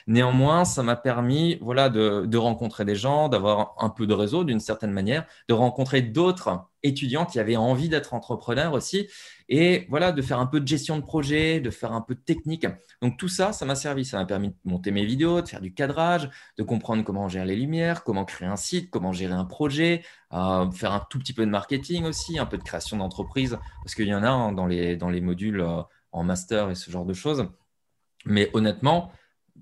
Néanmoins, 0.07 0.63
ça 0.63 0.81
m'a 0.81 0.95
permis 0.95 1.57
voilà, 1.61 1.89
de 1.89 2.37
rencontrer 2.37 2.85
des 2.85 2.95
gens, 2.95 3.27
d'avoir 3.27 3.75
un 3.79 3.89
peu 3.89 4.07
de 4.07 4.13
réseau 4.13 4.45
d'une 4.45 4.61
certaine 4.61 4.91
manière, 4.91 5.25
de 5.49 5.53
rencontrer 5.53 6.01
d'autres 6.01 6.69
étudiants 6.85 7.25
qui 7.25 7.39
avaient 7.39 7.55
envie 7.55 7.89
d'être 7.89 8.13
entrepreneurs 8.13 8.73
aussi 8.73 9.07
et 9.47 9.85
voilà, 9.89 10.11
de 10.11 10.21
faire 10.21 10.39
un 10.39 10.47
peu 10.47 10.59
de 10.59 10.67
gestion 10.67 10.97
de 10.97 11.03
projet, 11.03 11.59
de 11.59 11.69
faire 11.69 11.91
un 11.91 12.01
peu 12.01 12.15
de 12.15 12.19
technique. 12.19 12.65
Donc 13.01 13.17
tout 13.17 13.27
ça, 13.27 13.53
ça 13.53 13.65
m'a 13.65 13.75
servi. 13.75 14.05
Ça 14.05 14.17
m'a 14.17 14.25
permis 14.25 14.49
de 14.49 14.55
monter 14.65 14.91
mes 14.91 15.05
vidéos, 15.05 15.41
de 15.41 15.47
faire 15.47 15.61
du 15.61 15.73
cadrage, 15.73 16.29
de 16.57 16.63
comprendre 16.63 17.03
comment 17.03 17.27
gérer 17.29 17.45
les 17.45 17.55
lumières, 17.55 18.03
comment 18.03 18.25
créer 18.25 18.47
un 18.47 18.55
site, 18.55 18.89
comment 18.89 19.11
gérer 19.11 19.33
un 19.33 19.45
projet, 19.45 20.03
euh, 20.33 20.69
faire 20.71 20.93
un 20.93 21.05
tout 21.09 21.19
petit 21.19 21.33
peu 21.33 21.45
de 21.45 21.51
marketing 21.51 22.05
aussi, 22.05 22.39
un 22.39 22.45
peu 22.45 22.57
de 22.57 22.63
création 22.63 22.97
d'entreprise, 22.97 23.59
parce 23.83 23.93
qu'il 23.93 24.07
y 24.07 24.15
en 24.15 24.23
a 24.23 24.29
hein, 24.29 24.51
dans, 24.51 24.65
les, 24.65 24.97
dans 24.97 25.09
les 25.09 25.21
modules 25.21 25.61
euh, 25.61 25.81
en 26.11 26.23
master 26.23 26.71
et 26.71 26.75
ce 26.75 26.89
genre 26.89 27.05
de 27.05 27.13
choses. 27.13 27.47
Mais 28.25 28.49
honnêtement, 28.53 29.11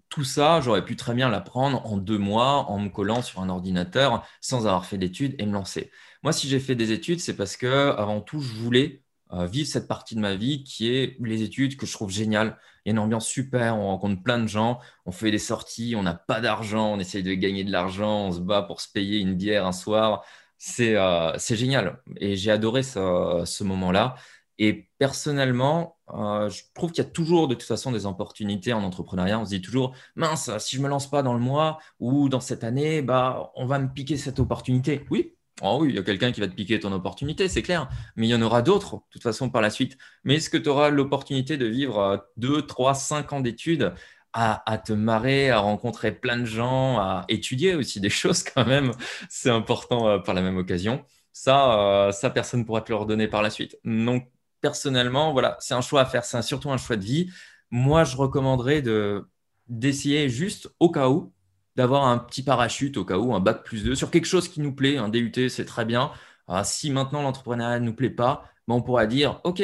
tout 0.09 0.23
ça, 0.23 0.61
j'aurais 0.61 0.85
pu 0.85 0.95
très 0.95 1.13
bien 1.13 1.29
l'apprendre 1.29 1.85
en 1.85 1.97
deux 1.97 2.17
mois 2.17 2.69
en 2.69 2.79
me 2.79 2.89
collant 2.89 3.21
sur 3.21 3.41
un 3.41 3.49
ordinateur 3.49 4.25
sans 4.41 4.67
avoir 4.67 4.85
fait 4.85 4.97
d'études 4.97 5.35
et 5.39 5.45
me 5.45 5.53
lancer. 5.53 5.91
Moi, 6.23 6.33
si 6.33 6.47
j'ai 6.47 6.59
fait 6.59 6.75
des 6.75 6.91
études, 6.91 7.19
c'est 7.19 7.35
parce 7.35 7.57
que 7.57 7.91
avant 7.97 8.21
tout, 8.21 8.39
je 8.39 8.53
voulais 8.53 9.03
euh, 9.33 9.47
vivre 9.47 9.67
cette 9.67 9.87
partie 9.87 10.15
de 10.15 10.19
ma 10.19 10.35
vie 10.35 10.63
qui 10.63 10.93
est 10.95 11.17
les 11.19 11.41
études 11.41 11.75
que 11.75 11.85
je 11.85 11.93
trouve 11.93 12.11
géniales. 12.11 12.57
Il 12.85 12.89
y 12.89 12.91
a 12.91 12.93
une 12.93 12.99
ambiance 12.99 13.27
super, 13.27 13.77
on 13.77 13.87
rencontre 13.87 14.21
plein 14.21 14.37
de 14.39 14.47
gens, 14.47 14.79
on 15.05 15.11
fait 15.11 15.31
des 15.31 15.39
sorties, 15.39 15.95
on 15.97 16.03
n'a 16.03 16.13
pas 16.13 16.39
d'argent, 16.39 16.93
on 16.93 16.99
essaye 16.99 17.23
de 17.23 17.33
gagner 17.33 17.63
de 17.63 17.71
l'argent, 17.71 18.27
on 18.27 18.31
se 18.31 18.39
bat 18.39 18.61
pour 18.61 18.81
se 18.81 18.91
payer 18.91 19.19
une 19.19 19.35
bière 19.35 19.65
un 19.65 19.71
soir. 19.71 20.23
C'est 20.57 20.95
euh, 20.95 21.37
génial 21.39 22.01
et 22.17 22.35
j'ai 22.35 22.51
adoré 22.51 22.83
ce, 22.83 23.63
moment-là. 23.63 24.15
Et 24.59 24.89
personnellement, 24.99 25.97
euh, 26.13 26.49
je 26.49 26.63
trouve 26.73 26.91
qu'il 26.91 27.03
y 27.03 27.07
a 27.07 27.09
toujours 27.09 27.47
de 27.47 27.55
toute 27.55 27.63
façon 27.63 27.91
des 27.91 28.05
opportunités 28.05 28.73
en 28.73 28.83
entrepreneuriat. 28.83 29.39
On 29.39 29.45
se 29.45 29.51
dit 29.51 29.61
toujours, 29.61 29.95
mince, 30.15 30.51
si 30.59 30.75
je 30.75 30.81
me 30.81 30.89
lance 30.89 31.09
pas 31.09 31.23
dans 31.23 31.33
le 31.33 31.39
mois 31.39 31.79
ou 31.99 32.29
dans 32.29 32.41
cette 32.41 32.63
année, 32.63 33.01
bah, 33.01 33.51
on 33.55 33.65
va 33.65 33.79
me 33.79 33.87
piquer 33.87 34.17
cette 34.17 34.39
opportunité. 34.39 35.05
Oui, 35.09 35.33
Oh 35.61 35.77
oui, 35.81 35.89
il 35.89 35.95
y 35.95 35.99
a 35.99 36.03
quelqu'un 36.03 36.31
qui 36.31 36.41
va 36.41 36.47
te 36.47 36.53
piquer 36.55 36.79
ton 36.79 36.91
opportunité, 36.91 37.47
c'est 37.47 37.61
clair. 37.61 37.87
Mais 38.15 38.27
il 38.27 38.29
y 38.31 38.35
en 38.35 38.41
aura 38.41 38.61
d'autres, 38.61 38.97
de 38.97 39.01
toute 39.11 39.23
façon, 39.23 39.49
par 39.49 39.61
la 39.61 39.69
suite. 39.69 39.97
Mais 40.23 40.35
est-ce 40.35 40.49
que 40.49 40.57
tu 40.57 40.67
auras 40.69 40.89
l'opportunité 40.89 41.57
de 41.57 41.67
vivre 41.67 42.27
2, 42.37 42.65
3, 42.65 42.95
5 42.95 43.33
ans 43.33 43.39
d'études 43.39 43.93
à, 44.33 44.79
te 44.83 44.93
marrer, 44.93 45.51
à 45.51 45.59
rencontrer 45.59 46.11
plein 46.11 46.37
de 46.37 46.45
gens, 46.45 46.97
à 46.97 47.23
étudier 47.29 47.75
aussi 47.75 47.99
des 48.01 48.09
choses 48.09 48.43
quand 48.43 48.65
même? 48.65 48.93
C'est 49.29 49.51
important 49.51 50.07
euh, 50.07 50.17
par 50.19 50.33
la 50.33 50.41
même 50.41 50.57
occasion. 50.57 51.05
Ça, 51.33 52.07
euh, 52.07 52.11
ça, 52.11 52.29
personne 52.31 52.61
ne 52.61 52.65
pourra 52.65 52.81
te 52.81 52.91
le 52.91 52.97
redonner 52.97 53.27
par 53.27 53.41
la 53.43 53.49
suite. 53.51 53.77
Donc, 53.85 54.27
personnellement, 54.63 55.33
voilà, 55.33 55.57
c'est 55.59 55.75
un 55.75 55.81
choix 55.81 56.01
à 56.01 56.05
faire. 56.05 56.23
C'est 56.23 56.41
surtout 56.41 56.71
un 56.71 56.77
choix 56.77 56.95
de 56.95 57.03
vie. 57.03 57.29
Moi, 57.69 58.05
je 58.05 58.15
recommanderais 58.17 58.81
de 58.81 59.27
d'essayer 59.67 60.29
juste 60.29 60.69
au 60.79 60.89
cas 60.89 61.09
où 61.09 61.33
d'avoir 61.75 62.05
un 62.05 62.17
petit 62.17 62.43
parachute 62.43 62.97
au 62.97 63.05
cas 63.05 63.17
où, 63.17 63.33
un 63.35 63.39
bac 63.39 63.63
plus 63.63 63.83
2, 63.83 63.95
sur 63.95 64.11
quelque 64.11 64.25
chose 64.25 64.47
qui 64.47 64.61
nous 64.61 64.73
plaît, 64.73 64.97
un 64.97 65.09
DUT, 65.09 65.49
c'est 65.49 65.65
très 65.65 65.85
bien. 65.85 66.11
Ah, 66.47 66.63
si 66.63 66.91
maintenant 66.91 67.21
l'entrepreneuriat 67.23 67.79
ne 67.79 67.85
nous 67.85 67.95
plaît 67.95 68.09
pas, 68.09 68.45
ben 68.67 68.75
on 68.75 68.81
pourra 68.81 69.05
dire, 69.07 69.41
OK, 69.43 69.63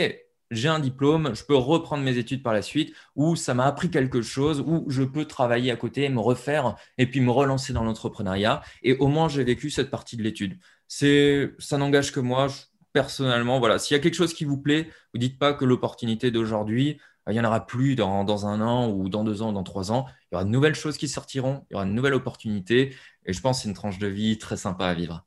j'ai 0.52 0.68
un 0.68 0.80
diplôme, 0.80 1.36
je 1.36 1.44
peux 1.44 1.56
reprendre 1.56 2.04
mes 2.04 2.18
études 2.18 2.42
par 2.42 2.54
la 2.54 2.62
suite, 2.64 2.96
ou 3.16 3.36
ça 3.36 3.54
m'a 3.54 3.66
appris 3.66 3.92
quelque 3.92 4.22
chose, 4.22 4.62
ou 4.66 4.86
je 4.90 5.04
peux 5.04 5.26
travailler 5.26 5.72
à 5.72 5.76
côté, 5.76 6.10
me 6.10 6.20
refaire, 6.20 6.76
et 6.98 7.06
puis 7.06 7.22
me 7.22 7.32
relancer 7.32 7.74
dans 7.74 7.84
l'entrepreneuriat. 7.84 8.64
Et 8.82 8.94
au 8.98 9.08
moins, 9.08 9.30
j'ai 9.30 9.44
vécu 9.44 9.70
cette 9.70 9.92
partie 9.92 10.18
de 10.18 10.24
l'étude. 10.24 10.58
Ça 10.88 11.78
n'engage 11.78 12.12
que 12.12 12.20
moi. 12.20 12.48
Personnellement, 12.94 13.60
voilà, 13.60 13.80
s'il 13.80 13.96
y 13.96 14.00
a 14.00 14.04
quelque 14.04 14.16
chose 14.16 14.34
qui 14.34 14.46
vous 14.46 14.58
plaît, 14.58 14.90
vous 15.14 15.20
dites 15.20 15.40
pas 15.40 15.54
que 15.54 15.66
l'opportunité 15.66 16.32
d'aujourd'hui, 16.32 17.00
il 17.30 17.34
n'y 17.34 17.40
en 17.40 17.46
aura 17.46 17.66
plus 17.66 17.96
dans, 17.96 18.48
un 18.48 18.62
an 18.62 18.90
ou 18.90 19.10
dans 19.10 19.24
deux 19.24 19.42
ans 19.42 19.50
ou 19.50 19.54
dans 19.54 19.64
trois 19.64 19.92
ans. 19.92 20.06
Il 20.08 20.34
y 20.34 20.36
aura 20.36 20.46
de 20.46 20.50
nouvelles 20.50 20.76
choses 20.76 20.98
qui 20.98 21.08
sortiront, 21.08 21.66
il 21.70 21.74
y 21.74 21.76
aura 21.76 21.86
de 21.86 21.92
nouvelles 21.92 22.14
opportunités. 22.14 22.96
Et 23.26 23.34
je 23.34 23.42
pense 23.42 23.58
que 23.58 23.64
c'est 23.64 23.70
une 23.70 23.76
tranche 23.76 24.00
de 24.00 24.08
vie 24.08 24.38
très 24.38 24.58
sympa 24.58 24.88
à 24.88 24.94
vivre. 24.94 25.26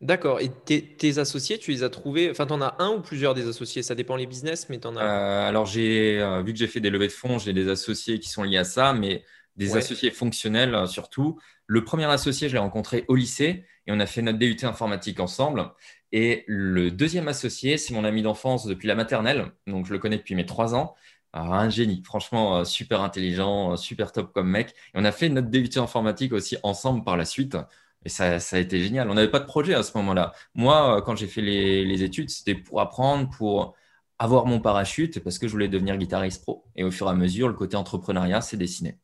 D'accord. 0.00 0.40
Et 0.40 0.50
tes, 0.50 1.18
associés, 1.18 1.58
tu 1.58 1.70
les 1.70 1.84
as 1.84 1.90
trouvés 1.90 2.28
Enfin, 2.30 2.46
tu 2.46 2.52
en 2.52 2.60
as 2.60 2.74
un 2.80 2.90
ou 2.90 3.00
plusieurs 3.00 3.34
des 3.34 3.46
associés 3.46 3.82
Ça 3.82 3.94
dépend 3.94 4.16
les 4.16 4.26
business, 4.26 4.68
mais 4.68 4.80
tu 4.80 4.88
en 4.88 4.96
as. 4.96 5.04
Euh, 5.04 5.48
alors, 5.48 5.66
j'ai 5.66 6.20
euh, 6.20 6.42
vu 6.42 6.52
que 6.52 6.58
j'ai 6.58 6.66
fait 6.66 6.80
des 6.80 6.90
levées 6.90 7.06
de 7.06 7.12
fonds, 7.12 7.38
j'ai 7.38 7.52
des 7.52 7.68
associés 7.68 8.18
qui 8.18 8.28
sont 8.28 8.42
liés 8.42 8.58
à 8.58 8.64
ça, 8.64 8.94
mais 8.94 9.22
des 9.56 9.76
associés 9.76 10.10
fonctionnels 10.10 10.74
euh, 10.74 10.86
surtout. 10.86 11.38
Le 11.66 11.84
premier 11.84 12.04
associé, 12.06 12.48
je 12.48 12.54
l'ai 12.54 12.60
rencontré 12.60 13.04
au 13.08 13.14
lycée 13.14 13.64
et 13.86 13.92
on 13.92 14.00
a 14.00 14.06
fait 14.06 14.22
notre 14.22 14.38
DUT 14.38 14.56
informatique 14.62 15.20
ensemble. 15.20 15.70
Et 16.12 16.44
le 16.46 16.90
deuxième 16.90 17.28
associé, 17.28 17.78
c'est 17.78 17.94
mon 17.94 18.04
ami 18.04 18.22
d'enfance 18.22 18.66
depuis 18.66 18.88
la 18.88 18.94
maternelle, 18.94 19.52
donc 19.66 19.86
je 19.86 19.92
le 19.92 19.98
connais 19.98 20.18
depuis 20.18 20.34
mes 20.34 20.46
trois 20.46 20.74
ans. 20.74 20.94
Ah, 21.34 21.60
un 21.60 21.70
génie, 21.70 22.02
franchement, 22.04 22.58
euh, 22.58 22.64
super 22.64 23.00
intelligent, 23.00 23.72
euh, 23.72 23.76
super 23.76 24.12
top 24.12 24.32
comme 24.34 24.48
mec. 24.50 24.70
Et 24.70 24.96
on 24.96 25.04
a 25.04 25.12
fait 25.12 25.30
notre 25.30 25.48
DUT 25.48 25.70
informatique 25.78 26.32
aussi 26.32 26.58
ensemble 26.62 27.04
par 27.04 27.16
la 27.16 27.24
suite. 27.24 27.56
Et 28.04 28.08
ça, 28.10 28.38
ça 28.40 28.56
a 28.56 28.58
été 28.58 28.82
génial. 28.82 29.08
On 29.10 29.14
n'avait 29.14 29.30
pas 29.30 29.38
de 29.40 29.46
projet 29.46 29.74
à 29.74 29.82
ce 29.82 29.96
moment-là. 29.98 30.32
Moi, 30.54 31.00
quand 31.06 31.16
j'ai 31.16 31.28
fait 31.28 31.40
les, 31.40 31.84
les 31.86 32.02
études, 32.02 32.28
c'était 32.30 32.54
pour 32.54 32.80
apprendre, 32.80 33.30
pour 33.30 33.74
avoir 34.18 34.46
mon 34.46 34.60
parachute, 34.60 35.20
parce 35.20 35.38
que 35.38 35.46
je 35.48 35.52
voulais 35.52 35.68
devenir 35.68 35.96
guitariste 35.96 36.42
pro. 36.42 36.64
Et 36.76 36.84
au 36.84 36.90
fur 36.90 37.06
et 37.06 37.10
à 37.10 37.14
mesure, 37.14 37.48
le 37.48 37.54
côté 37.54 37.76
entrepreneuriat 37.76 38.40
s'est 38.40 38.56
dessiné. 38.58 38.98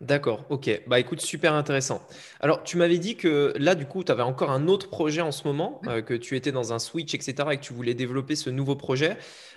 D'accord, 0.00 0.44
ok. 0.48 0.82
Bah 0.86 1.00
écoute, 1.00 1.20
super 1.20 1.54
intéressant. 1.54 2.06
Alors, 2.38 2.62
tu 2.62 2.76
m'avais 2.76 2.98
dit 2.98 3.16
que 3.16 3.52
là, 3.58 3.74
du 3.74 3.84
coup, 3.84 4.04
tu 4.04 4.12
avais 4.12 4.22
encore 4.22 4.52
un 4.52 4.68
autre 4.68 4.88
projet 4.88 5.22
en 5.22 5.32
ce 5.32 5.42
moment, 5.44 5.80
euh, 5.88 6.02
que 6.02 6.14
tu 6.14 6.36
étais 6.36 6.52
dans 6.52 6.72
un 6.72 6.78
switch, 6.78 7.14
etc., 7.14 7.34
et 7.50 7.56
que 7.56 7.62
tu 7.62 7.72
voulais 7.72 7.94
développer 7.94 8.36
ce 8.36 8.48
nouveau 8.48 8.76
projet. 8.76 9.16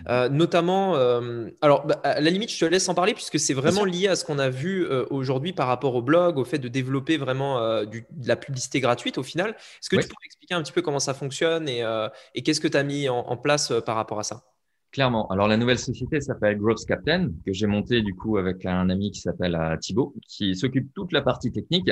Euh, 0.09 0.29
notamment, 0.29 0.95
euh, 0.95 1.47
alors, 1.61 1.85
bah, 1.85 2.01
à 2.03 2.19
la 2.19 2.29
limite, 2.31 2.51
je 2.51 2.57
te 2.57 2.65
laisse 2.65 2.89
en 2.89 2.95
parler, 2.95 3.13
puisque 3.13 3.37
c'est 3.39 3.53
vraiment 3.53 3.85
lié 3.85 4.07
à 4.07 4.15
ce 4.15 4.25
qu'on 4.25 4.39
a 4.39 4.49
vu 4.49 4.87
aujourd'hui 5.11 5.53
par 5.53 5.67
rapport 5.67 5.93
au 5.93 6.01
blog, 6.01 6.39
au 6.39 6.45
fait 6.45 6.57
de 6.57 6.67
développer 6.67 7.17
vraiment 7.17 7.59
de 7.83 8.03
la 8.25 8.35
publicité 8.35 8.79
gratuite 8.79 9.19
au 9.19 9.23
final. 9.23 9.51
Est-ce 9.51 9.89
que 9.89 9.97
tu 9.97 10.07
pourrais 10.07 10.25
expliquer 10.25 10.55
un 10.55 10.63
petit 10.63 10.73
peu 10.73 10.81
comment 10.81 10.99
ça 10.99 11.13
fonctionne 11.13 11.69
et, 11.69 11.83
qu'est-ce 12.41 12.61
que 12.61 12.67
tu 12.67 12.77
as 12.77 12.83
mis 12.83 13.09
en 13.09 13.37
place 13.37 13.71
par 13.85 13.95
rapport 13.95 14.19
à 14.19 14.23
ça? 14.23 14.50
Clairement. 14.91 15.25
Alors 15.29 15.47
la 15.47 15.55
nouvelle 15.55 15.79
société 15.79 16.19
s'appelle 16.19 16.57
Growth 16.57 16.85
Captain, 16.85 17.29
que 17.45 17.53
j'ai 17.53 17.65
montée 17.65 18.01
du 18.01 18.13
coup 18.13 18.37
avec 18.37 18.65
un 18.65 18.89
ami 18.89 19.11
qui 19.11 19.21
s'appelle 19.21 19.55
euh, 19.55 19.77
Thibaut, 19.77 20.13
qui 20.27 20.53
s'occupe 20.53 20.93
toute 20.93 21.13
la 21.13 21.21
partie 21.21 21.49
technique. 21.49 21.89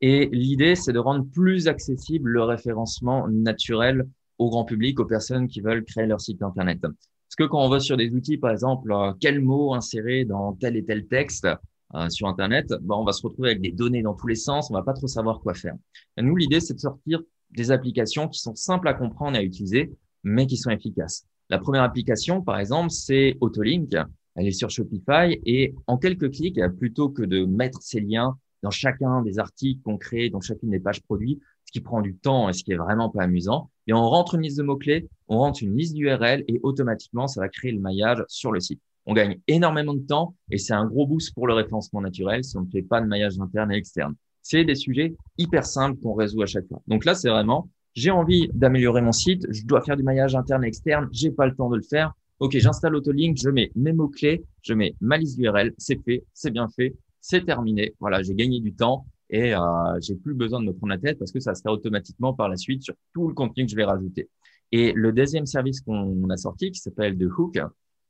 Et 0.00 0.28
l'idée, 0.32 0.74
c'est 0.74 0.92
de 0.92 0.98
rendre 0.98 1.24
plus 1.24 1.68
accessible 1.68 2.30
le 2.30 2.42
référencement 2.42 3.28
naturel 3.28 4.08
au 4.38 4.50
grand 4.50 4.64
public, 4.64 4.98
aux 4.98 5.04
personnes 5.04 5.46
qui 5.46 5.60
veulent 5.60 5.84
créer 5.84 6.06
leur 6.06 6.20
site 6.20 6.42
Internet. 6.42 6.80
Parce 6.80 7.36
que 7.38 7.44
quand 7.44 7.64
on 7.64 7.68
va 7.68 7.78
sur 7.78 7.96
des 7.96 8.10
outils, 8.10 8.38
par 8.38 8.50
exemple, 8.50 8.90
euh, 8.90 9.12
quel 9.20 9.40
mot 9.40 9.72
insérer 9.74 10.24
dans 10.24 10.54
tel 10.54 10.76
et 10.76 10.84
tel 10.84 11.06
texte 11.06 11.46
euh, 11.94 12.08
sur 12.08 12.26
Internet, 12.26 12.66
ben, 12.80 12.96
on 12.96 13.04
va 13.04 13.12
se 13.12 13.22
retrouver 13.22 13.50
avec 13.50 13.60
des 13.60 13.70
données 13.70 14.02
dans 14.02 14.14
tous 14.14 14.26
les 14.26 14.34
sens, 14.34 14.68
on 14.68 14.74
va 14.74 14.82
pas 14.82 14.94
trop 14.94 15.06
savoir 15.06 15.38
quoi 15.40 15.54
faire. 15.54 15.74
Nous, 16.20 16.34
l'idée, 16.34 16.58
c'est 16.58 16.74
de 16.74 16.80
sortir 16.80 17.20
des 17.52 17.70
applications 17.70 18.26
qui 18.26 18.40
sont 18.40 18.56
simples 18.56 18.88
à 18.88 18.94
comprendre 18.94 19.36
et 19.36 19.40
à 19.40 19.42
utiliser, 19.44 19.92
mais 20.24 20.46
qui 20.46 20.56
sont 20.56 20.70
efficaces. 20.70 21.24
La 21.52 21.58
première 21.58 21.82
application, 21.82 22.40
par 22.40 22.58
exemple, 22.58 22.88
c'est 22.88 23.36
Autolink. 23.42 23.94
Elle 24.36 24.46
est 24.46 24.52
sur 24.52 24.70
Shopify 24.70 25.38
et 25.44 25.74
en 25.86 25.98
quelques 25.98 26.30
clics, 26.32 26.58
plutôt 26.78 27.10
que 27.10 27.22
de 27.22 27.44
mettre 27.44 27.82
ces 27.82 28.00
liens 28.00 28.38
dans 28.62 28.70
chacun 28.70 29.20
des 29.20 29.38
articles 29.38 29.82
qu'on 29.82 29.98
crée, 29.98 30.30
dans 30.30 30.40
chacune 30.40 30.70
des 30.70 30.80
pages 30.80 31.02
produits, 31.02 31.40
ce 31.66 31.72
qui 31.72 31.80
prend 31.82 32.00
du 32.00 32.16
temps 32.16 32.48
et 32.48 32.54
ce 32.54 32.64
qui 32.64 32.72
est 32.72 32.76
vraiment 32.76 33.10
pas 33.10 33.24
amusant, 33.24 33.68
et 33.86 33.92
on 33.92 34.08
rentre 34.08 34.36
une 34.36 34.40
liste 34.40 34.56
de 34.56 34.62
mots-clés, 34.62 35.10
on 35.28 35.40
rentre 35.40 35.62
une 35.62 35.76
liste 35.76 35.92
d'URL 35.94 36.42
et 36.48 36.58
automatiquement, 36.62 37.26
ça 37.26 37.42
va 37.42 37.50
créer 37.50 37.72
le 37.72 37.80
maillage 37.80 38.24
sur 38.28 38.50
le 38.50 38.60
site. 38.60 38.80
On 39.04 39.12
gagne 39.12 39.38
énormément 39.46 39.92
de 39.92 40.06
temps 40.06 40.34
et 40.50 40.56
c'est 40.56 40.72
un 40.72 40.86
gros 40.86 41.06
boost 41.06 41.34
pour 41.34 41.46
le 41.46 41.52
référencement 41.52 42.00
naturel 42.00 42.44
si 42.44 42.56
on 42.56 42.62
ne 42.62 42.70
fait 42.70 42.80
pas 42.80 43.02
de 43.02 43.06
maillage 43.06 43.38
interne 43.38 43.70
et 43.72 43.76
externe. 43.76 44.14
C'est 44.40 44.64
des 44.64 44.74
sujets 44.74 45.14
hyper 45.36 45.66
simples 45.66 46.00
qu'on 46.00 46.14
résout 46.14 46.40
à 46.40 46.46
chaque 46.46 46.66
fois. 46.66 46.80
Donc 46.86 47.04
là, 47.04 47.14
c'est 47.14 47.28
vraiment, 47.28 47.68
j'ai 47.94 48.10
envie 48.10 48.48
d'améliorer 48.54 49.02
mon 49.02 49.12
site, 49.12 49.46
je 49.50 49.64
dois 49.64 49.82
faire 49.82 49.96
du 49.96 50.02
maillage 50.02 50.34
interne 50.34 50.64
et 50.64 50.68
externe, 50.68 51.08
j'ai 51.12 51.30
pas 51.30 51.46
le 51.46 51.54
temps 51.54 51.70
de 51.70 51.76
le 51.76 51.82
faire. 51.82 52.12
Ok, 52.38 52.56
j'installe 52.58 52.96
Autolink, 52.96 53.38
je 53.40 53.50
mets 53.50 53.70
mes 53.76 53.92
mots-clés, 53.92 54.44
je 54.62 54.74
mets 54.74 54.94
ma 55.00 55.16
liste 55.16 55.38
d'URL, 55.38 55.72
c'est 55.78 56.02
fait, 56.02 56.24
c'est 56.32 56.50
bien 56.50 56.68
fait, 56.68 56.94
c'est 57.20 57.44
terminé. 57.44 57.94
Voilà, 58.00 58.22
j'ai 58.22 58.34
gagné 58.34 58.60
du 58.60 58.74
temps 58.74 59.06
et 59.30 59.54
euh, 59.54 59.60
j'ai 60.00 60.16
plus 60.16 60.34
besoin 60.34 60.60
de 60.60 60.66
me 60.66 60.72
prendre 60.72 60.92
la 60.92 60.98
tête 60.98 61.18
parce 61.18 61.30
que 61.30 61.40
ça 61.40 61.54
se 61.54 61.62
fait 61.62 61.68
automatiquement 61.68 62.34
par 62.34 62.48
la 62.48 62.56
suite 62.56 62.82
sur 62.82 62.94
tout 63.14 63.28
le 63.28 63.34
contenu 63.34 63.64
que 63.64 63.70
je 63.70 63.76
vais 63.76 63.84
rajouter. 63.84 64.28
Et 64.72 64.92
le 64.92 65.12
deuxième 65.12 65.46
service 65.46 65.80
qu'on 65.82 66.28
a 66.30 66.36
sorti 66.36 66.70
qui 66.70 66.80
s'appelle 66.80 67.16
The 67.16 67.30
Hook, 67.38 67.58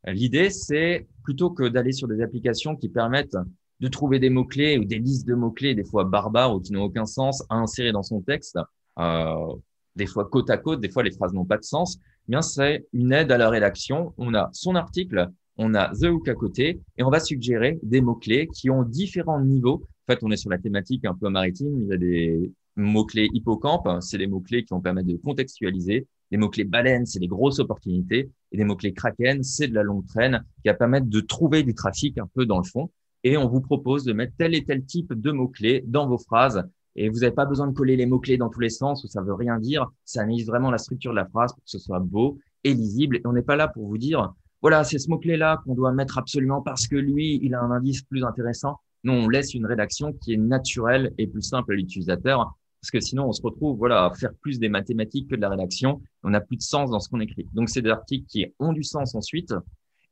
l'idée 0.06 0.48
c'est 0.50 1.06
plutôt 1.24 1.50
que 1.50 1.68
d'aller 1.68 1.92
sur 1.92 2.08
des 2.08 2.22
applications 2.22 2.76
qui 2.76 2.88
permettent 2.88 3.36
de 3.80 3.88
trouver 3.88 4.20
des 4.20 4.30
mots-clés 4.30 4.78
ou 4.78 4.84
des 4.84 4.98
listes 4.98 5.26
de 5.26 5.34
mots-clés 5.34 5.74
des 5.74 5.84
fois 5.84 6.04
barbares 6.04 6.54
ou 6.54 6.60
qui 6.60 6.72
n'ont 6.72 6.84
aucun 6.84 7.04
sens 7.04 7.44
à 7.50 7.56
insérer 7.56 7.90
dans 7.90 8.04
son 8.04 8.20
texte, 8.20 8.58
euh, 8.98 9.54
des 9.96 10.06
fois 10.06 10.24
côte 10.26 10.50
à 10.50 10.56
côte, 10.56 10.80
des 10.80 10.90
fois 10.90 11.02
les 11.02 11.12
phrases 11.12 11.32
n'ont 11.32 11.44
pas 11.44 11.58
de 11.58 11.64
sens, 11.64 11.98
eh 12.28 12.30
bien 12.30 12.42
c'est 12.42 12.86
une 12.92 13.12
aide 13.12 13.32
à 13.32 13.38
la 13.38 13.50
rédaction. 13.50 14.14
On 14.18 14.34
a 14.34 14.48
son 14.52 14.74
article, 14.74 15.28
on 15.56 15.74
a 15.74 15.92
The 15.94 16.04
Hook 16.04 16.28
à 16.28 16.34
côté 16.34 16.80
et 16.96 17.02
on 17.02 17.10
va 17.10 17.20
suggérer 17.20 17.78
des 17.82 18.00
mots-clés 18.00 18.48
qui 18.52 18.70
ont 18.70 18.82
différents 18.82 19.40
niveaux 19.40 19.86
en 20.08 20.12
fait, 20.12 20.18
on 20.22 20.30
est 20.32 20.36
sur 20.36 20.50
la 20.50 20.58
thématique 20.58 21.04
un 21.04 21.14
peu 21.14 21.28
maritime. 21.28 21.80
Il 21.80 21.86
y 21.86 21.92
a 21.92 21.96
des 21.96 22.52
mots-clés 22.74 23.28
hippocampe, 23.32 23.88
c'est 24.00 24.18
les 24.18 24.26
mots-clés 24.26 24.64
qui 24.64 24.74
vont 24.74 24.80
permettre 24.80 25.08
de 25.08 25.16
contextualiser. 25.16 26.08
Les 26.32 26.38
mots-clés 26.38 26.64
baleine, 26.64 27.06
c'est 27.06 27.20
des 27.20 27.28
grosses 27.28 27.60
opportunités. 27.60 28.30
Et 28.50 28.56
des 28.56 28.64
mots-clés 28.64 28.94
kraken, 28.94 29.44
c'est 29.44 29.68
de 29.68 29.74
la 29.74 29.84
longue 29.84 30.04
traîne 30.06 30.44
qui 30.62 30.68
va 30.68 30.74
permettre 30.74 31.06
de 31.06 31.20
trouver 31.20 31.62
du 31.62 31.74
trafic 31.74 32.18
un 32.18 32.28
peu 32.34 32.46
dans 32.46 32.58
le 32.58 32.64
fond. 32.64 32.90
Et 33.22 33.36
on 33.36 33.48
vous 33.48 33.60
propose 33.60 34.04
de 34.04 34.12
mettre 34.12 34.32
tel 34.36 34.56
et 34.56 34.64
tel 34.64 34.84
type 34.84 35.12
de 35.12 35.30
mots-clés 35.30 35.84
dans 35.86 36.08
vos 36.08 36.18
phrases. 36.18 36.64
Et 36.96 37.08
vous 37.08 37.20
n'avez 37.20 37.34
pas 37.34 37.46
besoin 37.46 37.66
de 37.66 37.72
coller 37.72 37.96
les 37.96 38.06
mots-clés 38.06 38.36
dans 38.36 38.48
tous 38.48 38.60
les 38.60 38.70
sens 38.70 39.04
où 39.04 39.08
ça 39.08 39.22
veut 39.22 39.34
rien 39.34 39.58
dire. 39.58 39.90
Ça 40.04 40.22
analyse 40.22 40.46
vraiment 40.46 40.70
la 40.70 40.78
structure 40.78 41.12
de 41.12 41.16
la 41.16 41.26
phrase 41.26 41.52
pour 41.52 41.62
que 41.62 41.70
ce 41.70 41.78
soit 41.78 42.00
beau 42.00 42.38
et 42.64 42.74
lisible. 42.74 43.16
Et 43.16 43.22
on 43.24 43.32
n'est 43.32 43.42
pas 43.42 43.56
là 43.56 43.68
pour 43.68 43.86
vous 43.86 43.98
dire, 43.98 44.32
voilà, 44.60 44.84
c'est 44.84 44.98
ce 44.98 45.08
mot-clé-là 45.10 45.60
qu'on 45.64 45.74
doit 45.74 45.92
mettre 45.92 46.18
absolument 46.18 46.62
parce 46.62 46.86
que 46.86 46.96
lui, 46.96 47.40
il 47.42 47.54
a 47.54 47.60
un 47.60 47.70
indice 47.70 48.02
plus 48.02 48.24
intéressant. 48.24 48.78
Non, 49.04 49.24
on 49.24 49.28
laisse 49.28 49.54
une 49.54 49.66
rédaction 49.66 50.12
qui 50.12 50.34
est 50.34 50.36
naturelle 50.36 51.12
et 51.18 51.26
plus 51.26 51.42
simple 51.42 51.72
à 51.72 51.74
l'utilisateur, 51.74 52.54
parce 52.80 52.92
que 52.92 53.00
sinon 53.00 53.26
on 53.26 53.32
se 53.32 53.42
retrouve 53.42 53.76
voilà 53.76 54.04
à 54.04 54.14
faire 54.14 54.32
plus 54.40 54.60
des 54.60 54.68
mathématiques 54.68 55.28
que 55.28 55.34
de 55.34 55.40
la 55.40 55.48
rédaction. 55.48 56.00
On 56.22 56.30
n'a 56.30 56.40
plus 56.40 56.56
de 56.56 56.62
sens 56.62 56.90
dans 56.90 57.00
ce 57.00 57.08
qu'on 57.08 57.20
écrit. 57.20 57.48
Donc 57.52 57.68
c'est 57.68 57.82
des 57.82 57.90
articles 57.90 58.26
qui 58.28 58.46
ont 58.60 58.72
du 58.72 58.84
sens 58.84 59.16
ensuite 59.16 59.52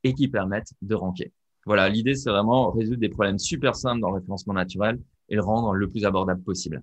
et 0.03 0.15
qui 0.15 0.27
permettent 0.27 0.73
de 0.83 0.95
ranker. 0.97 1.33
Voilà, 1.67 1.89
l'idée 1.89 2.15
c'est 2.15 2.31
vraiment 2.31 2.71
résoudre 2.73 3.01
des 3.01 3.09
problèmes 3.09 3.39
super 3.39 3.77
simples 3.77 4.01
dans 4.01 4.11
le 4.11 4.17
référencement 4.17 4.55
naturel 4.55 4.99
et 5.31 5.37
le 5.37 5.43
rendre 5.43 5.73
le 5.73 5.89
plus 5.89 6.05
abordable 6.05 6.43
possible. 6.43 6.83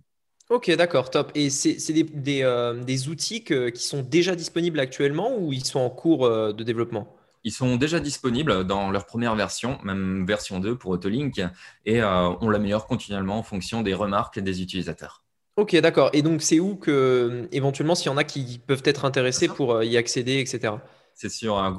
Ok, 0.50 0.72
d'accord, 0.72 1.10
top. 1.10 1.32
Et 1.36 1.50
c'est 1.50 1.92
des, 1.92 2.04
des, 2.04 2.42
euh, 2.44 2.82
des, 2.82 3.10
outils 3.10 3.44
qui 3.44 3.84
sont 3.84 4.02
déjà 4.02 4.36
disponibles 4.36 4.80
actuellement 4.80 5.38
ou 5.38 5.52
ils 5.52 5.66
sont 5.66 5.82
en 5.82 5.90
cours 5.90 6.26
euh, 6.26 6.54
de 6.54 6.64
développement? 6.64 7.18
Ils 7.44 7.52
sont 7.52 7.78
déjà 7.78 8.00
disponibles 8.00 8.66
dans 8.66 8.92
leur 8.92 9.06
première 9.06 9.36
version, 9.36 9.78
même 9.84 10.26
version 10.26 10.60
2 10.60 10.78
pour 10.78 10.92
Autolink, 10.92 11.42
et 11.86 12.02
euh, 12.02 12.30
on 12.42 12.50
l'améliore 12.50 12.88
continuellement 12.88 13.40
en 13.40 13.44
fonction 13.44 13.84
des 13.84 13.94
remarques 13.94 14.40
des 14.40 14.62
utilisateurs. 14.62 15.24
Ok, 15.56 15.76
d'accord. 15.78 16.10
Et 16.14 16.22
donc, 16.22 16.42
c'est 16.42 16.60
où 16.60 16.76
que, 16.76 17.48
éventuellement, 17.52 17.96
s'il 17.96 18.12
y 18.12 18.14
en 18.14 18.18
a 18.18 18.24
qui 18.24 18.60
peuvent 18.60 18.84
être 18.86 19.06
intéressés 19.06 19.48
pour 19.48 19.76
euh, 19.76 19.86
y 19.86 19.98
accéder, 19.98 20.40
etc. 20.40 20.74
C'est 21.16 21.30
sur 21.30 21.58
euh, 21.58 21.72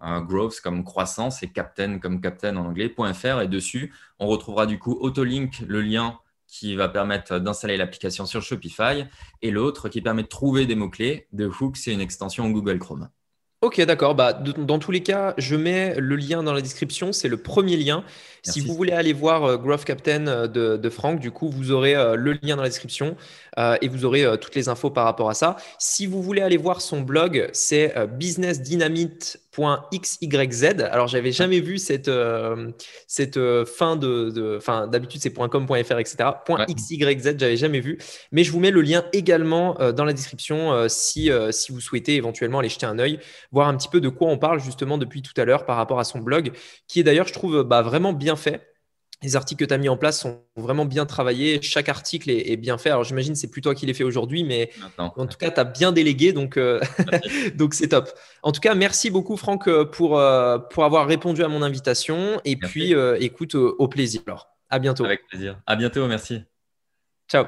growth 0.00 0.60
comme 0.60 0.84
croissance 0.84 1.42
et 1.42 1.48
captain 1.48 1.98
comme 1.98 2.20
captain 2.20 2.56
en 2.56 2.66
anglais.fr. 2.66 3.40
Et 3.40 3.48
dessus, 3.48 3.94
on 4.18 4.26
retrouvera 4.26 4.66
du 4.66 4.78
coup 4.78 4.96
Autolink, 5.00 5.60
le 5.66 5.80
lien 5.80 6.18
qui 6.46 6.76
va 6.76 6.88
permettre 6.88 7.38
d'installer 7.38 7.76
l'application 7.76 8.26
sur 8.26 8.42
Shopify, 8.42 9.04
et 9.42 9.50
l'autre 9.50 9.88
qui 9.88 10.00
permet 10.00 10.22
de 10.22 10.28
trouver 10.28 10.66
des 10.66 10.74
mots-clés. 10.74 11.26
De 11.32 11.46
Hook, 11.46 11.76
c'est 11.76 11.92
une 11.92 12.00
extension 12.00 12.48
Google 12.50 12.78
Chrome. 12.78 13.08
Ok, 13.62 13.80
d'accord. 13.80 14.14
Bah, 14.14 14.34
dans 14.34 14.78
tous 14.78 14.90
les 14.90 15.02
cas, 15.02 15.34
je 15.38 15.56
mets 15.56 15.98
le 15.98 16.14
lien 16.14 16.42
dans 16.42 16.52
la 16.52 16.60
description. 16.60 17.12
C'est 17.12 17.26
le 17.28 17.38
premier 17.38 17.76
lien. 17.78 18.04
Si 18.42 18.60
vous 18.60 18.74
voulez 18.74 18.92
aller 18.92 19.14
voir 19.14 19.44
euh, 19.44 19.56
Growth 19.56 19.84
Captain 19.84 20.26
euh, 20.26 20.46
de, 20.46 20.76
de, 20.76 20.90
Franck, 20.90 21.20
du 21.20 21.30
coup, 21.30 21.48
vous 21.48 21.72
aurez 21.72 21.96
euh, 21.96 22.16
le 22.16 22.32
lien 22.42 22.56
dans 22.56 22.62
la 22.62 22.68
description 22.68 23.16
et 23.80 23.88
vous 23.88 24.04
aurez 24.04 24.26
toutes 24.38 24.54
les 24.54 24.68
infos 24.68 24.90
par 24.90 25.06
rapport 25.06 25.30
à 25.30 25.34
ça. 25.34 25.56
Si 25.78 26.06
vous 26.06 26.22
voulez 26.22 26.42
aller 26.42 26.58
voir 26.58 26.82
son 26.82 27.00
blog, 27.00 27.48
c'est 27.54 27.94
businessdynamite.xyz. 29.56 30.82
Alors, 30.90 31.08
j'avais 31.08 31.32
jamais 31.32 31.60
vu 31.60 31.78
cette, 31.78 32.10
cette 33.06 33.38
fin 33.64 33.96
de. 33.96 34.56
Enfin, 34.56 34.86
d'habitude, 34.86 35.20
c'est 35.20 35.32
.com.fr, 35.32 35.98
etc. 35.98 36.16
.xyz, 36.48 37.36
j'avais 37.38 37.56
jamais 37.56 37.80
vu. 37.80 37.98
Mais 38.32 38.44
je 38.44 38.52
vous 38.52 38.60
mets 38.60 38.70
le 38.70 38.82
lien 38.82 39.04
également 39.12 39.74
dans 39.92 40.04
la 40.04 40.12
description 40.12 40.88
si, 40.88 41.30
si 41.50 41.72
vous 41.72 41.80
souhaitez 41.80 42.16
éventuellement 42.16 42.60
aller 42.60 42.68
jeter 42.68 42.86
un 42.86 42.98
œil, 42.98 43.18
voir 43.52 43.68
un 43.68 43.76
petit 43.76 43.88
peu 43.88 44.00
de 44.00 44.08
quoi 44.08 44.28
on 44.28 44.38
parle 44.38 44.60
justement 44.60 44.98
depuis 44.98 45.22
tout 45.22 45.38
à 45.40 45.44
l'heure 45.44 45.66
par 45.66 45.76
rapport 45.76 45.98
à 45.98 46.04
son 46.04 46.18
blog, 46.18 46.52
qui 46.86 47.00
est 47.00 47.02
d'ailleurs, 47.02 47.26
je 47.26 47.32
trouve, 47.32 47.62
bah, 47.62 47.82
vraiment 47.82 48.12
bien 48.12 48.36
fait. 48.36 48.75
Les 49.22 49.34
articles 49.34 49.64
que 49.64 49.68
tu 49.68 49.72
as 49.72 49.78
mis 49.78 49.88
en 49.88 49.96
place 49.96 50.20
sont 50.20 50.42
vraiment 50.56 50.84
bien 50.84 51.06
travaillés. 51.06 51.60
Chaque 51.62 51.88
article 51.88 52.30
est, 52.30 52.56
bien 52.56 52.76
fait. 52.76 52.90
Alors, 52.90 53.04
j'imagine 53.04 53.32
que 53.32 53.38
c'est 53.38 53.50
plus 53.50 53.62
toi 53.62 53.74
qui 53.74 53.86
les 53.86 53.94
fait 53.94 54.04
aujourd'hui, 54.04 54.44
mais 54.44 54.70
en 54.98 55.26
tout 55.26 55.38
cas, 55.38 55.50
tu 55.50 55.58
as 55.58 55.64
bien 55.64 55.90
délégué, 55.90 56.32
donc 56.32 56.58
euh, 56.58 56.80
donc 57.54 57.72
c'est 57.72 57.88
top. 57.88 58.10
En 58.42 58.52
tout 58.52 58.60
cas, 58.60 58.74
merci 58.74 59.10
beaucoup, 59.10 59.36
Franck, 59.36 59.68
euh, 59.68 59.86
pour, 59.86 60.18
euh, 60.18 60.58
pour 60.58 60.84
avoir 60.84 61.06
répondu 61.06 61.42
à 61.42 61.48
mon 61.48 61.62
invitation. 61.62 62.40
Et 62.44 62.56
puis, 62.56 62.94
écoute, 63.20 63.54
au 63.54 63.88
plaisir. 63.88 64.22
Alors, 64.26 64.48
à 64.68 64.78
bientôt. 64.78 65.04
Avec 65.04 65.26
plaisir. 65.26 65.60
À 65.66 65.76
bientôt, 65.76 66.06
merci. 66.06 66.42
Ciao. 67.28 67.46